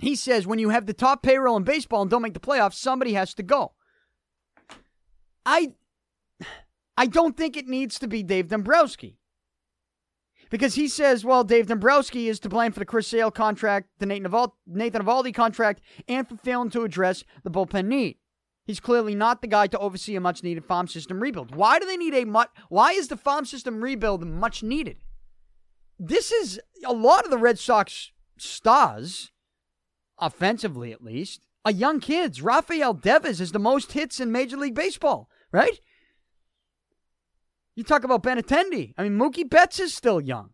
he 0.00 0.16
says 0.16 0.46
when 0.46 0.58
you 0.58 0.70
have 0.70 0.86
the 0.86 0.94
top 0.94 1.22
payroll 1.22 1.56
in 1.56 1.62
baseball 1.62 2.02
and 2.02 2.10
don't 2.10 2.22
make 2.22 2.34
the 2.34 2.40
playoffs, 2.40 2.74
somebody 2.74 3.12
has 3.12 3.34
to 3.34 3.42
go. 3.42 3.74
I 5.46 5.72
I 6.96 7.06
don't 7.06 7.36
think 7.36 7.56
it 7.56 7.66
needs 7.66 7.98
to 7.98 8.08
be 8.08 8.22
Dave 8.22 8.48
Dombrowski. 8.48 9.18
Because 10.50 10.74
he 10.74 10.86
says, 10.86 11.24
well, 11.24 11.42
Dave 11.42 11.66
Dombrowski 11.66 12.28
is 12.28 12.38
to 12.40 12.48
blame 12.48 12.70
for 12.70 12.78
the 12.78 12.86
Chris 12.86 13.08
Sale 13.08 13.32
contract, 13.32 13.88
the 13.98 14.06
Nathan 14.06 14.30
Eovaldi 14.30 15.34
contract, 15.34 15.80
and 16.06 16.28
for 16.28 16.36
failing 16.36 16.70
to 16.70 16.82
address 16.82 17.24
the 17.42 17.50
bullpen 17.50 17.86
need. 17.86 18.18
He's 18.64 18.80
clearly 18.80 19.14
not 19.14 19.42
the 19.42 19.48
guy 19.48 19.66
to 19.66 19.78
oversee 19.78 20.16
a 20.16 20.20
much 20.20 20.42
needed 20.42 20.64
farm 20.64 20.86
system 20.86 21.20
rebuild. 21.20 21.54
Why 21.54 21.78
do 21.78 21.86
they 21.86 21.96
need 21.96 22.14
a 22.14 22.24
much 22.24 22.50
why 22.68 22.92
is 22.92 23.08
the 23.08 23.16
farm 23.16 23.44
system 23.44 23.82
rebuild 23.82 24.24
much 24.26 24.62
needed? 24.62 24.98
This 25.98 26.32
is 26.32 26.60
a 26.84 26.92
lot 26.92 27.24
of 27.24 27.30
the 27.30 27.38
Red 27.38 27.58
Sox 27.58 28.12
stars, 28.38 29.32
offensively 30.18 30.92
at 30.92 31.04
least, 31.04 31.46
are 31.64 31.70
young 31.70 32.00
kids. 32.00 32.42
Rafael 32.42 32.94
Devers 32.94 33.40
is 33.40 33.52
the 33.52 33.58
most 33.58 33.92
hits 33.92 34.18
in 34.18 34.32
Major 34.32 34.56
League 34.56 34.74
Baseball 34.74 35.28
right? 35.54 35.78
You 37.76 37.84
talk 37.84 38.02
about 38.02 38.24
Benintendi. 38.24 38.92
I 38.98 39.04
mean, 39.04 39.16
Mookie 39.16 39.48
Betts 39.48 39.78
is 39.78 39.94
still 39.94 40.20
young. 40.20 40.50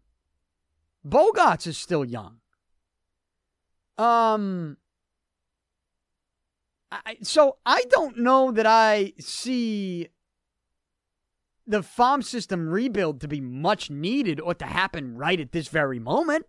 Bogaerts 1.07 1.66
is 1.66 1.78
still 1.78 2.05
young. 2.05 2.36
Um, 3.96 4.76
I, 6.92 7.16
so 7.22 7.57
I 7.64 7.84
don't 7.88 8.18
know 8.18 8.53
that 8.53 8.66
I 8.66 9.14
see 9.18 10.09
the 11.66 11.82
farm 11.82 12.20
system 12.20 12.68
rebuild 12.68 13.22
to 13.22 13.28
be 13.28 13.40
much 13.40 13.90
needed 13.90 14.38
or 14.38 14.55
to 14.55 14.66
happen 14.66 15.16
right 15.16 15.40
at 15.40 15.53
this 15.53 15.68
very 15.68 15.98
moment. 15.98 16.44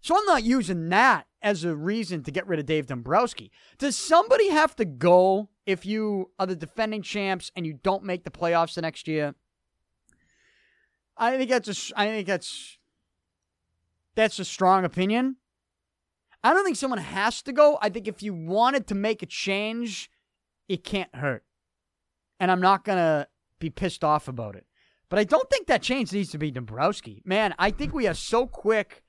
So 0.00 0.16
I'm 0.16 0.24
not 0.24 0.42
using 0.42 0.88
that 0.88 1.26
as 1.40 1.62
a 1.62 1.76
reason 1.76 2.24
to 2.24 2.32
get 2.32 2.46
rid 2.48 2.58
of 2.58 2.66
Dave 2.66 2.86
Dombrowski. 2.86 3.52
Does 3.78 3.96
somebody 3.96 4.48
have 4.50 4.74
to 4.76 4.84
go 4.84 5.50
if 5.68 5.84
you 5.84 6.30
are 6.38 6.46
the 6.46 6.56
defending 6.56 7.02
champs 7.02 7.52
and 7.54 7.66
you 7.66 7.74
don't 7.74 8.02
make 8.02 8.24
the 8.24 8.30
playoffs 8.30 8.74
the 8.74 8.80
next 8.80 9.06
year? 9.06 9.34
I 11.14 11.36
think 11.36 11.50
that's 11.50 11.90
a, 11.90 12.00
I 12.00 12.06
think 12.06 12.26
that's 12.26 12.78
that's 14.14 14.38
a 14.38 14.46
strong 14.46 14.86
opinion. 14.86 15.36
I 16.42 16.54
don't 16.54 16.64
think 16.64 16.76
someone 16.76 17.00
has 17.00 17.42
to 17.42 17.52
go. 17.52 17.78
I 17.82 17.90
think 17.90 18.08
if 18.08 18.22
you 18.22 18.32
wanted 18.32 18.86
to 18.86 18.94
make 18.94 19.22
a 19.22 19.26
change, 19.26 20.10
it 20.68 20.84
can't 20.84 21.14
hurt. 21.14 21.44
And 22.40 22.50
I'm 22.50 22.62
not 22.62 22.84
going 22.84 22.98
to 22.98 23.28
be 23.58 23.68
pissed 23.68 24.02
off 24.02 24.26
about 24.26 24.56
it. 24.56 24.64
But 25.10 25.18
I 25.18 25.24
don't 25.24 25.50
think 25.50 25.66
that 25.66 25.82
change 25.82 26.12
needs 26.12 26.30
to 26.30 26.38
be 26.38 26.50
Dombrowski. 26.50 27.20
Man, 27.26 27.54
I 27.58 27.72
think 27.72 27.92
we 27.92 28.06
are 28.06 28.14
so 28.14 28.46
quick 28.46 29.02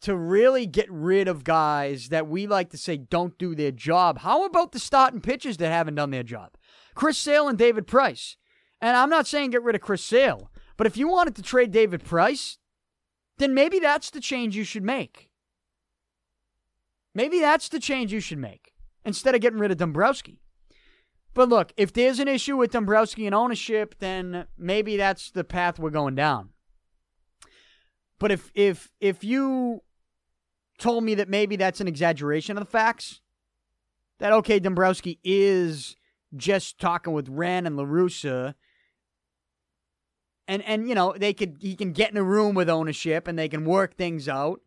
to 0.00 0.16
really 0.16 0.66
get 0.66 0.90
rid 0.90 1.26
of 1.28 1.44
guys 1.44 2.08
that 2.08 2.28
we 2.28 2.46
like 2.46 2.70
to 2.70 2.78
say 2.78 2.96
don't 2.96 3.36
do 3.38 3.54
their 3.54 3.72
job. 3.72 4.18
How 4.18 4.44
about 4.44 4.72
the 4.72 4.78
starting 4.78 5.20
pitchers 5.20 5.56
that 5.56 5.70
haven't 5.70 5.96
done 5.96 6.10
their 6.10 6.22
job? 6.22 6.56
Chris 6.94 7.18
Sale 7.18 7.48
and 7.48 7.58
David 7.58 7.86
Price. 7.86 8.36
And 8.80 8.96
I'm 8.96 9.10
not 9.10 9.26
saying 9.26 9.50
get 9.50 9.62
rid 9.62 9.74
of 9.74 9.80
Chris 9.80 10.04
Sale, 10.04 10.50
but 10.76 10.86
if 10.86 10.96
you 10.96 11.08
wanted 11.08 11.34
to 11.36 11.42
trade 11.42 11.72
David 11.72 12.04
Price, 12.04 12.58
then 13.38 13.54
maybe 13.54 13.78
that's 13.80 14.10
the 14.10 14.20
change 14.20 14.56
you 14.56 14.64
should 14.64 14.84
make. 14.84 15.30
Maybe 17.14 17.40
that's 17.40 17.68
the 17.68 17.80
change 17.80 18.12
you 18.12 18.20
should 18.20 18.38
make 18.38 18.72
instead 19.04 19.34
of 19.34 19.40
getting 19.40 19.58
rid 19.58 19.72
of 19.72 19.78
Dombrowski. 19.78 20.40
But 21.34 21.48
look, 21.48 21.72
if 21.76 21.92
there's 21.92 22.18
an 22.20 22.28
issue 22.28 22.56
with 22.56 22.72
Dombrowski 22.72 23.26
and 23.26 23.34
ownership, 23.34 23.96
then 23.98 24.46
maybe 24.56 24.96
that's 24.96 25.30
the 25.30 25.44
path 25.44 25.78
we're 25.78 25.90
going 25.90 26.14
down. 26.14 26.50
But 28.18 28.32
if 28.32 28.50
if 28.54 28.90
if 29.00 29.22
you 29.22 29.82
told 30.78 31.04
me 31.04 31.14
that 31.16 31.28
maybe 31.28 31.56
that's 31.56 31.80
an 31.80 31.88
exaggeration 31.88 32.56
of 32.56 32.64
the 32.64 32.70
facts. 32.70 33.20
That 34.18 34.32
okay, 34.32 34.58
Dombrowski 34.58 35.18
is 35.22 35.96
just 36.36 36.78
talking 36.78 37.12
with 37.12 37.28
Wren 37.28 37.66
and 37.66 37.76
LaRussa. 37.76 38.54
And 40.46 40.62
and 40.62 40.88
you 40.88 40.94
know, 40.94 41.14
they 41.16 41.34
could 41.34 41.58
he 41.60 41.76
can 41.76 41.92
get 41.92 42.10
in 42.10 42.16
a 42.16 42.22
room 42.22 42.54
with 42.54 42.68
ownership 42.68 43.28
and 43.28 43.38
they 43.38 43.48
can 43.48 43.64
work 43.64 43.96
things 43.96 44.28
out 44.28 44.60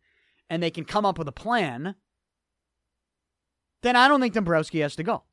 and 0.50 0.62
they 0.62 0.72
can 0.72 0.86
come 0.86 1.06
up 1.06 1.18
with 1.18 1.28
a 1.28 1.34
plan. 1.34 1.96
Then 3.82 3.96
I 3.96 4.08
don't 4.08 4.22
think 4.22 4.34
Dombrowski 4.34 4.80
has 4.82 4.96
to 4.98 5.04
go. 5.04 5.24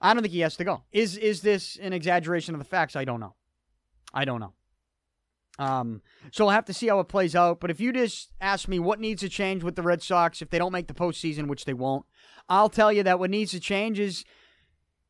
I 0.00 0.14
don't 0.14 0.22
think 0.22 0.32
he 0.32 0.40
has 0.40 0.56
to 0.56 0.64
go. 0.64 0.82
Is 0.90 1.16
is 1.16 1.42
this 1.42 1.76
an 1.80 1.92
exaggeration 1.92 2.54
of 2.54 2.58
the 2.58 2.64
facts? 2.64 2.96
I 2.96 3.04
don't 3.04 3.20
know. 3.20 3.34
I 4.12 4.24
don't 4.24 4.40
know. 4.40 4.54
Um, 5.62 6.02
so 6.32 6.44
we'll 6.44 6.54
have 6.54 6.64
to 6.64 6.74
see 6.74 6.88
how 6.88 6.98
it 6.98 7.08
plays 7.08 7.36
out. 7.36 7.60
But 7.60 7.70
if 7.70 7.80
you 7.80 7.92
just 7.92 8.30
ask 8.40 8.66
me 8.66 8.80
what 8.80 8.98
needs 8.98 9.20
to 9.20 9.28
change 9.28 9.62
with 9.62 9.76
the 9.76 9.82
Red 9.82 10.02
Sox 10.02 10.42
if 10.42 10.50
they 10.50 10.58
don't 10.58 10.72
make 10.72 10.88
the 10.88 10.94
postseason, 10.94 11.46
which 11.46 11.64
they 11.64 11.74
won't, 11.74 12.04
I'll 12.48 12.68
tell 12.68 12.92
you 12.92 13.04
that 13.04 13.20
what 13.20 13.30
needs 13.30 13.52
to 13.52 13.60
change 13.60 14.00
is, 14.00 14.24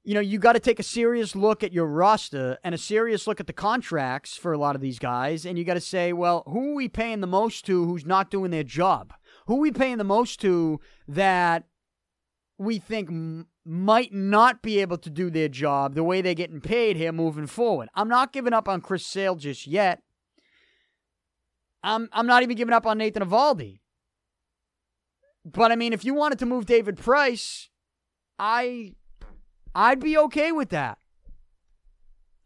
you 0.05 0.13
know, 0.13 0.21
you 0.21 0.39
got 0.39 0.53
to 0.53 0.61
take 0.61 0.79
a 0.79 0.83
serious 0.83 1.35
look 1.35 1.65
at 1.65 1.73
your 1.73 1.87
roster 1.87 2.59
and 2.63 2.75
a 2.75 2.79
serious 2.79 3.27
look 3.27 3.41
at 3.41 3.47
the 3.47 3.53
contracts 3.55 4.37
for 4.37 4.53
a 4.53 4.59
lot 4.59 4.75
of 4.75 4.83
these 4.83 4.99
guys. 4.99 5.47
And 5.47 5.57
you 5.57 5.65
got 5.65 5.75
to 5.75 5.81
say, 5.81 6.13
well, 6.13 6.43
who 6.47 6.73
are 6.73 6.75
we 6.75 6.89
paying 6.89 7.21
the 7.21 7.27
most 7.27 7.65
to 7.67 7.87
who's 7.87 8.05
not 8.05 8.31
doing 8.31 8.51
their 8.51 8.65
job? 8.65 9.15
Who 9.47 9.57
are 9.57 9.61
we 9.61 9.73
paying 9.73 9.97
the 9.99 10.05
most 10.05 10.41
to 10.43 10.81
that 11.09 11.65
we 12.59 12.79
think 12.79 13.09
m- 13.09 13.47
might 13.65 14.13
not 14.13 14.61
be 14.61 14.81
able 14.81 14.99
to 14.99 15.09
do 15.09 15.31
their 15.31 15.49
job 15.49 15.95
the 15.95 16.05
way 16.05 16.21
they're 16.21 16.35
getting 16.35 16.61
paid 16.61 16.97
here 16.97 17.13
moving 17.13 17.47
forward? 17.47 17.89
I'm 17.95 18.09
not 18.09 18.33
giving 18.33 18.53
up 18.53 18.69
on 18.69 18.83
Chris 18.83 19.07
Sale 19.07 19.37
just 19.37 19.67
yet. 19.67 20.03
I'm 21.83 22.09
I'm 22.13 22.27
not 22.27 22.43
even 22.43 22.57
giving 22.57 22.75
up 22.75 22.87
on 22.87 22.99
Nathan 22.99 23.23
Eovaldi. 23.23 23.81
But 25.45 25.73
I 25.73 25.77
mean, 25.77 25.93
if 25.93 26.05
you 26.05 26.15
wanted 26.15 26.39
to 26.39 26.47
move 26.47 26.67
David 26.67 26.97
Price, 26.97 27.69
I 28.39 28.95
I'd 29.75 30.01
be 30.01 30.17
okay 30.17 30.53
with 30.53 30.71
that. 30.71 30.99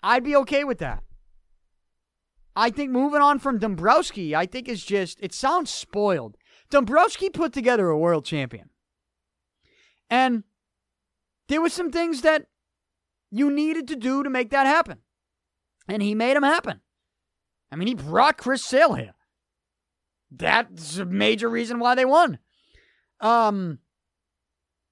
I'd 0.02 0.24
be 0.24 0.36
okay 0.36 0.64
with 0.64 0.78
that. 0.78 1.02
I 2.54 2.70
think 2.70 2.90
moving 2.90 3.20
on 3.20 3.38
from 3.38 3.58
Dombrowski, 3.58 4.34
I 4.34 4.46
think 4.46 4.68
is 4.68 4.84
just 4.84 5.18
it 5.20 5.34
sounds 5.34 5.70
spoiled. 5.70 6.36
Dombrowski 6.70 7.28
put 7.28 7.52
together 7.52 7.88
a 7.88 7.98
world 7.98 8.24
champion. 8.24 8.70
And 10.08 10.44
there 11.48 11.60
were 11.60 11.68
some 11.68 11.90
things 11.90 12.22
that 12.22 12.46
you 13.30 13.50
needed 13.50 13.88
to 13.88 13.96
do 13.96 14.22
to 14.22 14.30
make 14.30 14.50
that 14.50 14.66
happen. 14.66 14.98
And 15.88 16.02
he 16.02 16.14
made 16.14 16.36
them 16.36 16.42
happen. 16.42 16.80
I 17.70 17.76
mean, 17.76 17.88
he 17.88 17.94
brought 17.94 18.38
Chris 18.38 18.64
Sale 18.64 18.94
here 18.94 19.15
that's 20.38 20.98
a 20.98 21.04
major 21.04 21.48
reason 21.48 21.78
why 21.78 21.94
they 21.94 22.04
won. 22.04 22.38
Um, 23.20 23.78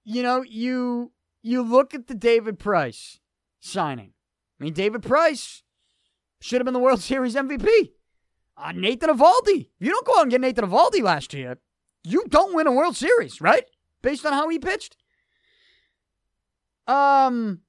you 0.04 0.22
know, 0.22 0.42
you 0.42 1.12
you 1.42 1.62
look 1.62 1.94
at 1.94 2.06
the 2.06 2.14
David 2.14 2.58
Price 2.58 3.20
signing. 3.60 4.12
I 4.60 4.64
mean, 4.64 4.72
David 4.72 5.02
Price 5.02 5.62
should 6.40 6.60
have 6.60 6.64
been 6.64 6.74
the 6.74 6.80
World 6.80 7.00
Series 7.02 7.34
MVP. 7.34 7.90
Uh, 8.56 8.72
Nathan 8.72 9.10
Eovaldi. 9.10 9.68
You 9.78 9.90
don't 9.90 10.06
go 10.06 10.16
out 10.16 10.22
and 10.22 10.30
get 10.30 10.40
Nathan 10.40 10.66
Eovaldi 10.66 11.02
last 11.02 11.34
year. 11.34 11.58
You 12.04 12.24
don't 12.28 12.54
win 12.54 12.66
a 12.66 12.72
World 12.72 12.96
Series, 12.96 13.40
right? 13.40 13.64
Based 14.02 14.24
on 14.24 14.32
how 14.32 14.48
he 14.48 14.58
pitched. 14.58 14.96
Um, 16.86 17.60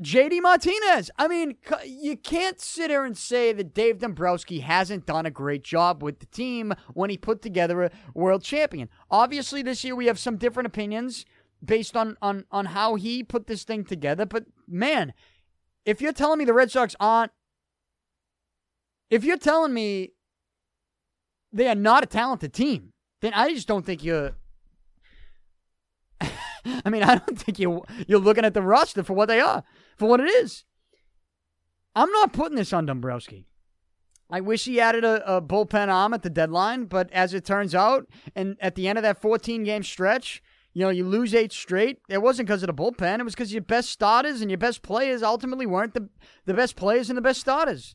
JD 0.00 0.42
Martinez. 0.42 1.10
I 1.18 1.26
mean, 1.26 1.56
you 1.86 2.16
can't 2.16 2.60
sit 2.60 2.90
here 2.90 3.04
and 3.04 3.16
say 3.16 3.52
that 3.52 3.72
Dave 3.72 3.98
Dombrowski 3.98 4.60
hasn't 4.60 5.06
done 5.06 5.24
a 5.24 5.30
great 5.30 5.64
job 5.64 6.02
with 6.02 6.18
the 6.18 6.26
team 6.26 6.74
when 6.92 7.08
he 7.08 7.16
put 7.16 7.40
together 7.40 7.84
a 7.84 7.90
world 8.14 8.42
champion. 8.42 8.90
Obviously, 9.10 9.62
this 9.62 9.84
year 9.84 9.96
we 9.96 10.06
have 10.06 10.18
some 10.18 10.36
different 10.36 10.66
opinions 10.66 11.24
based 11.64 11.96
on, 11.96 12.16
on, 12.20 12.44
on 12.50 12.66
how 12.66 12.96
he 12.96 13.22
put 13.22 13.46
this 13.46 13.64
thing 13.64 13.84
together. 13.84 14.26
But 14.26 14.44
man, 14.68 15.14
if 15.86 16.02
you're 16.02 16.12
telling 16.12 16.38
me 16.38 16.44
the 16.44 16.52
Red 16.52 16.70
Sox 16.70 16.94
aren't, 17.00 17.32
if 19.08 19.24
you're 19.24 19.38
telling 19.38 19.72
me 19.72 20.12
they 21.52 21.68
are 21.68 21.74
not 21.74 22.02
a 22.02 22.06
talented 22.06 22.52
team, 22.52 22.92
then 23.22 23.32
I 23.32 23.54
just 23.54 23.68
don't 23.68 23.86
think 23.86 24.04
you're. 24.04 24.32
I 26.20 26.90
mean, 26.90 27.02
I 27.02 27.14
don't 27.16 27.38
think 27.38 27.58
you 27.58 27.82
you're 28.06 28.18
looking 28.18 28.44
at 28.44 28.52
the 28.52 28.60
roster 28.60 29.02
for 29.02 29.14
what 29.14 29.28
they 29.28 29.40
are 29.40 29.64
for 29.96 30.08
what 30.08 30.20
it 30.20 30.28
is. 30.28 30.64
I'm 31.94 32.10
not 32.12 32.32
putting 32.32 32.56
this 32.56 32.72
on 32.72 32.86
Dombrowski. 32.86 33.46
I 34.28 34.40
wish 34.40 34.64
he 34.64 34.80
added 34.80 35.04
a, 35.04 35.36
a, 35.36 35.40
bullpen 35.40 35.88
arm 35.88 36.12
at 36.12 36.22
the 36.22 36.30
deadline, 36.30 36.86
but 36.86 37.10
as 37.12 37.32
it 37.32 37.44
turns 37.44 37.74
out, 37.74 38.08
and 38.34 38.56
at 38.60 38.74
the 38.74 38.88
end 38.88 38.98
of 38.98 39.02
that 39.02 39.20
14 39.20 39.62
game 39.62 39.84
stretch, 39.84 40.42
you 40.74 40.82
know, 40.82 40.90
you 40.90 41.06
lose 41.06 41.34
eight 41.34 41.52
straight. 41.52 42.00
It 42.08 42.20
wasn't 42.20 42.48
because 42.48 42.62
of 42.62 42.66
the 42.66 42.74
bullpen. 42.74 43.20
It 43.20 43.24
was 43.24 43.34
because 43.34 43.52
your 43.52 43.62
best 43.62 43.88
starters 43.88 44.42
and 44.42 44.50
your 44.50 44.58
best 44.58 44.82
players 44.82 45.22
ultimately 45.22 45.64
weren't 45.64 45.94
the, 45.94 46.08
the 46.44 46.54
best 46.54 46.76
players 46.76 47.08
and 47.08 47.16
the 47.16 47.22
best 47.22 47.40
starters. 47.40 47.94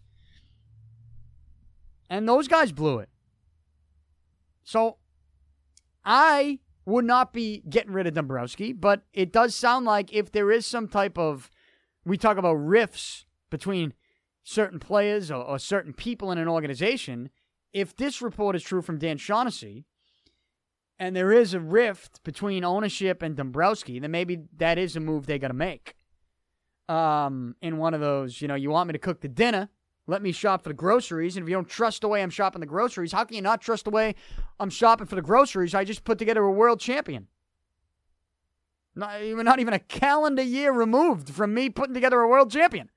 And 2.09 2.27
those 2.27 2.47
guys 2.47 2.71
blew 2.71 2.99
it. 2.99 3.09
So 4.63 4.97
I 6.03 6.59
would 6.85 7.05
not 7.05 7.33
be 7.33 7.61
getting 7.69 7.91
rid 7.91 8.07
of 8.07 8.15
Dombrowski, 8.15 8.73
but 8.73 9.03
it 9.13 9.31
does 9.31 9.53
sound 9.53 9.85
like 9.85 10.11
if 10.13 10.31
there 10.31 10.51
is 10.51 10.65
some 10.65 10.87
type 10.87 11.17
of 11.17 11.51
we 12.05 12.17
talk 12.17 12.37
about 12.37 12.53
rifts 12.53 13.25
between 13.49 13.93
certain 14.43 14.79
players 14.79 15.29
or, 15.29 15.43
or, 15.43 15.59
certain 15.59 15.93
people 15.93 16.31
in 16.31 16.37
an 16.37 16.47
organization. 16.47 17.29
If 17.73 17.95
this 17.95 18.21
report 18.21 18.55
is 18.55 18.63
true 18.63 18.81
from 18.81 18.97
Dan 18.97 19.17
Shaughnessy, 19.17 19.85
and 20.99 21.15
there 21.15 21.31
is 21.31 21.53
a 21.53 21.59
rift 21.59 22.23
between 22.23 22.63
ownership 22.63 23.21
and 23.21 23.35
Dombrowski, 23.35 23.99
then 23.99 24.11
maybe 24.11 24.43
that 24.57 24.77
is 24.77 24.95
a 24.95 24.99
move 24.99 25.25
they 25.25 25.39
got 25.39 25.47
to 25.47 25.53
make. 25.53 25.95
Um, 26.87 27.55
in 27.61 27.77
one 27.77 27.93
of 27.93 28.01
those, 28.01 28.41
you 28.41 28.47
know, 28.47 28.55
you 28.55 28.69
want 28.69 28.87
me 28.87 28.93
to 28.93 28.99
cook 28.99 29.21
the 29.21 29.27
dinner, 29.27 29.69
let 30.07 30.21
me 30.21 30.31
shop 30.31 30.61
for 30.61 30.69
the 30.69 30.75
groceries. 30.75 31.37
And 31.37 31.43
if 31.43 31.49
you 31.49 31.55
don't 31.55 31.69
trust 31.69 32.01
the 32.01 32.07
way 32.07 32.21
I'm 32.21 32.29
shopping 32.29 32.59
the 32.59 32.67
groceries, 32.67 33.13
how 33.13 33.23
can 33.23 33.35
you 33.35 33.41
not 33.41 33.61
trust 33.61 33.85
the 33.85 33.91
way 33.91 34.13
I'm 34.59 34.69
shopping 34.69 35.07
for 35.07 35.15
the 35.15 35.21
groceries? 35.21 35.73
I 35.73 35.85
just 35.85 36.03
put 36.03 36.19
together 36.19 36.43
a 36.43 36.51
world 36.51 36.79
champion. 36.79 37.27
Not 38.95 39.21
even, 39.21 39.45
not 39.45 39.59
even 39.59 39.73
a 39.73 39.79
calendar 39.79 40.41
year 40.41 40.71
removed 40.71 41.29
from 41.29 41.53
me 41.53 41.69
putting 41.69 41.93
together 41.93 42.19
a 42.19 42.27
world 42.27 42.51
champion. 42.51 42.89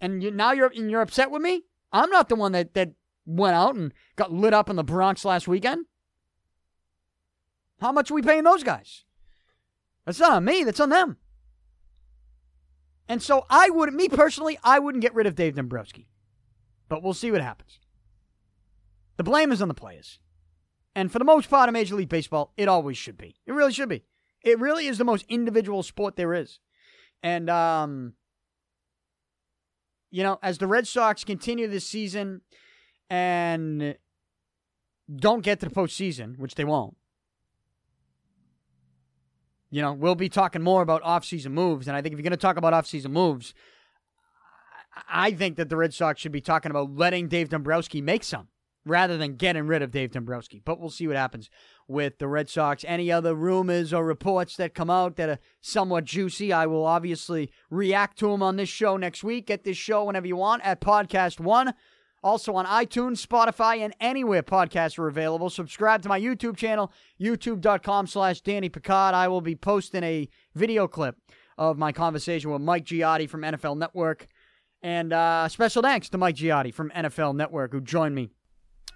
And 0.00 0.22
you, 0.22 0.30
now 0.30 0.52
you're 0.52 0.72
and 0.74 0.90
you're 0.90 1.00
upset 1.00 1.30
with 1.30 1.42
me? 1.42 1.62
I'm 1.92 2.10
not 2.10 2.28
the 2.28 2.34
one 2.34 2.52
that, 2.52 2.74
that 2.74 2.92
went 3.24 3.54
out 3.54 3.74
and 3.74 3.94
got 4.16 4.32
lit 4.32 4.52
up 4.52 4.68
in 4.68 4.76
the 4.76 4.84
Bronx 4.84 5.24
last 5.24 5.46
weekend. 5.46 5.86
How 7.80 7.92
much 7.92 8.10
are 8.10 8.14
we 8.14 8.22
paying 8.22 8.44
those 8.44 8.62
guys? 8.62 9.04
That's 10.04 10.18
not 10.18 10.32
on 10.32 10.44
me, 10.44 10.64
that's 10.64 10.80
on 10.80 10.90
them. 10.90 11.18
And 13.08 13.22
so 13.22 13.44
I 13.50 13.70
would, 13.70 13.92
me 13.92 14.08
personally, 14.08 14.58
I 14.64 14.78
wouldn't 14.78 15.02
get 15.02 15.14
rid 15.14 15.26
of 15.26 15.34
Dave 15.34 15.54
Dombrowski. 15.54 16.08
But 16.88 17.02
we'll 17.02 17.14
see 17.14 17.30
what 17.30 17.40
happens. 17.40 17.78
The 19.16 19.24
blame 19.24 19.52
is 19.52 19.62
on 19.62 19.68
the 19.68 19.74
players. 19.74 20.18
And 20.94 21.10
for 21.10 21.18
the 21.18 21.24
most 21.24 21.50
part 21.50 21.68
of 21.68 21.72
Major 21.72 21.94
League 21.94 22.08
Baseball, 22.08 22.52
it 22.56 22.68
always 22.68 22.96
should 22.96 23.18
be. 23.18 23.36
It 23.46 23.52
really 23.52 23.72
should 23.72 23.88
be. 23.88 24.04
It 24.44 24.60
really 24.60 24.86
is 24.86 24.98
the 24.98 25.04
most 25.04 25.24
individual 25.28 25.82
sport 25.82 26.16
there 26.16 26.34
is. 26.34 26.60
And 27.22 27.48
um, 27.48 28.14
you 30.10 30.22
know, 30.22 30.38
as 30.42 30.58
the 30.58 30.66
Red 30.66 30.86
Sox 30.86 31.24
continue 31.24 31.66
this 31.66 31.86
season 31.86 32.42
and 33.10 33.96
don't 35.14 35.42
get 35.42 35.60
to 35.60 35.68
the 35.68 35.74
postseason, 35.74 36.38
which 36.38 36.54
they 36.54 36.64
won't. 36.64 36.96
You 39.70 39.82
know, 39.82 39.92
we'll 39.92 40.14
be 40.14 40.28
talking 40.28 40.62
more 40.62 40.82
about 40.82 41.02
offseason 41.02 41.50
moves. 41.50 41.88
And 41.88 41.96
I 41.96 42.00
think 42.00 42.12
if 42.12 42.18
you're 42.18 42.22
going 42.22 42.30
to 42.30 42.36
talk 42.36 42.56
about 42.56 42.72
offseason 42.72 43.10
moves, 43.10 43.54
I 45.08 45.32
think 45.32 45.56
that 45.56 45.68
the 45.68 45.76
Red 45.76 45.92
Sox 45.92 46.20
should 46.20 46.30
be 46.30 46.40
talking 46.40 46.70
about 46.70 46.94
letting 46.94 47.26
Dave 47.26 47.48
Dombrowski 47.48 48.00
make 48.00 48.22
some 48.22 48.48
rather 48.86 49.16
than 49.16 49.34
getting 49.34 49.66
rid 49.66 49.82
of 49.82 49.90
Dave 49.90 50.12
Dombrowski. 50.12 50.62
But 50.64 50.78
we'll 50.78 50.90
see 50.90 51.08
what 51.08 51.16
happens 51.16 51.50
with 51.86 52.18
the 52.18 52.28
Red 52.28 52.48
Sox. 52.48 52.84
Any 52.86 53.10
other 53.10 53.34
rumors 53.34 53.92
or 53.92 54.04
reports 54.04 54.56
that 54.56 54.74
come 54.74 54.90
out 54.90 55.16
that 55.16 55.28
are 55.28 55.38
somewhat 55.60 56.04
juicy, 56.04 56.52
I 56.52 56.66
will 56.66 56.84
obviously 56.86 57.50
react 57.70 58.18
to 58.18 58.28
them 58.30 58.42
on 58.42 58.56
this 58.56 58.68
show 58.68 58.96
next 58.96 59.22
week. 59.22 59.46
Get 59.46 59.64
this 59.64 59.76
show 59.76 60.04
whenever 60.04 60.26
you 60.26 60.36
want 60.36 60.62
at 60.64 60.80
Podcast 60.80 61.40
One. 61.40 61.74
Also 62.22 62.54
on 62.54 62.64
iTunes, 62.64 63.24
Spotify, 63.24 63.80
and 63.80 63.94
anywhere 64.00 64.42
podcasts 64.42 64.98
are 64.98 65.08
available. 65.08 65.50
Subscribe 65.50 66.00
to 66.02 66.08
my 66.08 66.18
YouTube 66.18 66.56
channel, 66.56 66.90
youtube.com 67.20 68.06
slash 68.06 68.40
Danny 68.40 68.70
Picard. 68.70 69.14
I 69.14 69.28
will 69.28 69.42
be 69.42 69.54
posting 69.54 70.02
a 70.02 70.28
video 70.54 70.88
clip 70.88 71.16
of 71.58 71.76
my 71.76 71.92
conversation 71.92 72.50
with 72.50 72.62
Mike 72.62 72.86
Giardi 72.86 73.28
from 73.28 73.42
NFL 73.42 73.76
Network. 73.76 74.26
And 74.82 75.12
uh, 75.12 75.48
special 75.48 75.82
thanks 75.82 76.08
to 76.10 76.18
Mike 76.18 76.36
Giardi 76.36 76.72
from 76.72 76.90
NFL 76.90 77.36
Network 77.36 77.72
who 77.72 77.82
joined 77.82 78.14
me 78.14 78.30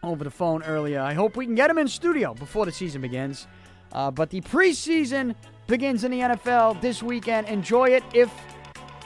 over 0.03 0.25
the 0.25 0.31
phone 0.31 0.63
earlier. 0.63 1.01
I 1.01 1.15
hope 1.15 1.37
we 1.37 1.45
can 1.45 1.55
get 1.55 1.71
him 1.71 1.79
in 1.79 1.89
studio 1.89 2.35
before 2.35 2.67
the 2.67 2.73
season 2.73 3.01
begins. 3.01 3.47
Uh, 3.93 4.11
but 4.11 4.31
the 4.31 4.41
preseason 4.41 5.35
begins 5.67 6.05
in 6.05 6.11
the 6.11 6.21
NFL 6.21 6.81
this 6.81 7.03
weekend. 7.03 7.49
Enjoy 7.49 7.91
it 7.91 8.05
if 8.13 8.33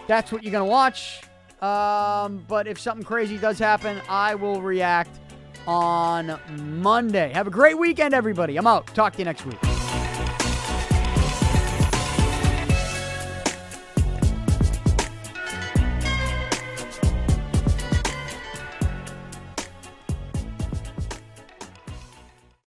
that's 0.07 0.33
what 0.33 0.43
you're 0.43 0.53
going 0.53 0.65
to 0.65 0.71
watch. 0.71 1.23
Um, 1.61 2.45
but 2.49 2.67
if 2.67 2.81
something 2.81 3.05
crazy 3.05 3.39
does 3.39 3.59
happen, 3.59 4.01
I 4.09 4.35
will 4.35 4.61
react 4.61 5.21
on 5.67 6.39
Monday. 6.81 7.33
Have 7.33 7.47
a 7.47 7.51
great 7.51 7.79
weekend, 7.79 8.15
everybody. 8.15 8.57
I'm 8.57 8.67
out. 8.67 8.89
Talk 8.89 9.13
to 9.15 9.19
you 9.21 9.25
next 9.25 9.47
week. 9.47 9.72